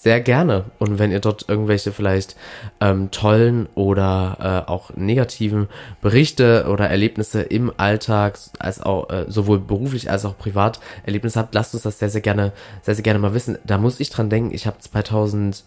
Sehr 0.00 0.20
gerne. 0.20 0.66
Und 0.78 1.00
wenn 1.00 1.10
ihr 1.10 1.18
dort 1.18 1.48
irgendwelche 1.48 1.90
vielleicht 1.90 2.36
ähm, 2.80 3.10
tollen 3.10 3.66
oder 3.74 4.64
äh, 4.68 4.70
auch 4.70 4.90
negativen 4.94 5.66
Berichte 6.00 6.68
oder 6.70 6.88
Erlebnisse 6.88 7.42
im 7.42 7.72
Alltag, 7.78 8.38
als 8.60 8.80
auch 8.80 9.10
äh, 9.10 9.24
sowohl 9.26 9.58
beruflich 9.58 10.08
als 10.08 10.24
auch 10.24 10.38
privat 10.38 10.78
Erlebnisse 11.04 11.40
habt, 11.40 11.52
lasst 11.52 11.74
uns 11.74 11.82
das 11.82 11.98
sehr, 11.98 12.10
sehr 12.10 12.20
gerne, 12.20 12.52
sehr, 12.82 12.94
sehr 12.94 13.02
gerne 13.02 13.18
mal 13.18 13.34
wissen. 13.34 13.58
Da 13.66 13.76
muss 13.76 13.98
ich 13.98 14.10
dran 14.10 14.30
denken, 14.30 14.54
ich 14.54 14.68
habe 14.68 14.78
2018 14.78 15.64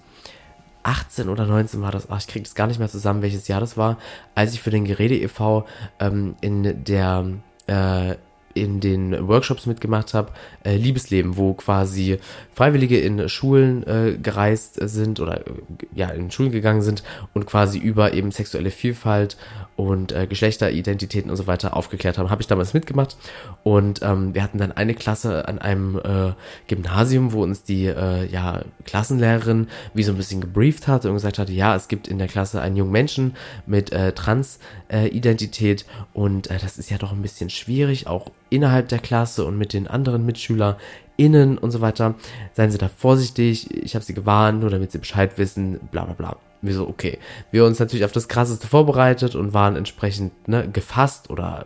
oder 1.27 1.45
19 1.45 1.81
war 1.81 1.91
das, 1.91 2.09
ach, 2.09 2.21
ich 2.21 2.27
kriege 2.27 2.43
das 2.43 2.55
gar 2.55 2.67
nicht 2.67 2.79
mehr 2.79 2.87
zusammen, 2.87 3.23
welches 3.23 3.49
Jahr 3.49 3.59
das 3.59 3.75
war, 3.75 3.97
als 4.33 4.53
ich 4.53 4.61
für 4.61 4.71
den 4.71 4.85
Gerede 4.85 5.17
e.V. 5.17 5.65
Ähm, 5.99 6.35
in 6.39 6.85
der 6.85 7.25
äh, 7.67 8.15
in 8.53 8.79
den 8.79 9.27
Workshops 9.27 9.65
mitgemacht 9.65 10.13
habe, 10.13 10.31
äh, 10.63 10.75
Liebesleben, 10.75 11.37
wo 11.37 11.53
quasi 11.53 12.19
Freiwillige 12.53 12.99
in 12.99 13.27
Schulen 13.29 13.85
äh, 13.87 14.17
gereist 14.21 14.77
sind 14.81 15.19
oder 15.19 15.47
äh, 15.47 15.51
ja 15.95 16.09
in 16.09 16.31
Schulen 16.31 16.51
gegangen 16.51 16.81
sind 16.81 17.03
und 17.33 17.45
quasi 17.45 17.79
über 17.79 18.13
eben 18.13 18.31
sexuelle 18.31 18.71
Vielfalt 18.71 19.37
und 19.75 20.11
äh, 20.11 20.27
Geschlechteridentitäten 20.27 21.31
und 21.31 21.37
so 21.37 21.47
weiter 21.47 21.75
aufgeklärt 21.75 22.17
haben. 22.17 22.29
Habe 22.29 22.41
ich 22.41 22.47
damals 22.47 22.73
mitgemacht 22.73 23.17
und 23.63 24.01
ähm, 24.03 24.33
wir 24.35 24.43
hatten 24.43 24.57
dann 24.57 24.71
eine 24.71 24.93
Klasse 24.93 25.47
an 25.47 25.59
einem 25.59 25.97
äh, 25.97 26.33
Gymnasium, 26.67 27.31
wo 27.31 27.41
uns 27.41 27.63
die 27.63 27.85
äh, 27.85 28.25
ja 28.25 28.63
Klassenlehrerin 28.85 29.67
wie 29.93 30.03
so 30.03 30.11
ein 30.11 30.17
bisschen 30.17 30.41
gebrieft 30.41 30.87
hat 30.87 31.05
und 31.05 31.13
gesagt 31.13 31.39
hatte, 31.39 31.53
ja, 31.53 31.75
es 31.75 31.87
gibt 31.87 32.07
in 32.07 32.17
der 32.17 32.27
Klasse 32.27 32.61
einen 32.61 32.75
jungen 32.75 32.91
Menschen 32.91 33.35
mit 33.65 33.91
äh, 33.91 34.11
Trans-Identität 34.11 35.81
äh, 35.81 35.85
und 36.13 36.49
äh, 36.49 36.57
das 36.59 36.77
ist 36.77 36.89
ja 36.89 36.97
doch 36.97 37.11
ein 37.11 37.21
bisschen 37.21 37.49
schwierig, 37.49 38.07
auch 38.07 38.31
innerhalb 38.51 38.89
der 38.89 38.99
Klasse 38.99 39.45
und 39.45 39.57
mit 39.57 39.73
den 39.73 39.87
anderen 39.87 40.25
MitschülerInnen 40.25 41.57
und 41.57 41.71
so 41.71 41.81
weiter. 41.81 42.15
Seien 42.53 42.69
Sie 42.69 42.77
da 42.77 42.89
vorsichtig, 42.89 43.71
ich 43.71 43.95
habe 43.95 44.05
Sie 44.05 44.13
gewarnt, 44.13 44.59
nur 44.59 44.69
damit 44.69 44.91
Sie 44.91 44.99
Bescheid 44.99 45.37
wissen, 45.37 45.79
bla 45.91 46.05
bla 46.05 46.13
bla. 46.13 46.37
Wir 46.61 46.75
so, 46.75 46.87
okay. 46.87 47.17
Wir 47.49 47.65
uns 47.65 47.79
natürlich 47.79 48.05
auf 48.05 48.11
das 48.11 48.27
Krasseste 48.27 48.67
vorbereitet 48.67 49.33
und 49.33 49.53
waren 49.53 49.75
entsprechend 49.75 50.47
ne, 50.47 50.69
gefasst 50.69 51.31
oder 51.31 51.65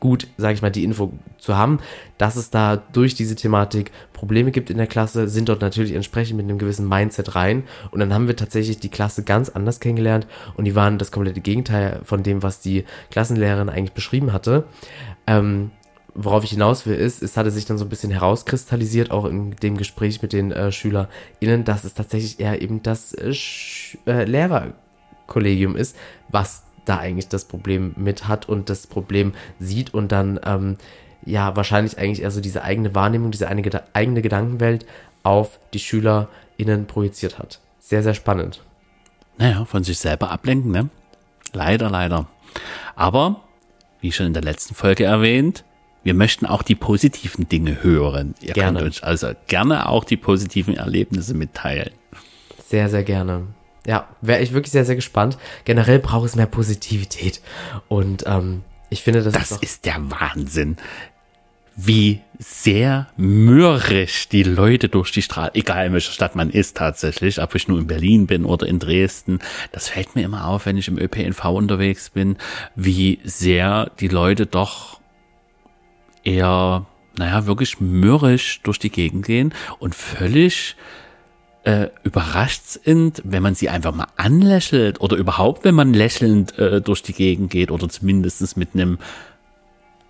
gut, 0.00 0.26
sage 0.36 0.54
ich 0.54 0.62
mal, 0.62 0.70
die 0.70 0.84
Info 0.84 1.12
zu 1.38 1.56
haben, 1.56 1.78
dass 2.18 2.36
es 2.36 2.50
da 2.50 2.76
durch 2.76 3.14
diese 3.14 3.34
Thematik 3.34 3.92
Probleme 4.12 4.50
gibt 4.50 4.70
in 4.70 4.76
der 4.76 4.86
Klasse, 4.86 5.28
sind 5.28 5.48
dort 5.48 5.60
natürlich 5.62 5.92
entsprechend 5.92 6.36
mit 6.36 6.44
einem 6.44 6.58
gewissen 6.58 6.88
Mindset 6.88 7.34
rein. 7.34 7.64
Und 7.90 8.00
dann 8.00 8.12
haben 8.12 8.28
wir 8.28 8.36
tatsächlich 8.36 8.78
die 8.78 8.88
Klasse 8.88 9.22
ganz 9.22 9.48
anders 9.48 9.80
kennengelernt 9.80 10.26
und 10.56 10.64
die 10.64 10.74
waren 10.74 10.98
das 10.98 11.12
komplette 11.12 11.40
Gegenteil 11.40 12.00
von 12.04 12.22
dem, 12.22 12.42
was 12.42 12.60
die 12.60 12.84
Klassenlehrerin 13.10 13.68
eigentlich 13.68 13.92
beschrieben 13.92 14.32
hatte. 14.32 14.64
Ähm, 15.26 15.70
worauf 16.14 16.44
ich 16.44 16.50
hinaus 16.50 16.86
will, 16.86 16.94
ist, 16.94 17.22
es 17.22 17.36
hatte 17.36 17.50
sich 17.50 17.64
dann 17.64 17.78
so 17.78 17.84
ein 17.84 17.88
bisschen 17.88 18.10
herauskristallisiert, 18.10 19.10
auch 19.10 19.24
in 19.24 19.56
dem 19.56 19.76
Gespräch 19.76 20.22
mit 20.22 20.32
den 20.32 20.52
äh, 20.52 20.70
SchülerInnen, 20.70 21.64
dass 21.64 21.84
es 21.84 21.94
tatsächlich 21.94 22.40
eher 22.40 22.62
eben 22.62 22.82
das 22.82 23.12
äh, 23.12 23.34
äh, 24.06 24.24
Lehrerkollegium 24.24 25.76
ist, 25.76 25.96
was 26.28 26.62
da 26.84 26.98
eigentlich 26.98 27.28
das 27.28 27.46
Problem 27.46 27.94
mit 27.96 28.28
hat 28.28 28.48
und 28.48 28.70
das 28.70 28.86
Problem 28.86 29.32
sieht 29.58 29.92
und 29.94 30.12
dann 30.12 30.38
ähm, 30.44 30.76
ja 31.24 31.56
wahrscheinlich 31.56 31.98
eigentlich 31.98 32.22
eher 32.22 32.30
so 32.30 32.40
diese 32.40 32.62
eigene 32.62 32.94
Wahrnehmung, 32.94 33.30
diese 33.30 33.48
eine, 33.48 33.62
eigene 33.94 34.22
Gedankenwelt 34.22 34.86
auf 35.22 35.58
die 35.72 35.78
SchülerInnen 35.78 36.86
projiziert 36.86 37.38
hat. 37.38 37.60
Sehr, 37.80 38.02
sehr 38.02 38.14
spannend. 38.14 38.62
Naja, 39.38 39.64
von 39.64 39.82
sich 39.82 39.98
selber 39.98 40.30
ablenken, 40.30 40.70
ne? 40.70 40.90
Leider, 41.52 41.90
leider. 41.90 42.26
Aber, 42.94 43.40
wie 44.00 44.12
schon 44.12 44.26
in 44.26 44.32
der 44.34 44.42
letzten 44.42 44.74
Folge 44.74 45.04
erwähnt, 45.04 45.64
wir 46.04 46.14
möchten 46.14 46.46
auch 46.46 46.62
die 46.62 46.74
positiven 46.74 47.48
Dinge 47.48 47.82
hören. 47.82 48.34
Ihr 48.40 48.52
Gerne. 48.52 48.78
könnt 48.78 48.86
uns 48.86 49.02
also 49.02 49.32
gerne 49.46 49.88
auch 49.88 50.04
die 50.04 50.16
positiven 50.16 50.76
Erlebnisse 50.76 51.34
mitteilen. 51.34 51.90
Sehr, 52.68 52.88
sehr 52.88 53.02
gerne. 53.02 53.48
Ja, 53.86 54.08
wäre 54.20 54.42
ich 54.42 54.52
wirklich 54.52 54.72
sehr, 54.72 54.84
sehr 54.84 54.94
gespannt. 54.94 55.36
Generell 55.64 55.98
braucht 55.98 56.26
es 56.26 56.36
mehr 56.36 56.46
Positivität. 56.46 57.40
Und 57.88 58.24
ähm, 58.26 58.62
ich 58.90 59.02
finde, 59.02 59.22
das, 59.22 59.32
Das 59.32 59.50
ist, 59.50 59.62
ist 59.62 59.84
der 59.86 59.96
Wahnsinn. 60.10 60.76
Wie 61.76 62.20
sehr 62.38 63.08
mürrisch 63.16 64.28
die 64.28 64.44
Leute 64.44 64.88
durch 64.88 65.10
die 65.10 65.22
Straße, 65.22 65.54
egal 65.54 65.86
in 65.86 65.92
welcher 65.92 66.12
Stadt 66.12 66.36
man 66.36 66.50
ist 66.50 66.76
tatsächlich, 66.76 67.42
ob 67.42 67.54
ich 67.56 67.66
nur 67.66 67.78
in 67.78 67.88
Berlin 67.88 68.26
bin 68.28 68.44
oder 68.44 68.66
in 68.66 68.78
Dresden, 68.78 69.40
das 69.72 69.88
fällt 69.88 70.14
mir 70.14 70.22
immer 70.22 70.46
auf, 70.46 70.66
wenn 70.66 70.76
ich 70.76 70.86
im 70.86 70.98
ÖPNV 70.98 71.44
unterwegs 71.46 72.10
bin, 72.10 72.36
wie 72.76 73.18
sehr 73.24 73.90
die 73.98 74.08
Leute 74.08 74.46
doch 74.46 75.00
eher, 76.24 76.86
naja, 77.16 77.46
wirklich 77.46 77.80
mürrisch 77.80 78.60
durch 78.62 78.78
die 78.78 78.90
Gegend 78.90 79.24
gehen 79.26 79.54
und 79.78 79.94
völlig 79.94 80.76
äh, 81.64 81.88
überrascht 82.02 82.62
sind, 82.66 83.22
wenn 83.24 83.42
man 83.42 83.54
sie 83.54 83.68
einfach 83.68 83.94
mal 83.94 84.08
anlächelt 84.16 85.00
oder 85.00 85.16
überhaupt, 85.16 85.64
wenn 85.64 85.74
man 85.74 85.94
lächelnd 85.94 86.58
äh, 86.58 86.80
durch 86.80 87.02
die 87.02 87.14
Gegend 87.14 87.50
geht 87.50 87.70
oder 87.70 87.88
zumindest 87.88 88.56
mit 88.56 88.74
einem 88.74 88.98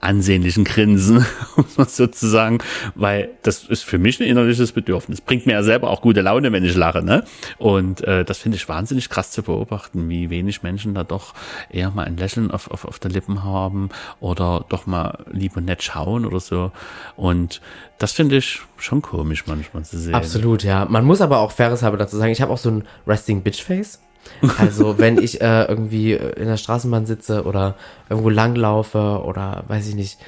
ansehnlichen 0.04 0.64
Grinsen, 0.64 1.24
sozusagen, 1.86 2.58
weil 2.94 3.30
das 3.42 3.64
ist 3.64 3.84
für 3.84 3.98
mich 3.98 4.20
ein 4.20 4.26
innerliches 4.26 4.72
Bedürfnis. 4.72 5.20
Bringt 5.20 5.46
mir 5.46 5.52
ja 5.52 5.62
selber 5.62 5.90
auch 5.90 6.00
gute 6.00 6.20
Laune, 6.20 6.52
wenn 6.52 6.64
ich 6.64 6.76
lache, 6.76 7.02
ne? 7.02 7.24
Und 7.58 8.02
äh, 8.04 8.24
das 8.24 8.38
finde 8.38 8.56
ich 8.56 8.68
wahnsinnig 8.68 9.08
krass 9.08 9.30
zu 9.30 9.42
beobachten, 9.42 10.08
wie 10.08 10.30
wenig 10.30 10.62
Menschen 10.62 10.94
da 10.94 11.04
doch 11.04 11.34
eher 11.70 11.90
mal 11.90 12.04
ein 12.04 12.16
Lächeln 12.16 12.50
auf, 12.50 12.70
auf, 12.70 12.84
auf 12.84 12.98
der 12.98 13.10
Lippen 13.10 13.42
haben 13.44 13.88
oder 14.20 14.64
doch 14.68 14.86
mal 14.86 15.24
lieb 15.30 15.56
und 15.56 15.64
nett 15.64 15.82
schauen 15.82 16.24
oder 16.26 16.40
so. 16.40 16.72
Und 17.16 17.60
das 17.98 18.12
finde 18.12 18.36
ich 18.36 18.60
schon 18.76 19.02
komisch 19.02 19.46
manchmal 19.46 19.84
zu 19.84 19.98
sehen. 19.98 20.14
Absolut, 20.14 20.62
ja. 20.62 20.84
Man 20.84 21.04
muss 21.04 21.20
aber 21.20 21.38
auch 21.38 21.52
faires 21.52 21.82
halber 21.82 21.96
dazu 21.96 22.16
sagen, 22.16 22.32
ich 22.32 22.42
habe 22.42 22.52
auch 22.52 22.58
so 22.58 22.70
ein 22.70 22.84
Resting 23.06 23.42
Bitch 23.42 23.62
Face. 23.62 24.00
Also 24.58 24.98
wenn 24.98 25.18
ich 25.18 25.40
äh, 25.40 25.64
irgendwie 25.64 26.12
in 26.12 26.46
der 26.46 26.56
Straßenbahn 26.56 27.06
sitze 27.06 27.44
oder 27.44 27.76
irgendwo 28.10 28.28
langlaufe 28.28 29.22
oder 29.24 29.64
weiß 29.68 29.88
ich 29.88 29.94
nicht, 29.94 30.18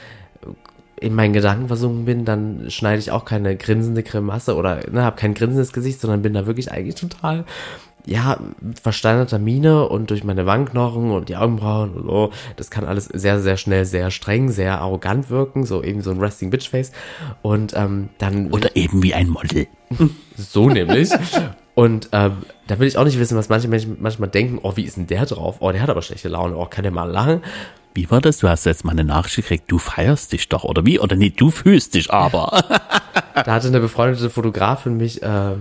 in 0.98 1.14
meinen 1.14 1.34
Gedanken 1.34 1.68
versunken 1.68 2.06
bin, 2.06 2.24
dann 2.24 2.70
schneide 2.70 2.98
ich 2.98 3.10
auch 3.10 3.24
keine 3.24 3.56
grinsende 3.56 4.02
Grimasse 4.02 4.56
oder 4.56 4.80
ne, 4.90 5.02
habe 5.02 5.16
kein 5.16 5.34
grinsendes 5.34 5.72
Gesicht, 5.72 6.00
sondern 6.00 6.22
bin 6.22 6.32
da 6.32 6.46
wirklich 6.46 6.72
eigentlich 6.72 6.94
total 6.94 7.44
ja, 8.06 8.38
versteinerter 8.80 9.38
Miene 9.38 9.88
und 9.88 10.10
durch 10.10 10.22
meine 10.22 10.46
Wangenknochen 10.46 11.10
und 11.10 11.28
die 11.28 11.36
Augenbrauen 11.36 11.92
und 11.92 12.06
so, 12.06 12.30
das 12.54 12.70
kann 12.70 12.84
alles 12.84 13.06
sehr, 13.06 13.40
sehr 13.40 13.56
schnell, 13.56 13.84
sehr 13.84 14.12
streng, 14.12 14.50
sehr 14.50 14.80
arrogant 14.80 15.28
wirken, 15.28 15.66
so 15.66 15.82
eben 15.82 16.02
so 16.02 16.12
ein 16.12 16.20
Resting 16.20 16.50
Bitch 16.50 16.70
Face. 16.70 16.92
Und 17.42 17.74
ähm, 17.76 18.08
dann 18.18 18.52
Oder 18.52 18.76
eben 18.76 19.02
wie 19.02 19.12
ein 19.12 19.28
Model. 19.28 19.66
so 20.36 20.70
nämlich. 20.70 21.10
Und 21.76 22.08
ähm, 22.12 22.38
da 22.68 22.78
will 22.78 22.88
ich 22.88 22.96
auch 22.96 23.04
nicht 23.04 23.18
wissen, 23.18 23.36
was 23.36 23.50
manche 23.50 23.68
Menschen 23.68 23.98
manchmal 24.00 24.30
denken, 24.30 24.58
oh, 24.62 24.72
wie 24.76 24.84
ist 24.84 24.96
denn 24.96 25.06
der 25.08 25.26
drauf? 25.26 25.56
Oh, 25.60 25.70
der 25.70 25.82
hat 25.82 25.90
aber 25.90 26.00
schlechte 26.00 26.30
Laune, 26.30 26.56
oh, 26.56 26.64
kann 26.64 26.84
der 26.84 26.90
mal 26.90 27.04
lachen? 27.04 27.42
Wie 27.92 28.10
war 28.10 28.22
das? 28.22 28.38
Du 28.38 28.48
hast 28.48 28.64
jetzt 28.64 28.86
mal 28.86 28.92
eine 28.92 29.04
Nachricht 29.04 29.36
gekriegt, 29.36 29.70
du 29.70 29.76
feierst 29.76 30.32
dich 30.32 30.48
doch, 30.48 30.64
oder 30.64 30.86
wie? 30.86 30.98
Oder 30.98 31.16
nee, 31.16 31.28
du 31.28 31.50
fühlst 31.50 31.92
dich 31.94 32.10
aber. 32.10 32.64
Da 33.34 33.52
hatte 33.52 33.68
eine 33.68 33.80
befreundete 33.80 34.30
Fotografin 34.30 34.96
mich, 34.96 35.22
äh, 35.22 35.52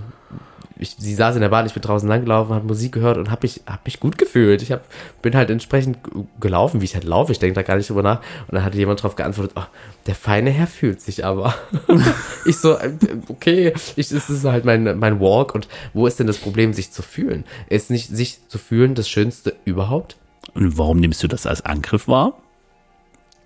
ich, 0.77 0.95
sie 0.97 1.15
saß 1.15 1.35
in 1.35 1.41
der 1.41 1.49
Bahn, 1.49 1.65
ich 1.65 1.73
bin 1.73 1.81
draußen 1.81 2.07
langgelaufen, 2.07 2.53
hat 2.53 2.65
Musik 2.65 2.91
gehört 2.91 3.17
und 3.17 3.31
habe 3.31 3.43
mich, 3.43 3.61
hab 3.65 3.85
mich 3.85 3.99
gut 3.99 4.17
gefühlt. 4.17 4.61
Ich 4.61 4.71
hab, 4.71 4.83
bin 5.21 5.35
halt 5.35 5.49
entsprechend 5.49 5.99
gelaufen, 6.39 6.81
wie 6.81 6.85
ich 6.85 6.95
halt 6.95 7.05
laufe. 7.05 7.31
Ich 7.31 7.39
denke 7.39 7.55
da 7.55 7.61
gar 7.61 7.77
nicht 7.77 7.89
drüber 7.89 8.03
nach. 8.03 8.19
Und 8.19 8.55
dann 8.55 8.63
hatte 8.63 8.77
jemand 8.77 9.01
drauf 9.01 9.15
geantwortet, 9.15 9.53
oh, 9.55 9.63
der 10.05 10.15
feine 10.15 10.49
Herr 10.49 10.67
fühlt 10.67 11.01
sich 11.01 11.23
aber. 11.23 11.55
ich 12.45 12.57
so, 12.57 12.77
äh, 12.77 12.91
okay, 13.29 13.73
ich, 13.95 14.09
das 14.09 14.29
ist 14.29 14.43
halt 14.43 14.65
mein, 14.65 14.99
mein 14.99 15.19
Walk. 15.21 15.55
Und 15.55 15.69
wo 15.93 16.07
ist 16.07 16.19
denn 16.19 16.27
das 16.27 16.37
Problem, 16.37 16.73
sich 16.73 16.91
zu 16.91 17.01
fühlen? 17.01 17.45
Ist 17.69 17.89
nicht 17.89 18.09
sich 18.09 18.47
zu 18.47 18.57
fühlen 18.57 18.95
das 18.95 19.07
Schönste 19.07 19.55
überhaupt? 19.63 20.17
Und 20.53 20.77
warum 20.77 20.99
nimmst 20.99 21.23
du 21.23 21.27
das 21.27 21.45
als 21.45 21.63
Angriff 21.63 22.07
wahr? 22.07 22.33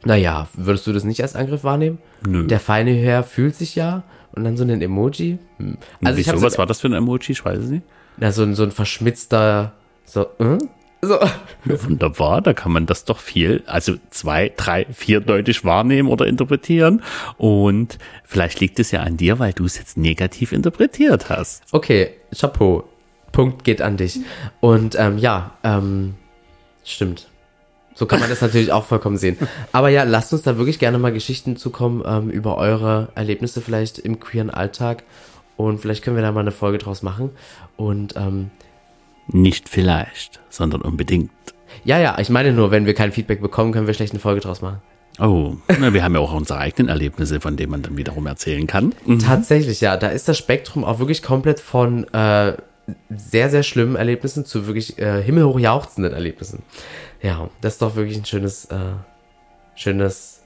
Naja, 0.03 0.47
würdest 0.53 0.88
du 0.88 0.93
das 0.93 1.03
nicht 1.03 1.21
als 1.21 1.36
Angriff 1.36 1.63
wahrnehmen? 1.63 1.99
Nö. 2.25 2.47
Der 2.47 2.59
feine 2.59 2.91
Herr 2.91 3.23
fühlt 3.23 3.55
sich 3.55 3.75
ja 3.75 4.03
und 4.34 4.43
dann 4.43 4.57
so 4.57 4.63
ein 4.63 4.82
Emoji. 4.82 5.38
Hm. 5.57 5.77
Also 6.03 6.19
ich 6.19 6.25
Wieso, 6.27 6.38
habe 6.38 6.41
was 6.45 6.57
war 6.57 6.65
das 6.65 6.82
für 6.82 6.88
ein 6.88 6.93
Emoji? 6.93 7.32
Ich 7.32 7.43
weiß 7.45 7.59
es 7.59 7.69
nicht. 7.69 7.84
na, 8.17 8.32
so, 8.32 8.43
ein- 8.43 8.55
so 8.55 8.63
ein 8.63 8.71
verschmitzter, 8.71 9.73
so, 10.05 10.27
hm? 10.38 10.57
so. 11.01 11.19
Ja, 11.65 11.84
wunderbar, 11.84 12.41
da 12.41 12.53
kann 12.53 12.71
man 12.71 12.86
das 12.86 13.05
doch 13.05 13.19
viel, 13.19 13.63
also 13.65 13.95
zwei, 14.09 14.51
drei, 14.57 14.86
vierdeutig 14.91 15.63
wahrnehmen 15.65 16.09
oder 16.09 16.27
interpretieren. 16.27 17.01
Und 17.38 17.97
vielleicht 18.25 18.59
liegt 18.59 18.80
es 18.80 18.91
ja 18.91 19.01
an 19.01 19.15
dir, 19.17 19.39
weil 19.39 19.53
du 19.53 19.65
es 19.65 19.77
jetzt 19.77 19.97
negativ 19.97 20.51
interpretiert 20.51 21.30
hast. 21.30 21.63
Okay, 21.71 22.11
Chapeau. 22.38 22.84
Punkt 23.32 23.63
geht 23.63 23.82
an 23.82 23.95
dich. 23.97 24.19
Und 24.59 24.95
ähm, 24.99 25.17
ja, 25.19 25.51
ähm, 25.63 26.15
stimmt. 26.84 27.30
So 28.00 28.06
kann 28.06 28.22
man 28.22 28.30
das 28.30 28.39
natürlich 28.39 28.72
auch 28.72 28.86
vollkommen 28.86 29.18
sehen. 29.18 29.38
Aber 29.74 29.89
ja, 29.89 30.04
lasst 30.04 30.32
uns 30.32 30.43
da 30.43 30.58
wirklich 30.58 30.80
gerne 30.80 30.97
mal 30.97 31.12
Geschichten 31.12 31.58
zukommen 31.58 32.02
ähm, 32.06 32.30
über 32.30 32.58
eure 32.58 33.10
Erlebnisse 33.14 33.60
vielleicht 33.60 34.00
im 34.00 34.22
queeren 34.22 34.50
Alltag. 34.50 35.04
Und 35.58 35.82
vielleicht 35.82 36.02
können 36.06 36.16
wir 36.16 36.24
da 36.24 36.32
mal 36.32 36.39
eine 36.39 36.54
Folge 36.54 36.78
draus 36.78 37.04
machen. 37.04 37.32
Und 37.76 38.16
ähm, 38.16 38.52
Nicht 39.28 39.68
vielleicht, 39.68 40.39
sondern 40.50 40.82
unbedingt. 40.82 41.30
ja, 41.84 42.00
ja, 42.00 42.18
ich 42.20 42.30
meine 42.30 42.54
nur, 42.54 42.72
wenn 42.72 42.86
wir 42.86 42.93
kein 42.93 43.12
Feedback 43.12 43.41
bekommen, 43.41 43.74
können 43.74 43.86
wir 43.86 43.93
schlecht 43.93 44.14
eine 44.14 44.22
Folge 44.22 44.39
draus 44.39 44.62
machen. 44.62 44.78
Oh, 45.20 45.58
na, 45.80 45.93
wir 45.93 46.02
haben 46.02 46.14
ja 46.14 46.22
auch 46.22 46.34
unsere 46.34 46.60
eigenen 46.60 46.88
Erlebnisse, 46.88 47.41
von 47.41 47.58
denen 47.58 47.72
man 47.72 47.82
dann 47.82 47.97
wiederum 47.97 48.26
erzählen 48.28 48.66
kann. 48.66 48.95
Mhm. 49.06 49.20
Tatsächlich, 49.20 49.82
ja. 49.82 49.97
Da 49.97 50.08
ist 50.08 50.30
das 50.30 50.38
Spektrum 50.38 50.86
auch 50.86 51.00
wirklich 51.00 51.22
komplett 51.22 51.60
von 51.60 52.06
äh, 52.14 52.54
sehr, 53.10 53.50
sehr 53.50 53.64
schlimmen 53.64 53.97
Erlebnissen 53.97 54.45
zu 54.45 54.68
wirklich 54.68 54.97
äh, 54.97 55.22
himmelhoch 55.22 55.60
jauchzenden 55.60 56.14
Erlebnissen. 56.14 56.64
Ja, 57.22 57.49
das 57.61 57.74
ist 57.74 57.82
doch 57.82 57.95
wirklich 57.95 58.17
ein 58.17 58.26
schönes, 58.26 58.65
äh, 58.65 58.93
schönes 59.76 60.39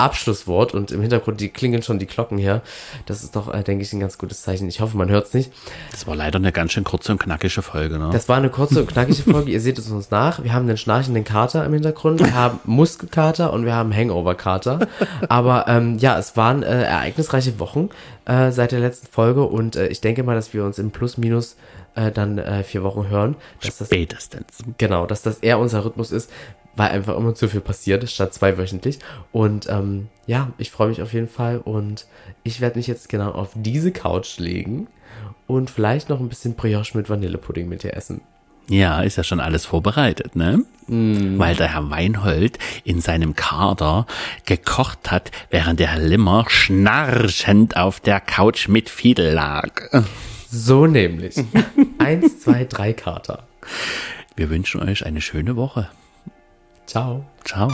Abschlusswort 0.00 0.72
und 0.74 0.90
im 0.90 1.02
Hintergrund 1.02 1.40
die 1.40 1.50
klingeln 1.50 1.82
schon 1.82 1.98
die 1.98 2.06
Glocken 2.06 2.38
her. 2.38 2.62
Das 3.06 3.22
ist 3.22 3.36
doch, 3.36 3.52
äh, 3.52 3.62
denke 3.62 3.82
ich, 3.82 3.92
ein 3.92 4.00
ganz 4.00 4.16
gutes 4.16 4.42
Zeichen. 4.42 4.66
Ich 4.66 4.80
hoffe, 4.80 4.96
man 4.96 5.10
hört 5.10 5.26
es 5.26 5.34
nicht. 5.34 5.52
Das 5.90 6.06
war 6.06 6.16
leider 6.16 6.38
eine 6.38 6.52
ganz 6.52 6.72
schön 6.72 6.84
kurze 6.84 7.12
und 7.12 7.18
knackige 7.18 7.62
Folge, 7.62 7.98
ne? 7.98 8.08
Das 8.10 8.28
war 8.28 8.38
eine 8.38 8.48
kurze 8.48 8.80
und 8.80 8.88
knackige 8.88 9.22
Folge. 9.30 9.50
Ihr 9.50 9.60
seht 9.60 9.78
es 9.78 9.90
uns 9.90 10.10
nach. 10.10 10.42
Wir 10.42 10.54
haben 10.54 10.66
einen 10.66 10.78
schnarchenden 10.78 11.24
Kater 11.24 11.64
im 11.66 11.74
Hintergrund. 11.74 12.20
Wir 12.20 12.34
haben 12.34 12.60
Muskelkater 12.64 13.52
und 13.52 13.66
wir 13.66 13.74
haben 13.74 13.94
Hangover-Kater. 13.94 14.88
Aber 15.28 15.66
ähm, 15.68 15.98
ja, 15.98 16.18
es 16.18 16.36
waren 16.36 16.62
äh, 16.62 16.84
ereignisreiche 16.84 17.60
Wochen 17.60 17.90
äh, 18.24 18.50
seit 18.52 18.72
der 18.72 18.80
letzten 18.80 19.06
Folge 19.08 19.44
und 19.44 19.76
äh, 19.76 19.88
ich 19.88 20.00
denke 20.00 20.22
mal, 20.22 20.34
dass 20.34 20.54
wir 20.54 20.64
uns 20.64 20.78
im 20.78 20.90
Plus-Minus 20.90 21.56
äh, 21.94 22.10
dann 22.10 22.38
äh, 22.38 22.62
vier 22.62 22.82
Wochen 22.82 23.08
hören. 23.08 23.36
Dass 23.62 23.78
das, 23.78 23.88
Spätestens. 23.88 24.58
genau, 24.78 25.06
dass 25.06 25.22
das 25.22 25.38
eher 25.38 25.58
unser 25.58 25.84
Rhythmus 25.84 26.12
ist, 26.12 26.30
weil 26.76 26.90
einfach 26.90 27.16
immer 27.16 27.34
zu 27.34 27.48
viel 27.48 27.60
passiert, 27.60 28.08
statt 28.08 28.34
zweiwöchentlich. 28.34 28.98
Und 29.32 29.68
ähm, 29.68 30.08
ja, 30.26 30.50
ich 30.58 30.70
freue 30.70 30.88
mich 30.88 31.02
auf 31.02 31.12
jeden 31.12 31.28
Fall 31.28 31.58
und 31.58 32.06
ich 32.42 32.60
werde 32.60 32.76
mich 32.78 32.86
jetzt 32.86 33.08
genau 33.08 33.32
auf 33.32 33.50
diese 33.54 33.92
Couch 33.92 34.38
legen 34.38 34.88
und 35.46 35.70
vielleicht 35.70 36.08
noch 36.08 36.20
ein 36.20 36.28
bisschen 36.28 36.54
Brioche 36.54 36.96
mit 36.96 37.10
Vanillepudding 37.10 37.68
mit 37.68 37.82
dir 37.82 37.94
essen. 37.94 38.20
Ja, 38.68 39.02
ist 39.02 39.16
ja 39.16 39.24
schon 39.24 39.40
alles 39.40 39.66
vorbereitet, 39.66 40.36
ne? 40.36 40.64
Weil 40.86 41.56
der 41.56 41.72
Herr 41.72 41.90
Weinhold 41.90 42.58
in 42.84 43.00
seinem 43.00 43.34
Kader 43.34 44.06
gekocht 44.44 45.10
hat, 45.10 45.30
während 45.50 45.80
der 45.80 45.88
Herr 45.88 46.00
Limmer 46.00 46.44
schnarchend 46.48 47.76
auf 47.76 47.98
der 48.00 48.20
Couch 48.20 48.68
mit 48.68 48.88
Fiedel 48.88 49.32
lag. 49.32 50.04
So 50.50 50.86
nämlich. 50.86 51.36
Eins, 51.98 52.40
zwei, 52.40 52.64
drei 52.64 52.92
Kater. 52.92 53.44
Wir 54.36 54.50
wünschen 54.50 54.82
euch 54.82 55.06
eine 55.06 55.20
schöne 55.20 55.56
Woche. 55.56 55.88
Ciao. 56.86 57.24
Ciao. 57.44 57.68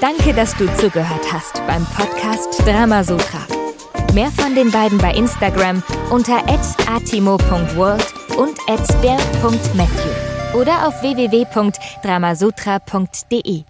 Danke, 0.00 0.32
dass 0.34 0.56
du 0.56 0.66
zugehört 0.76 1.32
hast 1.32 1.54
beim 1.66 1.84
Podcast 1.86 2.60
Dramasutra. 2.66 3.46
Mehr 4.14 4.30
von 4.30 4.54
den 4.54 4.70
beiden 4.70 4.98
bei 4.98 5.12
Instagram 5.14 5.82
unter 6.10 6.42
atimo.world 6.86 8.06
und 8.36 8.56
der.matthew 9.02 10.58
oder 10.58 10.86
auf 10.88 11.02
www.dramasutra.de. 11.02 13.64